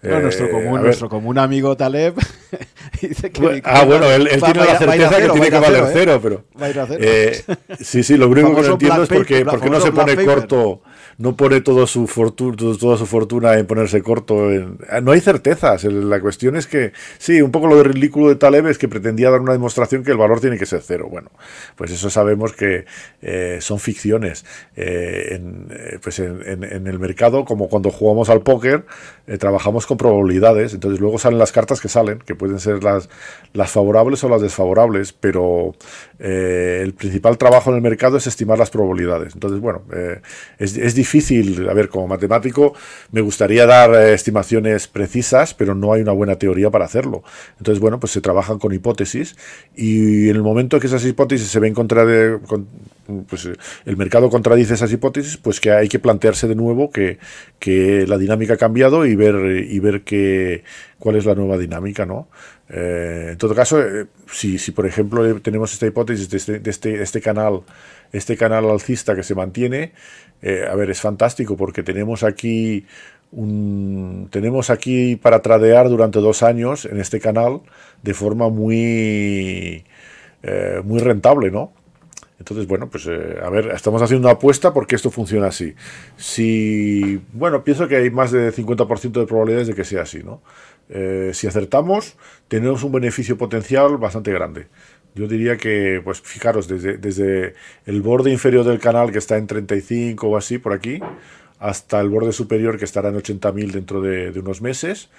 [0.03, 2.15] nuestro, eh, común, nuestro común amigo Taleb
[3.01, 3.61] dice que.
[3.65, 6.19] ah, bueno, él, tiene la certeza que tiene que valer cero, ¿eh?
[6.23, 6.45] pero.
[7.79, 10.81] sí, sí, lo único que no entiendo es porque, porque no se pone corto
[11.19, 14.47] no pone todo su fortuna, toda su fortuna en ponerse corto.
[14.89, 15.83] Ah, no hay certezas.
[15.83, 19.29] La cuestión es que, sí, un poco lo de ridículo de Taleb es que pretendía
[19.29, 21.09] dar una demostración que el valor tiene que ser cero.
[21.11, 21.29] Bueno,
[21.75, 22.85] pues eso sabemos que
[23.21, 24.45] eh, son ficciones.
[24.77, 28.85] Eh, en, eh, pues en, el mercado, como cuando jugamos al póker,
[29.39, 30.73] trabajamos con probabilidades.
[30.73, 33.09] Entonces luego salen las cartas que salen, que pueden ser las,
[33.51, 35.75] las favorables o las desfavorables, pero
[36.17, 39.33] el principal trabajo en el mercado es estimar las probabilidades.
[39.33, 39.83] Entonces, bueno,
[40.57, 42.73] es, es difícil difícil, a ver, como matemático
[43.11, 47.23] me gustaría dar eh, estimaciones precisas, pero no hay una buena teoría para hacerlo.
[47.57, 49.35] Entonces, bueno, pues se trabajan con hipótesis
[49.75, 52.37] y en el momento que esas hipótesis se ven contra de,
[53.27, 53.49] pues
[53.85, 57.17] el mercado contradice esas hipótesis, pues que hay que plantearse de nuevo que,
[57.57, 60.63] que la dinámica ha cambiado y ver y ver que,
[60.99, 62.27] cuál es la nueva dinámica, ¿no?
[62.69, 66.69] Eh, en todo caso, eh, si, si, por ejemplo tenemos esta hipótesis de este, de
[66.69, 67.61] este, este canal,
[68.11, 69.93] este canal alcista que se mantiene,
[70.41, 72.85] eh, a ver, es fantástico porque tenemos aquí
[73.31, 77.61] un, tenemos aquí para tradear durante dos años en este canal
[78.01, 79.83] de forma muy,
[80.43, 81.73] eh, muy rentable, ¿no?
[82.39, 85.75] Entonces, bueno, pues eh, a ver, estamos haciendo una apuesta porque esto funciona así.
[86.15, 90.41] Si, bueno, pienso que hay más de 50% de probabilidades de que sea así, ¿no?
[91.33, 92.17] si acertamos,
[92.47, 94.65] tenemos un beneficio potencial bastante grande.
[95.15, 97.55] Yo diría que, pues fijaros, desde, desde
[97.85, 100.99] el borde inferior del canal que está en 35 o así por aquí,
[101.59, 105.09] hasta el borde superior que estará en 80.000 dentro de, unos meses,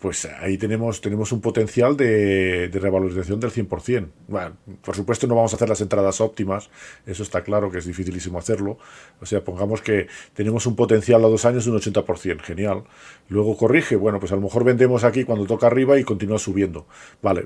[0.00, 4.08] pues ahí tenemos, tenemos un potencial de, revalorización del 100%.
[4.28, 6.70] Bueno, por supuesto no vamos a hacer las entradas óptimas,
[7.06, 8.78] eso está claro que es dificilísimo hacerlo.
[9.20, 12.84] O sea, pongamos que tenemos un potencial a dos años de un 80%, genial.
[13.28, 16.86] Luego corrige, bueno, pues a lo mejor vendemos aquí cuando toca arriba y continúa subiendo.
[17.20, 17.44] Vale.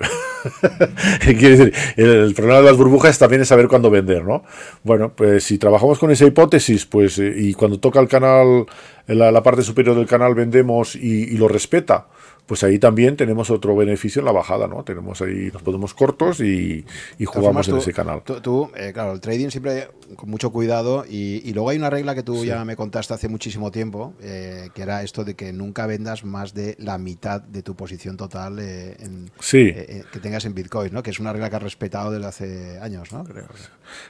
[1.20, 4.44] Quiere decir, el, problema de las burbujas también es saber cuándo vender, ¿no?
[4.85, 8.66] Bueno, pues si trabajamos con esa hipótesis, pues eh, y cuando toca el canal,
[9.09, 12.06] la, la parte superior del canal vendemos y lo respeta,
[12.46, 14.84] pues ahí también tenemos otro beneficio en la bajada, ¿no?
[14.84, 16.84] Tenemos ahí, nos podemos cortos y,
[17.24, 18.22] jugamos en ese canal.
[18.22, 22.22] Tú, eh, claro, el trading siempre con mucho cuidado y, luego hay una regla que
[22.22, 26.24] tú ya me contaste hace muchísimo tiempo, eh, que era esto de que nunca vendas
[26.24, 31.02] más de la mitad de tu posición total eh, en, que tengas en Bitcoin, ¿no?
[31.02, 33.24] Que es una regla que has respetado desde hace años, ¿no?
[33.24, 33.46] Creo.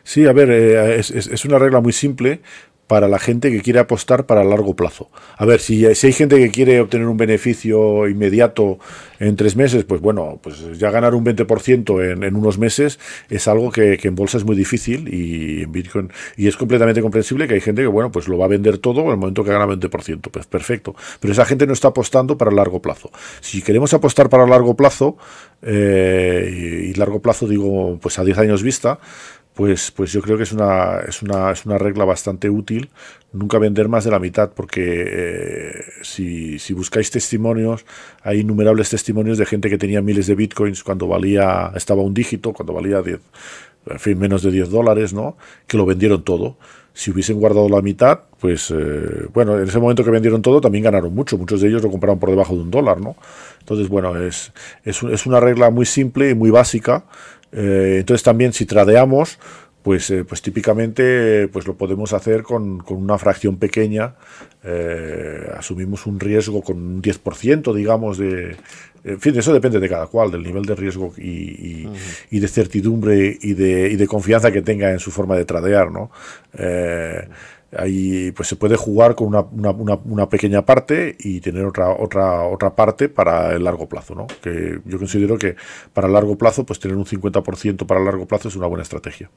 [0.03, 2.41] Sí, a ver, es, es una regla muy simple
[2.87, 5.11] para la gente que quiere apostar para largo plazo.
[5.37, 8.79] A ver, si, si, hay gente que quiere obtener un beneficio inmediato
[9.19, 12.99] en tres meses, pues bueno, pues ya ganar un 20% en, en unos meses
[13.31, 17.49] es algo que, en bolsa es muy difícil y en Bitcoin y es completamente comprensible
[17.49, 19.51] que hay gente que bueno, pues lo va a vender todo en el momento que
[19.51, 20.95] gana 20%, pues perfecto.
[21.21, 23.11] Pero esa gente no está apostando para largo plazo.
[23.41, 25.17] Si queremos apostar para largo plazo,
[25.63, 28.99] eh, y largo plazo digo pues a 10 años vista,
[29.55, 32.91] pues, pues yo creo que es una, es, una, es una regla bastante útil
[33.35, 37.85] nunca vender más de la mitad, porque eh, si, si, buscáis testimonios,
[38.23, 42.53] hay innumerables testimonios de gente que tenía miles de bitcoins cuando valía, estaba un dígito,
[42.53, 43.21] cuando valía 10,
[43.87, 45.37] en fin, menos de 10 dólares, ¿no?
[45.67, 46.57] Que lo vendieron todo.
[46.95, 50.85] Si hubiesen guardado la mitad, pues eh, bueno, en ese momento que vendieron todo también
[50.85, 51.37] ganaron mucho.
[51.37, 53.17] Muchos de ellos lo compraron por debajo de un dólar, ¿no?
[53.59, 54.53] Entonces, bueno, es,
[54.85, 57.05] es, es una regla muy simple y muy básica
[57.55, 59.39] eh, entonces también si tradeamos,
[59.83, 64.15] pues, eh, pues típicamente pues lo podemos hacer con, una fracción pequeña,
[64.65, 68.57] eh, asumimos un riesgo con un 10%, digamos, de...
[69.05, 71.87] En fin, eso depende de cada cual, del nivel de riesgo y,
[72.31, 76.11] de certidumbre y de, y de, confianza que tenga en su forma de tradear, ¿no?
[77.77, 82.43] Ahí pues se puede jugar con una, una, una, pequeña parte y tener otra, otra,
[82.45, 84.27] otra parte para el largo plazo, ¿no?
[84.43, 85.57] Que yo considero que
[85.93, 88.83] para el largo plazo, pues tener un 50% para el largo plazo es una buena
[88.83, 89.31] estrategia.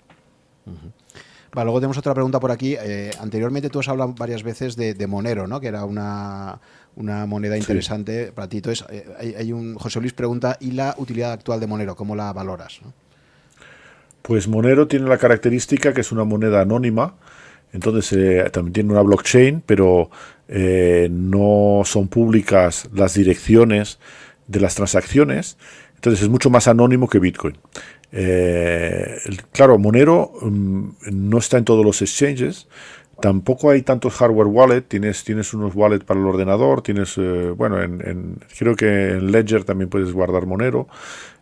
[1.54, 2.76] luego tenemos otra pregunta por aquí.
[2.80, 5.60] Eh, anteriormente tú has hablado varias veces de, Monero, ¿no?
[5.60, 6.60] Que era una,
[6.96, 8.58] una moneda interesante para ti.
[8.58, 11.96] Entonces, eh, hay, un José Luis pregunta, ¿y la utilidad actual de Monero?
[11.96, 12.82] ¿Cómo la valoras?
[14.22, 17.16] Pues Monero tiene la característica que es una moneda anónima
[17.74, 20.10] entonces eh, también tiene una blockchain, pero
[20.48, 24.00] eh, no son públicas las direcciones
[24.48, 25.58] de las transacciones.
[25.96, 27.58] Entonces es mucho más anónimo que Bitcoin.
[28.12, 29.18] Eh,
[29.52, 32.68] claro, Monero mm, no está en todos los exchanges.
[33.20, 34.82] Tampoco hay tantos hardware wallet.
[34.82, 36.84] Tienes, tienes unos wallets para el ordenador.
[36.84, 37.20] Tienes,
[37.56, 40.88] bueno, en, creo que en Ledger también puedes guardar Monero.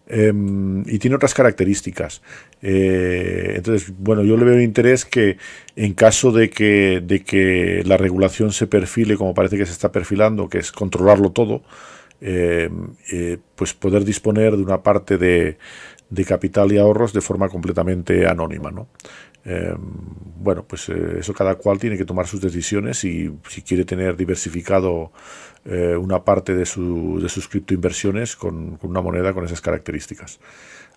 [0.07, 2.21] Em, y tiene otras características.
[2.61, 5.37] Eh, entonces, bueno, yo le veo interés que
[5.75, 9.91] en caso de que, de que la regulación se perfile como parece que se está
[9.91, 11.63] perfilando, que es controlarlo todo,
[12.21, 15.57] em, eh, pues poder disponer de una parte de,
[16.09, 18.71] de, capital y ahorros de forma completamente anónima.
[18.71, 18.87] ¿no?
[19.45, 19.77] Em,
[20.37, 24.17] bueno, pues eh, eso cada cual tiene que tomar sus decisiones y si quiere tener
[24.17, 25.11] diversificado
[25.65, 30.39] eh, una parte de, su, de sus criptoinversiones con, con, una moneda con esas características.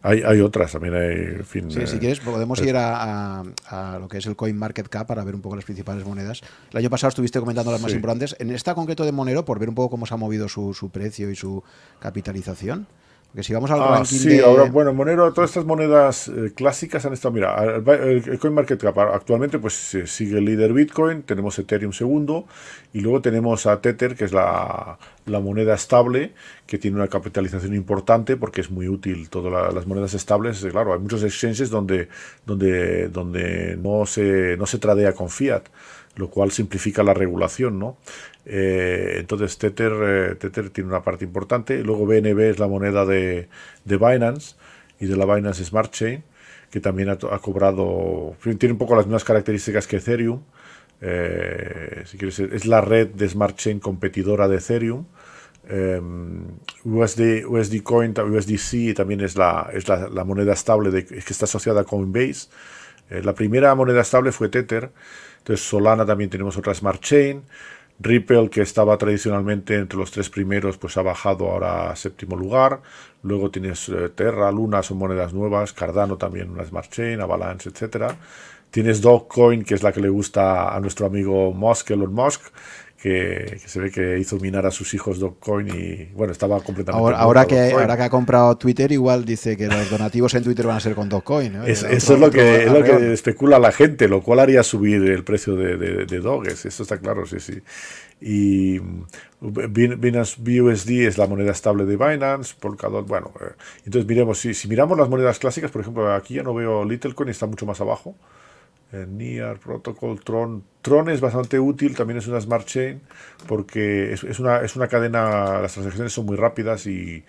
[0.00, 0.94] Hay, hay otras también.
[0.94, 5.06] Hay, fin, sí, si eh, quieres, podemos ir a, a, lo que es el CoinMarketCap
[5.06, 6.40] para ver un poco las principales monedas.
[6.70, 8.34] El año pasado estuviste comentando las más importantes.
[8.38, 10.90] En esta concreto de Monero, por ver un poco cómo se ha movido su, su
[10.90, 11.62] precio y su
[12.00, 12.86] capitalización.
[13.28, 17.12] Porque si vamos al ah, sí, ahora, bueno, Monero, todas estas monedas eh, clásicas han
[17.12, 22.46] estado, mira, el, CoinMarketCap actualmente pues sigue el líder Bitcoin, tenemos Ethereum segundo,
[22.94, 26.32] y luego tenemos a Tether, que es la, moneda estable,
[26.66, 30.66] que tiene una capitalización importante porque es muy útil todas las monedas estables.
[30.70, 32.08] Claro, hay muchos exchanges donde,
[32.46, 35.64] donde, donde no, se, no se tradea con fiat
[36.18, 37.96] lo cual simplifica la regulación, ¿no?
[38.44, 41.82] Eh, entonces Tether, eh, Tether, tiene una parte importante.
[41.84, 43.48] Luego BNB es la moneda de,
[43.84, 44.56] de Binance
[44.98, 46.24] y de la Binance Smart Chain,
[46.70, 50.42] que también ha, cobrado, tiene un poco las mismas características que Ethereum.
[51.00, 55.04] Eh, si quieres, es la red de Smart Chain competidora de Ethereum.
[56.84, 61.84] USD, USD Coin, USDC también es la, es la, moneda estable que está asociada a
[61.84, 62.48] Coinbase.
[63.10, 64.90] la primera moneda estable fue Tether.
[65.48, 67.42] Entonces Solana también tenemos otra Smart Chain.
[68.00, 72.82] Ripple, que estaba tradicionalmente entre los tres primeros, pues ha bajado ahora a séptimo lugar.
[73.22, 75.72] Luego tienes eh, Terra, Luna, son monedas nuevas.
[75.72, 78.14] Cardano también una Smart Chain, Avalanche, etcétera.
[78.70, 82.42] Tienes Dogecoin, que es la que le gusta a nuestro amigo Musk, Elon Musk,
[83.00, 87.00] que, se ve que hizo minar a sus hijos Dogecoin y bueno, estaba completamente...
[87.00, 90.66] Ahora, ahora que, ahora que ha comprado Twitter, igual dice que los donativos en Twitter
[90.66, 91.54] van a ser con Dogecoin.
[91.66, 95.22] eso es, lo, que, es lo que especula la gente, lo cual haría subir el
[95.22, 97.62] precio de, de, de Doges, eso está claro, sí, sí.
[98.20, 98.80] Y
[99.40, 103.52] Binance BUSD es la moneda estable de Binance, Polkadot, bueno, eh,
[103.84, 107.28] entonces miremos, si, si miramos las monedas clásicas, por ejemplo, aquí ya no veo Littlecoin,
[107.28, 108.16] está mucho más abajo.
[108.92, 110.64] NIAR, Protocol, Tron.
[110.82, 113.00] Tron es bastante útil, también es una Smart Chain,
[113.46, 117.24] porque es, una, es una cadena, las transacciones son muy rápidas y,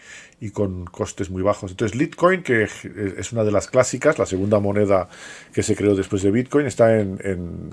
[0.53, 1.71] con costes muy bajos.
[1.71, 5.09] Entonces, Litecoin, que es una de las clásicas, la segunda moneda
[5.53, 7.69] que se creó después de Bitcoin, está en, en,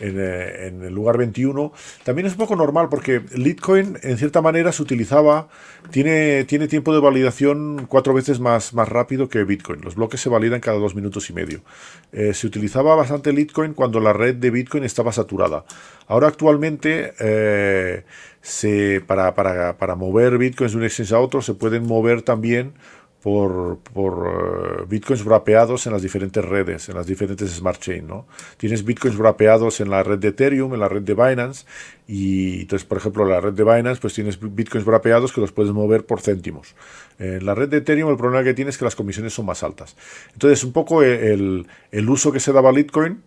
[0.00, 1.72] eh, el lugar 21.
[2.04, 5.48] También es un poco normal, porque Litecoin, en cierta manera, se utilizaba,
[5.90, 9.80] tiene, tiene tiempo de validación cuatro veces más, más rápido que Bitcoin.
[9.82, 11.62] Los bloques se validan cada dos minutos y medio.
[12.12, 15.64] Eh, se utilizaba bastante Litecoin cuando la red de Bitcoin estaba saturada.
[16.06, 18.04] Ahora actualmente eh,
[19.06, 22.74] para, mover bitcoins de un exchange a otro se pueden mover también
[23.22, 28.06] por, eh, bitcoins wrapeados en las diferentes redes, en las diferentes smart chains.
[28.06, 28.26] ¿no?
[28.56, 31.64] Tienes bitcoins wrapeados en la red de Ethereum, en la red de Binance,
[32.08, 35.52] y entonces, por ejemplo, en la red de Binance, pues tienes bitcoins wrapeados que los
[35.52, 36.74] puedes mover por céntimos.
[37.20, 39.62] En la red de Ethereum el problema que tienes es que las comisiones son más
[39.62, 39.96] altas.
[40.32, 43.22] Entonces, un poco el, el uso que se daba a Bitcoin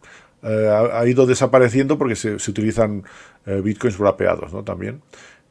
[0.46, 3.04] eh, ha, ido desapareciendo porque se, utilizan
[3.46, 4.64] eh, bitcoins wrapeados ¿no?
[4.64, 5.02] también.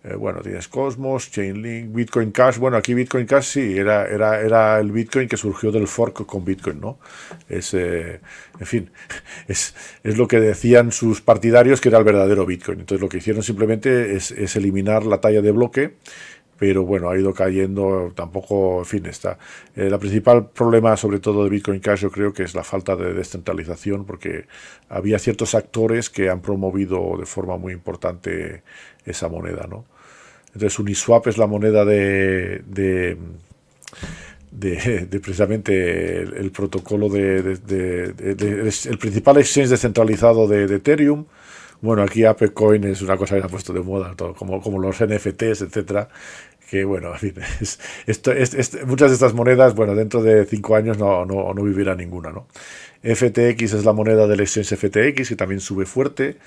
[0.05, 2.59] Eh, bueno, tienes Cosmos, Chainlink, Bitcoin Cash.
[2.59, 6.45] Bueno, aquí Bitcoin Cash sí, era, era, era el Bitcoin que surgió del fork con
[6.45, 6.99] Bitcoin, ¿no?
[7.49, 8.21] Es, en
[8.61, 8.91] fin,
[9.49, 12.81] es, es, lo que decían sus partidarios que era el verdadero Bitcoin.
[12.81, 15.95] Entonces lo que hicieron simplemente es, es eliminar la talla de bloque
[16.59, 19.39] pero bueno, ha ido cayendo, tampoco, en fin, está.
[19.75, 22.97] Eh, la principal problema, sobre todo de Bitcoin Cash, yo creo que es la falta
[22.97, 24.47] de descentralización, porque
[24.89, 28.63] había ciertos actores que han promovido de forma muy importante
[29.05, 29.85] esa moneda, ¿no?
[30.55, 33.17] Entonces Uniswap es la moneda de, de,
[34.53, 37.59] de, precisamente el, protocolo de,
[38.21, 41.25] el principal exchange descentralizado de, Ethereum.
[41.85, 44.79] Bueno, aquí ApeCoin es una cosa que se ha puesto de moda, todo, como, como
[44.79, 46.09] los NFTs, etcétera.
[46.71, 47.13] Que bueno,
[48.07, 48.33] esto,
[48.87, 52.47] muchas de estas monedas, bueno, dentro de cinco años no, no, no vivirá ninguna, ¿no?
[53.03, 56.39] FTX es la moneda del exchange FTX, que también sube fuerte.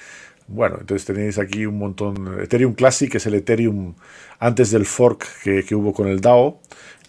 [0.48, 2.42] Bueno, entonces tenéis aquí un montón.
[2.42, 3.94] Ethereum Classic es el Ethereum
[4.40, 6.60] antes del fork que, que hubo con el DAO.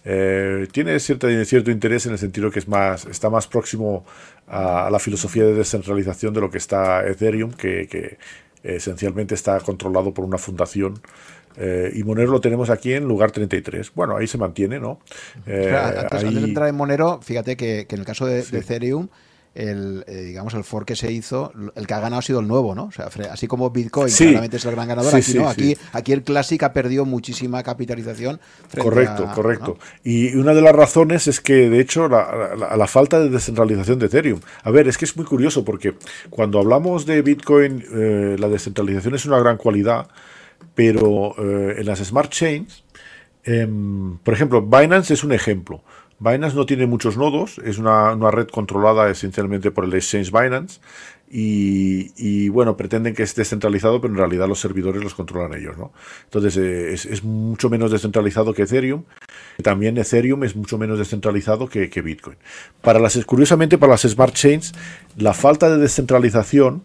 [0.05, 4.05] Eh, tiene cierto, cierto interés en el sentido que es más, está más próximo
[4.47, 8.17] a, la filosofía de descentralización de lo que está Ethereum, que,
[8.63, 10.99] esencialmente está controlado por una fundación.
[11.57, 13.91] Eh, y Monero lo tenemos aquí en lugar 33.
[13.93, 14.99] Bueno, ahí se mantiene, ¿no?
[15.45, 19.09] Eh, antes, de entrar en Monero, fíjate que, en el caso de Ethereum,
[19.59, 22.47] el, eh, digamos, el fork que se hizo, el que ha ganado ha sido el
[22.47, 22.85] nuevo, ¿no?
[22.85, 25.49] O sea, así como Bitcoin claramente es el gran ganador, aquí, ¿no?
[25.49, 28.39] aquí, aquí, el Classic ha perdido muchísima capitalización.
[28.77, 29.77] Correcto, correcto.
[30.03, 34.05] Y una de las razones es que, de hecho, la, la, falta de descentralización de
[34.05, 34.39] Ethereum.
[34.63, 35.95] A ver, es que es muy curioso porque
[36.29, 40.07] cuando hablamos de Bitcoin, eh, la descentralización es una gran cualidad,
[40.73, 42.85] pero eh, en las smart chains,
[43.43, 45.83] em, por ejemplo, Binance es un ejemplo.
[46.19, 50.81] Binance no tiene muchos nodos, es una, red controlada esencialmente por el exchange Binance
[51.31, 55.93] y, bueno, pretenden que esté descentralizado, pero en realidad los servidores los controlan ellos, ¿no?
[56.25, 59.03] Entonces eh, es, mucho menos descentralizado que Ethereum.
[59.63, 62.37] También Ethereum es mucho menos descentralizado que, Bitcoin.
[62.81, 64.73] Para las, curiosamente, para las smart chains,
[65.17, 66.83] la falta de descentralización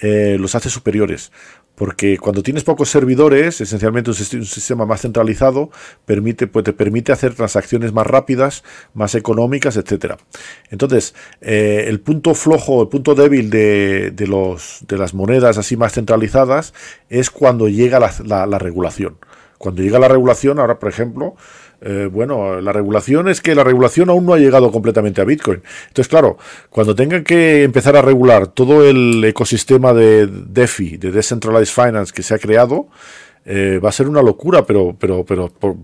[0.00, 1.32] eh, los hace superiores.
[1.78, 5.70] Porque cuando tienes pocos servidores, esencialmente un, sistema más centralizado,
[6.04, 8.64] permite, pues te permite hacer transacciones más rápidas,
[8.94, 10.16] más económicas, etc.
[10.70, 15.92] Entonces, eh, el punto flojo, el punto débil de, los, de las monedas así más
[15.92, 16.74] centralizadas
[17.08, 19.16] es cuando llega la regulación.
[19.58, 21.34] Cuando llega la regulación, ahora por ejemplo,
[21.80, 25.62] eh, bueno, la regulación es que la regulación aún no ha llegado completamente a Bitcoin.
[25.88, 26.38] Entonces, claro,
[26.70, 32.22] cuando tengan que empezar a regular todo el ecosistema de DeFi, de Decentralized Finance que
[32.22, 32.88] se ha creado,
[33.44, 35.74] eh, va a ser una locura, pero, pero, pero eh,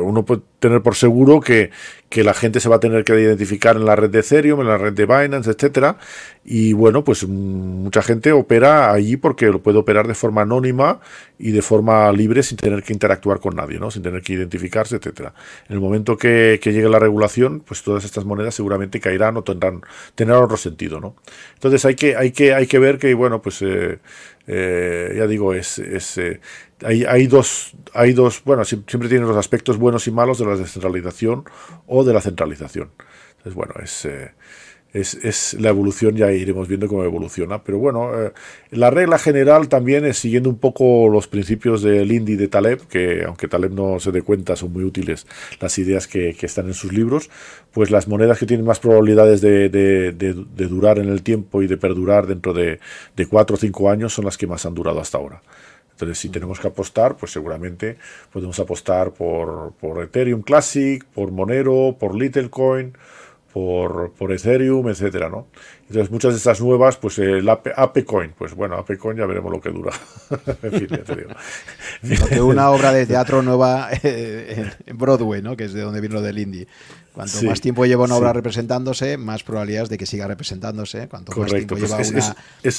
[0.00, 1.70] uno puede tener por seguro que,
[2.14, 4.76] la gente se va a tener que identificar en la red de Ethereum, en la
[4.76, 5.96] red de Binance, etcétera.
[6.44, 11.00] Y bueno, pues mucha gente opera allí porque lo puede operar de forma anónima
[11.38, 13.90] y de forma libre sin tener que interactuar con nadie, ¿no?
[13.90, 15.32] Sin tener que identificarse, etcétera.
[15.68, 19.80] En el momento que, llegue la regulación, pues todas estas monedas seguramente caerán o tendrán,
[20.14, 21.16] tendrán otro sentido, ¿no?
[21.54, 24.00] Entonces hay que, hay que, hay que ver que, bueno, pues eh,
[24.46, 26.18] eh, ya digo, es, es
[26.84, 31.44] hay, dos, hay dos, bueno, siempre tienen los aspectos buenos y malos de la descentralización
[31.86, 32.90] o de la centralización.
[33.30, 34.30] Entonces, bueno, es, eh,
[34.92, 37.62] es, la evolución, ya iremos viendo cómo evoluciona.
[37.64, 38.32] Pero bueno, eh,
[38.70, 43.24] la regla general también es siguiendo un poco los principios del Indy de Taleb, que
[43.24, 45.26] aunque Taleb no se dé cuenta, son muy útiles
[45.60, 47.30] las ideas que, están en sus libros,
[47.72, 49.70] pues las monedas que tienen más probabilidades de,
[50.68, 52.80] durar en el tiempo y de perdurar dentro de,
[53.16, 55.40] de cuatro o cinco años son las que más han durado hasta ahora.
[55.92, 57.96] Entonces, si tenemos que apostar, pues seguramente
[58.32, 62.94] podemos apostar por, por Ethereum Classic, por Monero, por Littlecoin,
[63.52, 65.46] por, por Ethereum, etcétera, ¿no?
[65.88, 69.52] Entonces, muchas de estas nuevas, pues el AP, Coin, pues bueno, AP Coin ya veremos
[69.52, 69.92] lo que dura.
[70.62, 72.46] en fin, ya te digo.
[72.46, 75.54] una obra de teatro nueva en Broadway, ¿no?
[75.54, 76.66] Que es de donde vino lo del indie.
[77.12, 81.08] Cuanto más tiempo lleva una obra representándose, más probabilidades de que siga representándose.
[81.08, 81.98] Cuanto más tiempo lleva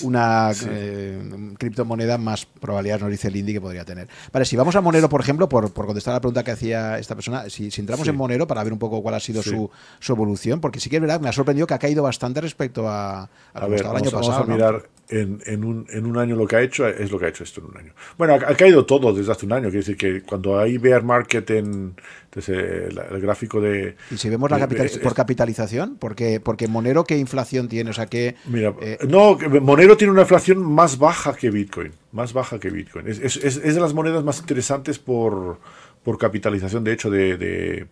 [0.02, 1.22] una, eh,
[1.60, 4.08] criptomoneda, más probabilidades nos dice el indie que podría tener.
[4.32, 6.98] Vale, si vamos a Monero, por ejemplo, por, por contestar a la pregunta que hacía
[6.98, 9.70] esta persona, si, entramos en Monero para ver un poco cuál ha sido su,
[10.00, 12.90] su, evolución, porque sí que es verdad, me ha sorprendido que ha caído bastante respecto
[12.90, 14.30] a, a, ver, el año pasado.
[14.30, 17.20] Vamos a mirar en, en, un, en, un, año lo que ha hecho, es lo
[17.20, 17.94] que ha hecho esto en un año.
[18.18, 21.50] Bueno, ha, caído todo desde hace un año, quiere decir que cuando hay bear market
[21.52, 21.96] en
[22.36, 23.96] el, gráfico de...
[24.12, 24.68] Y si vemos la
[25.02, 27.90] por capitalización, porque, porque Monero, ¿qué inflación tiene?
[27.90, 28.36] O sea, que...
[28.46, 33.08] Mira, eh, no, Monero tiene una inflación más baja que Bitcoin, más baja que Bitcoin.
[33.08, 35.60] Es, es, es de las monedas más interesantes por,
[36.04, 37.88] por capitalización, de hecho, de, de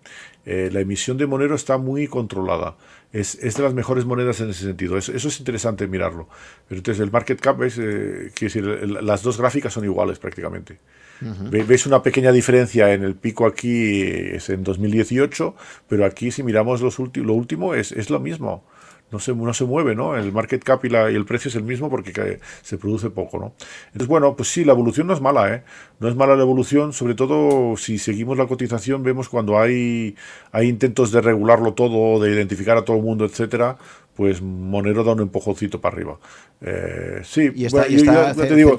[0.45, 2.75] eh, la emisión de Monero está muy controlada
[3.13, 4.97] es, es, de las mejores monedas en ese sentido.
[4.97, 6.27] Eso, es interesante mirarlo.
[6.67, 10.79] Pero entonces el market cap, es, eh, decir, las dos gráficas son iguales prácticamente.
[11.21, 15.55] Veis una pequeña diferencia en el pico aquí, es en 2018,
[15.87, 18.63] pero aquí si miramos los lo último es, es lo mismo
[19.11, 20.15] no se, no se mueve, ¿no?
[20.15, 23.37] El market cap y, la, y, el precio es el mismo porque se produce poco,
[23.37, 23.53] ¿no?
[23.87, 25.63] Entonces, bueno, pues sí, la evolución no es mala, ¿eh?
[25.99, 30.15] No es mala la evolución, sobre todo si seguimos la cotización, vemos cuando hay,
[30.51, 33.77] hay intentos de regularlo todo, de identificar a todo el mundo, etcétera,
[34.15, 36.17] pues Monero da un empujoncito para arriba.
[36.61, 38.77] Eh, sí, y está, yo, te digo,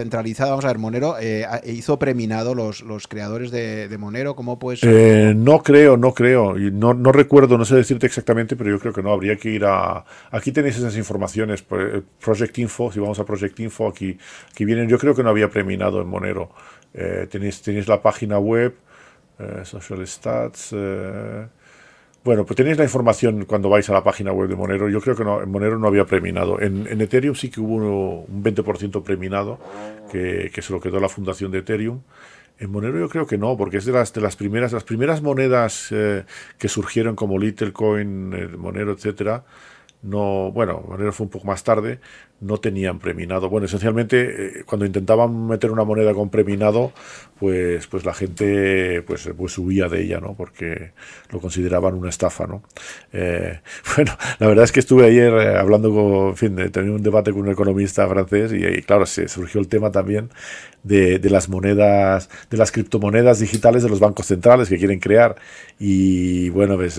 [0.00, 4.82] centralizado, vamos a ver, Monero eh, hizo preminado los, los creadores de, Monero, ¿cómo pues?
[4.82, 9.02] no creo, no creo, no, no recuerdo, no sé decirte exactamente, pero yo creo que
[9.02, 10.04] no, habría que ir a...
[10.30, 14.16] Aquí tenéis esas informaciones, eh, Project Info, si vamos a Project Info, aquí,
[14.50, 16.50] aquí vienen, yo creo que no había preminado en Monero.
[17.30, 18.74] tenéis, tenéis la página web,
[19.64, 20.74] Social Stats...
[22.22, 24.90] Bueno, pues tenéis la información cuando vais a la página web de Monero.
[24.90, 26.60] Yo creo que no, en Monero no había preminado.
[26.60, 29.58] En, Ethereum sí que hubo un 20% preminado,
[30.12, 32.02] que, que, se lo quedó la fundación de Ethereum.
[32.58, 35.22] En Monero yo creo que no, porque es de las, de las primeras, las primeras
[35.22, 36.24] monedas eh,
[36.58, 39.44] que surgieron como Littlecoin, eh, Monero, etcétera
[40.02, 42.00] no, bueno, Monero fue un poco más tarde,
[42.40, 43.50] no tenían preminado.
[43.50, 46.92] Bueno, esencialmente eh, cuando intentaban meter una moneda con preminado,
[47.38, 50.34] pues, pues la gente pues, pues huía de ella, ¿no?
[50.34, 50.92] Porque
[51.30, 52.62] lo consideraban una estafa, ¿no?
[53.12, 53.60] Eh,
[53.96, 57.32] bueno, la verdad es que estuve ayer eh, hablando con, en fin, de, un debate
[57.32, 60.30] con un economista francés y, claro, se surgió el tema también
[60.82, 65.36] de, de, las monedas, de las criptomonedas digitales de los bancos centrales que quieren crear.
[65.78, 66.98] Y bueno, pues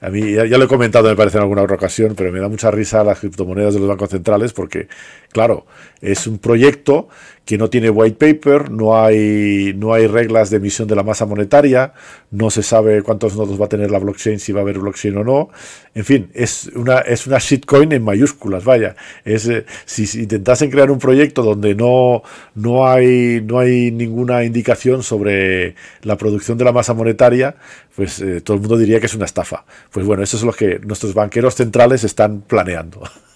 [0.00, 2.48] a mí ya, lo he comentado, me parece, en alguna otra ocasión, pero me da
[2.48, 4.88] mucha risa las criptomonedas de los bancos centrales porque,
[5.32, 5.66] claro,
[6.00, 7.08] es un proyecto
[7.44, 11.26] que no tiene white paper, no hay, no hay reglas de emisión de la masa
[11.26, 11.94] monetaria,
[12.30, 15.16] no se sabe cuántos nodos va a tener la blockchain, si va a haber blockchain
[15.16, 15.50] o no.
[15.92, 18.94] En fin, es una, es una shitcoin en mayúsculas, vaya.
[19.24, 22.22] Es, eh, si, intentasen crear un proyecto donde no,
[22.54, 27.56] no, hay, no hay ninguna indicación sobre la producción de la masa monetaria,
[27.96, 29.64] pues eh, todo el mundo diría que es una estafa.
[29.90, 33.02] Pues bueno, eso es lo que nuestros banqueros centrales están planeando.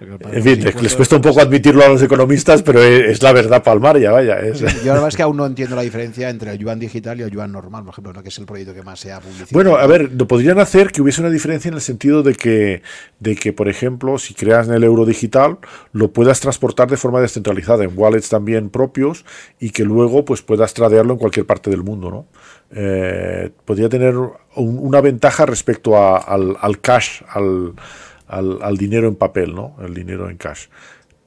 [0.00, 4.12] En fin, les, cuesta un poco admitirlo a los economistas, pero es, la verdad palmaria,
[4.12, 4.38] vaya.
[4.38, 4.60] Es.
[4.60, 7.22] Yo la verdad es que aún no entiendo la diferencia entre el yuan digital y
[7.24, 9.50] el yuan normal, por ejemplo, que es el proyecto que más se ha publicitado.
[9.52, 12.82] Bueno, a ver, lo podrían hacer que hubiese una diferencia en el sentido de que,
[13.18, 15.58] de que, por ejemplo, si creas en el euro digital,
[15.92, 19.24] lo puedas transportar de forma descentralizada, en wallets también propios,
[19.58, 22.26] y que luego pues puedas tradearlo en cualquier parte del mundo, ¿no?
[22.70, 24.14] Eh, podría tener
[24.56, 29.76] una ventaja respecto al, cash, al dinero en papel, ¿no?
[29.80, 30.66] El dinero en cash.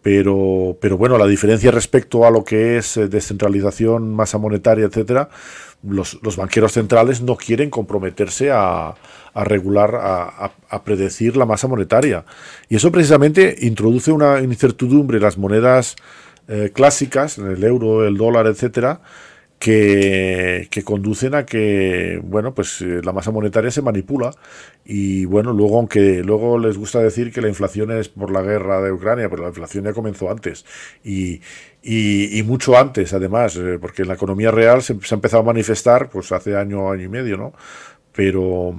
[0.01, 5.29] Pero, pero bueno, la diferencia respecto a lo que es eh, descentralización, masa monetaria, etcétera,
[5.83, 8.95] los, banqueros centrales no quieren comprometerse a,
[9.35, 12.25] regular, a, predecir la masa monetaria.
[12.67, 15.95] Y eso precisamente introduce una incertidumbre en las monedas
[16.47, 19.01] eh, clásicas, en el euro, el dólar, etcétera,
[19.61, 24.33] que, conducen a que bueno pues eh, la masa monetaria se manipula
[24.83, 28.81] y bueno luego aunque luego les gusta decir que la inflación es por la guerra
[28.81, 30.65] de Ucrania pero la inflación ya comenzó antes
[31.03, 31.41] y,
[31.83, 36.09] y, mucho antes además eh, porque en la economía real se, ha empezado a manifestar
[36.09, 37.53] pues hace año año y medio no
[38.13, 38.75] pero,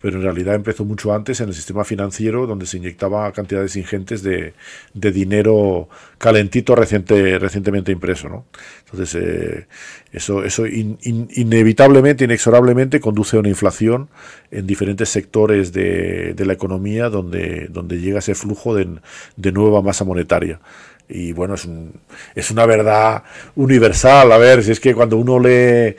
[0.00, 4.22] pero en realidad empezó mucho antes en el sistema financiero donde se inyectaba cantidades ingentes
[4.22, 4.54] de,
[4.94, 5.88] de dinero
[6.18, 8.28] calentito reciente, recientemente impreso.
[8.28, 8.46] ¿no?
[8.84, 9.66] Entonces, eh,
[10.12, 14.08] eso, eso inevitablemente, inexorablemente conduce a una inflación
[14.50, 19.00] en diferentes sectores de, de la economía donde, donde llega ese flujo de,
[19.36, 20.60] de nueva masa monetaria
[21.08, 21.92] y bueno, es, un,
[22.34, 23.22] es una verdad
[23.56, 24.30] universal.
[24.30, 25.96] A ver, si es que cuando uno lee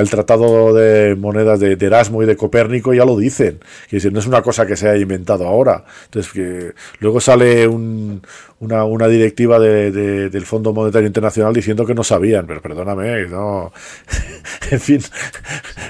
[0.00, 4.26] el tratado de monedas de, Erasmo y de Copérnico ya lo dicen, que no es
[4.26, 5.84] una cosa que se haya inventado ahora.
[6.04, 7.66] Entonces, que luego sale
[8.64, 9.90] una, una, directiva de,
[10.30, 13.72] del Fondo Monetario Internacional diciendo que no sabían, pero perdóname, no.
[14.70, 15.00] en fin,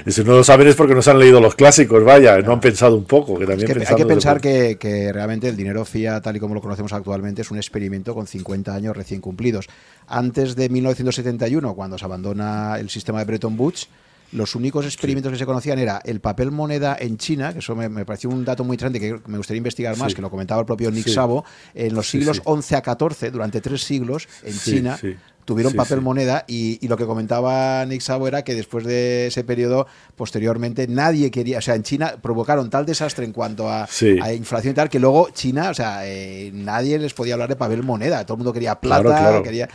[0.07, 2.59] si no lo saben es porque no se han leído los clásicos, vaya, no han
[2.59, 3.37] pensado un poco.
[3.39, 6.61] Que también hay que pensar que, que realmente el dinero fiat, tal y como lo
[6.61, 9.67] conocemos actualmente, es un experimento con 50 años recién cumplidos.
[10.07, 13.89] Antes de 1971, cuando se abandona el sistema de Bretton Woods,
[14.35, 18.05] los únicos experimentos que se conocían era el papel moneda en China, que eso me,
[18.05, 20.91] pareció un dato muy interesante que me gustaría investigar más, que lo comentaba el propio
[20.91, 24.99] Nick Savo, en los siglos 11 a 14, durante tres siglos, en China
[25.45, 29.87] tuvieron papel moneda y, lo que comentaba Nick Savo era que después de ese periodo,
[30.15, 33.87] posteriormente, nadie quería, o sea, en China provocaron tal desastre en cuanto a,
[34.33, 37.83] inflación y tal, que luego China, o sea, eh, nadie les podía hablar de papel
[37.83, 39.69] moneda, todo el mundo quería plata, quería,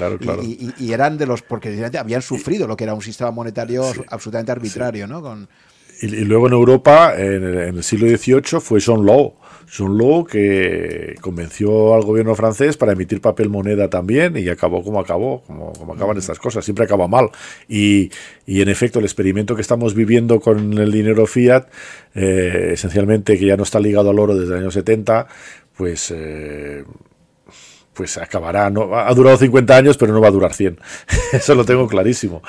[0.78, 5.06] y, eran de los, porque habían sufrido lo que era un sistema monetario absolutamente arbitrario,
[5.06, 5.22] ¿no?
[5.22, 5.48] Con,
[6.02, 9.34] y, luego en Europa, en el, en el siglo XVIII, fue John Law
[9.78, 15.42] Law que convenció al gobierno francés para emitir papel moneda también y acabó como acabó,
[15.42, 17.30] como, como acaban estas cosas, siempre acaba mal.
[17.68, 18.10] Y,
[18.46, 21.68] y, en efecto el experimento que estamos viviendo con el dinero fiat,
[22.14, 25.26] eh, esencialmente que ya no está ligado al oro desde el año 70,
[25.76, 26.12] pues...
[26.14, 26.84] Eh,
[28.00, 28.70] pues acabará.
[28.70, 30.78] No, ha durado 50 años, pero no va a durar 100.
[31.34, 32.40] Eso lo tengo clarísimo.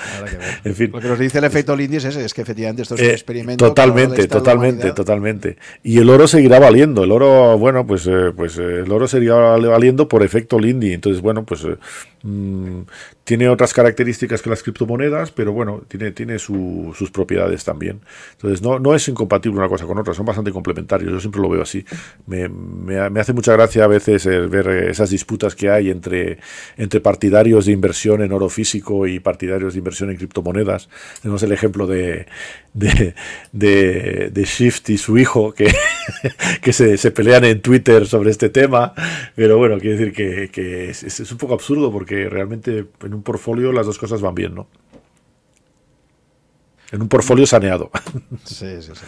[0.64, 0.92] En fin.
[0.94, 3.12] Lo que nos dice el efecto Lindis es, es que efectivamente esto es un eh,
[3.12, 3.68] experimento.
[3.68, 5.58] Totalmente, totalmente, totalmente.
[5.84, 7.04] Y el oro seguirá valiendo.
[7.04, 10.94] El oro, bueno, pues, eh, pues eh, el oro seguirá valiendo por efecto Lindy.
[10.94, 11.68] Entonces, bueno, pues
[12.24, 12.84] mm,
[13.32, 18.02] tiene otras características que las criptomonedas, pero bueno, tiene, tiene sus propiedades también.
[18.34, 21.14] Entonces, no, no es incompatible una cosa con otra, son bastante complementarios.
[21.14, 21.86] Yo siempre lo veo así.
[22.28, 26.40] Me, me, hace mucha gracia a veces ver esas disputas que hay entre,
[26.76, 30.90] entre partidarios de inversión en oro físico y partidarios de inversión en criptomonedas.
[31.22, 32.26] Tenemos el ejemplo de,
[32.74, 33.14] de,
[33.54, 35.74] de, Shift y su hijo que,
[36.62, 38.94] que se, se, pelean en Twitter sobre este tema.
[39.36, 43.21] Pero bueno, quiero decir que, que es, es un poco absurdo porque realmente en un
[43.22, 44.68] portfolio las dos cosas van bien, ¿no?
[46.92, 47.90] En un portfolio saneado.
[48.46, 49.06] Sí, sí, sí.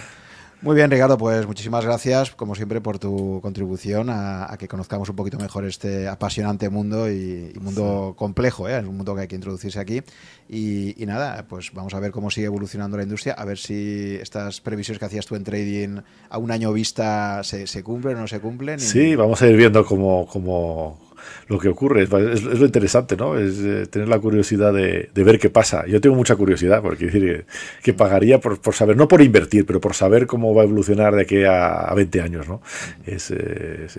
[0.64, 5.16] Muy bien, Ricardo, pues muchísimas gracias, como siempre, por tu contribución a, que conozcamos un
[5.18, 8.80] poquito mejor este apasionante mundo y, mundo complejo, ¿eh?
[8.80, 10.02] es un mundo que hay que introducirse aquí.
[10.48, 14.62] Y, nada, pues vamos a ver cómo sigue evolucionando la industria, a ver si estas
[14.62, 15.98] previsiones que hacías tú en trading
[16.30, 18.80] a un año vista se, se cumplen o no se cumplen.
[18.80, 20.98] Sí, vamos a ir viendo cómo, cómo,
[21.48, 22.04] lo que ocurre.
[22.04, 23.38] Es, lo interesante, ¿no?
[23.38, 25.86] Es eh, tener la curiosidad de, ver qué pasa.
[25.88, 27.46] Yo tengo mucha curiosidad, porque decir
[27.82, 31.22] que, pagaría por, saber, no por invertir, pero por saber cómo va a evolucionar de
[31.22, 32.62] aquí a, 20 años, ¿no?
[33.06, 33.34] Es,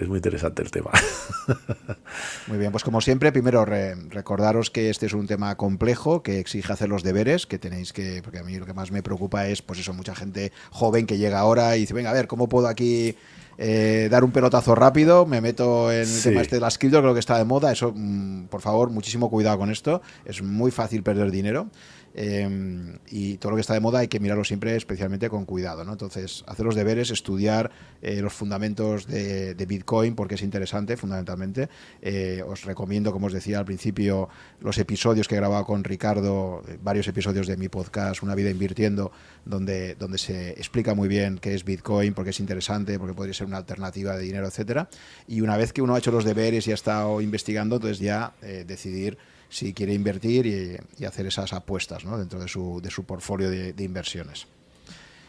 [0.07, 0.91] muy interesante el tema.
[2.47, 6.73] Muy bien, pues como siempre, primero recordaros que este es un tema complejo, que exige
[6.73, 9.63] hacer los deberes, que tenéis que, porque a mí lo que más me preocupa es,
[9.63, 12.69] pues eso, mucha gente joven que llega ahora y dice, venga, a ver, ¿cómo puedo
[12.69, 13.17] aquí
[13.59, 17.15] eh, dar un pelotazo rápido, me meto en el tema este de las cripto, creo
[17.15, 21.03] que está de moda, eso, mm, por favor, muchísimo cuidado con esto, es muy fácil
[21.03, 21.69] perder dinero.
[22.17, 25.85] Em, y todo lo que está de moda hay que mirarlo siempre especialmente con cuidado.
[25.85, 25.93] ¿no?
[25.93, 27.73] Entonces, hacer los deberes, estudiar
[28.03, 31.69] eh, los fundamentos de, Bitcoin, porque es interesante fundamentalmente.
[32.03, 34.29] Eh, os recomiendo, como os decía al principio,
[34.61, 38.51] los episodios que he grabado con Ricardo, eh, varios episodios de mi podcast, Una vida
[38.51, 39.11] invirtiendo,
[39.45, 43.47] donde, donde se explica muy bien qué es Bitcoin, porque es interesante, porque podría ser
[43.47, 44.89] una alternativa de dinero, etcétera.
[45.27, 48.35] Y una vez que uno ha hecho los deberes y ha estado investigando, entonces ya
[48.67, 49.19] decidir
[49.49, 52.19] si quiere invertir y, hacer esas apuestas ¿no?
[52.19, 54.47] dentro de su, de su portfolio de, inversiones.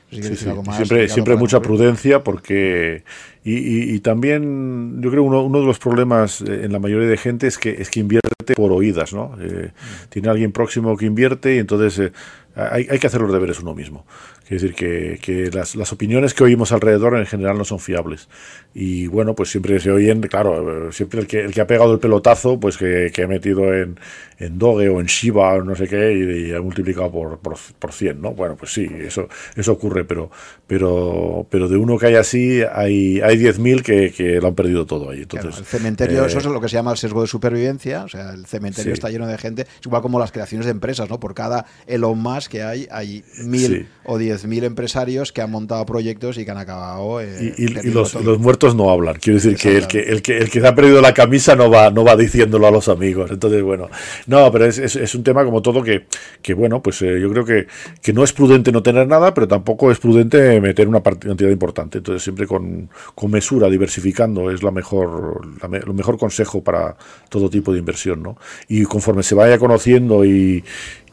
[0.10, 3.04] siempre siempre mucha prudencia porque
[3.44, 7.58] y, también yo creo uno, uno de los problemas en la mayoría de gente es
[7.58, 10.10] que es que invierte por oídas no eh, mm.
[10.10, 12.12] tiene alguien próximo que invierte y entonces eh,
[12.56, 14.06] hay, hay, que hacer los deberes uno mismo
[14.44, 18.30] es decir, que, que las, las, opiniones que oímos alrededor en general no son fiables.
[18.76, 21.99] Y bueno, pues siempre se oyen, claro, siempre el que, el que ha pegado el
[21.99, 23.99] pelotazo, pues que, que ha metido en,
[24.38, 27.91] en, Doge o en Shiba o no sé qué y, ha multiplicado por, por, por,
[27.91, 28.34] 100, ¿no?
[28.34, 30.30] Bueno, pues sí, eso, eso ocurre, pero,
[30.68, 34.56] pero, pero de uno que hay así hay, hay hay 10.000 que, que, lo han
[34.56, 35.22] perdido todo ahí.
[35.22, 38.32] Entonces, el cementerio, eso es lo que se llama el sesgo de supervivencia, o sea,
[38.32, 41.19] el cementerio está lleno de gente, es igual como las creaciones de empresas, ¿no?
[41.19, 45.85] Por cada Elon Musk que hay, hay mil o diez mil empresarios que han montado
[45.85, 47.22] proyectos y que han acabado.
[47.22, 50.61] y, los, los, muertos no hablan, quiero decir que el que, el que el que
[50.61, 53.31] se ha perdido la camisa no va, no va diciéndolo a los amigos.
[53.31, 53.89] Entonces, bueno,
[54.27, 56.05] no, pero es, es, un tema como todo que,
[56.41, 57.67] que bueno, pues yo creo que,
[58.01, 61.99] que no es prudente no tener nada, pero tampoco es prudente meter una cantidad importante.
[61.99, 66.95] Entonces, siempre con, con mesura, diversificando, es la mejor, la lo mejor consejo para
[67.30, 68.23] todo tipo de inversión.
[68.23, 68.38] ¿no?
[68.67, 70.63] Y conforme se vaya conociendo y,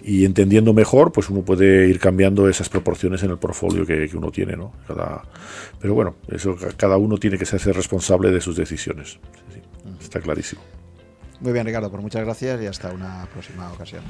[0.05, 4.17] y entendiendo mejor, pues uno puede ir cambiando esas proporciones en el portfolio que, que
[4.17, 4.57] uno tiene.
[4.57, 4.73] ¿no?
[4.87, 5.23] Cada,
[5.81, 9.19] pero bueno, eso cada uno tiene que ser responsable de sus decisiones.
[10.01, 10.63] está clarísimo.
[11.41, 14.03] Muy bien, Ricardo, pues muchas gracias y hasta una próxima ocasión.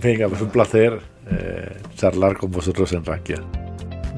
[0.00, 1.00] Venga, pues un placer
[1.30, 3.42] eh, charlar con vosotros en Rankia.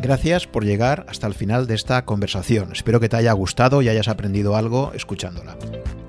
[0.04, 2.72] Gracias por llegar hasta el final de esta conversación.
[2.72, 5.56] Espero que te haya gustado y hayas aprendido algo escuchándola.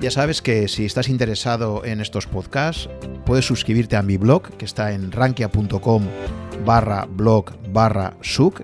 [0.01, 2.89] Ya sabes que si estás interesado en estos podcasts,
[3.25, 6.03] puedes suscribirte a mi blog, que está en rankia.com
[6.65, 8.63] barra blog barra suc,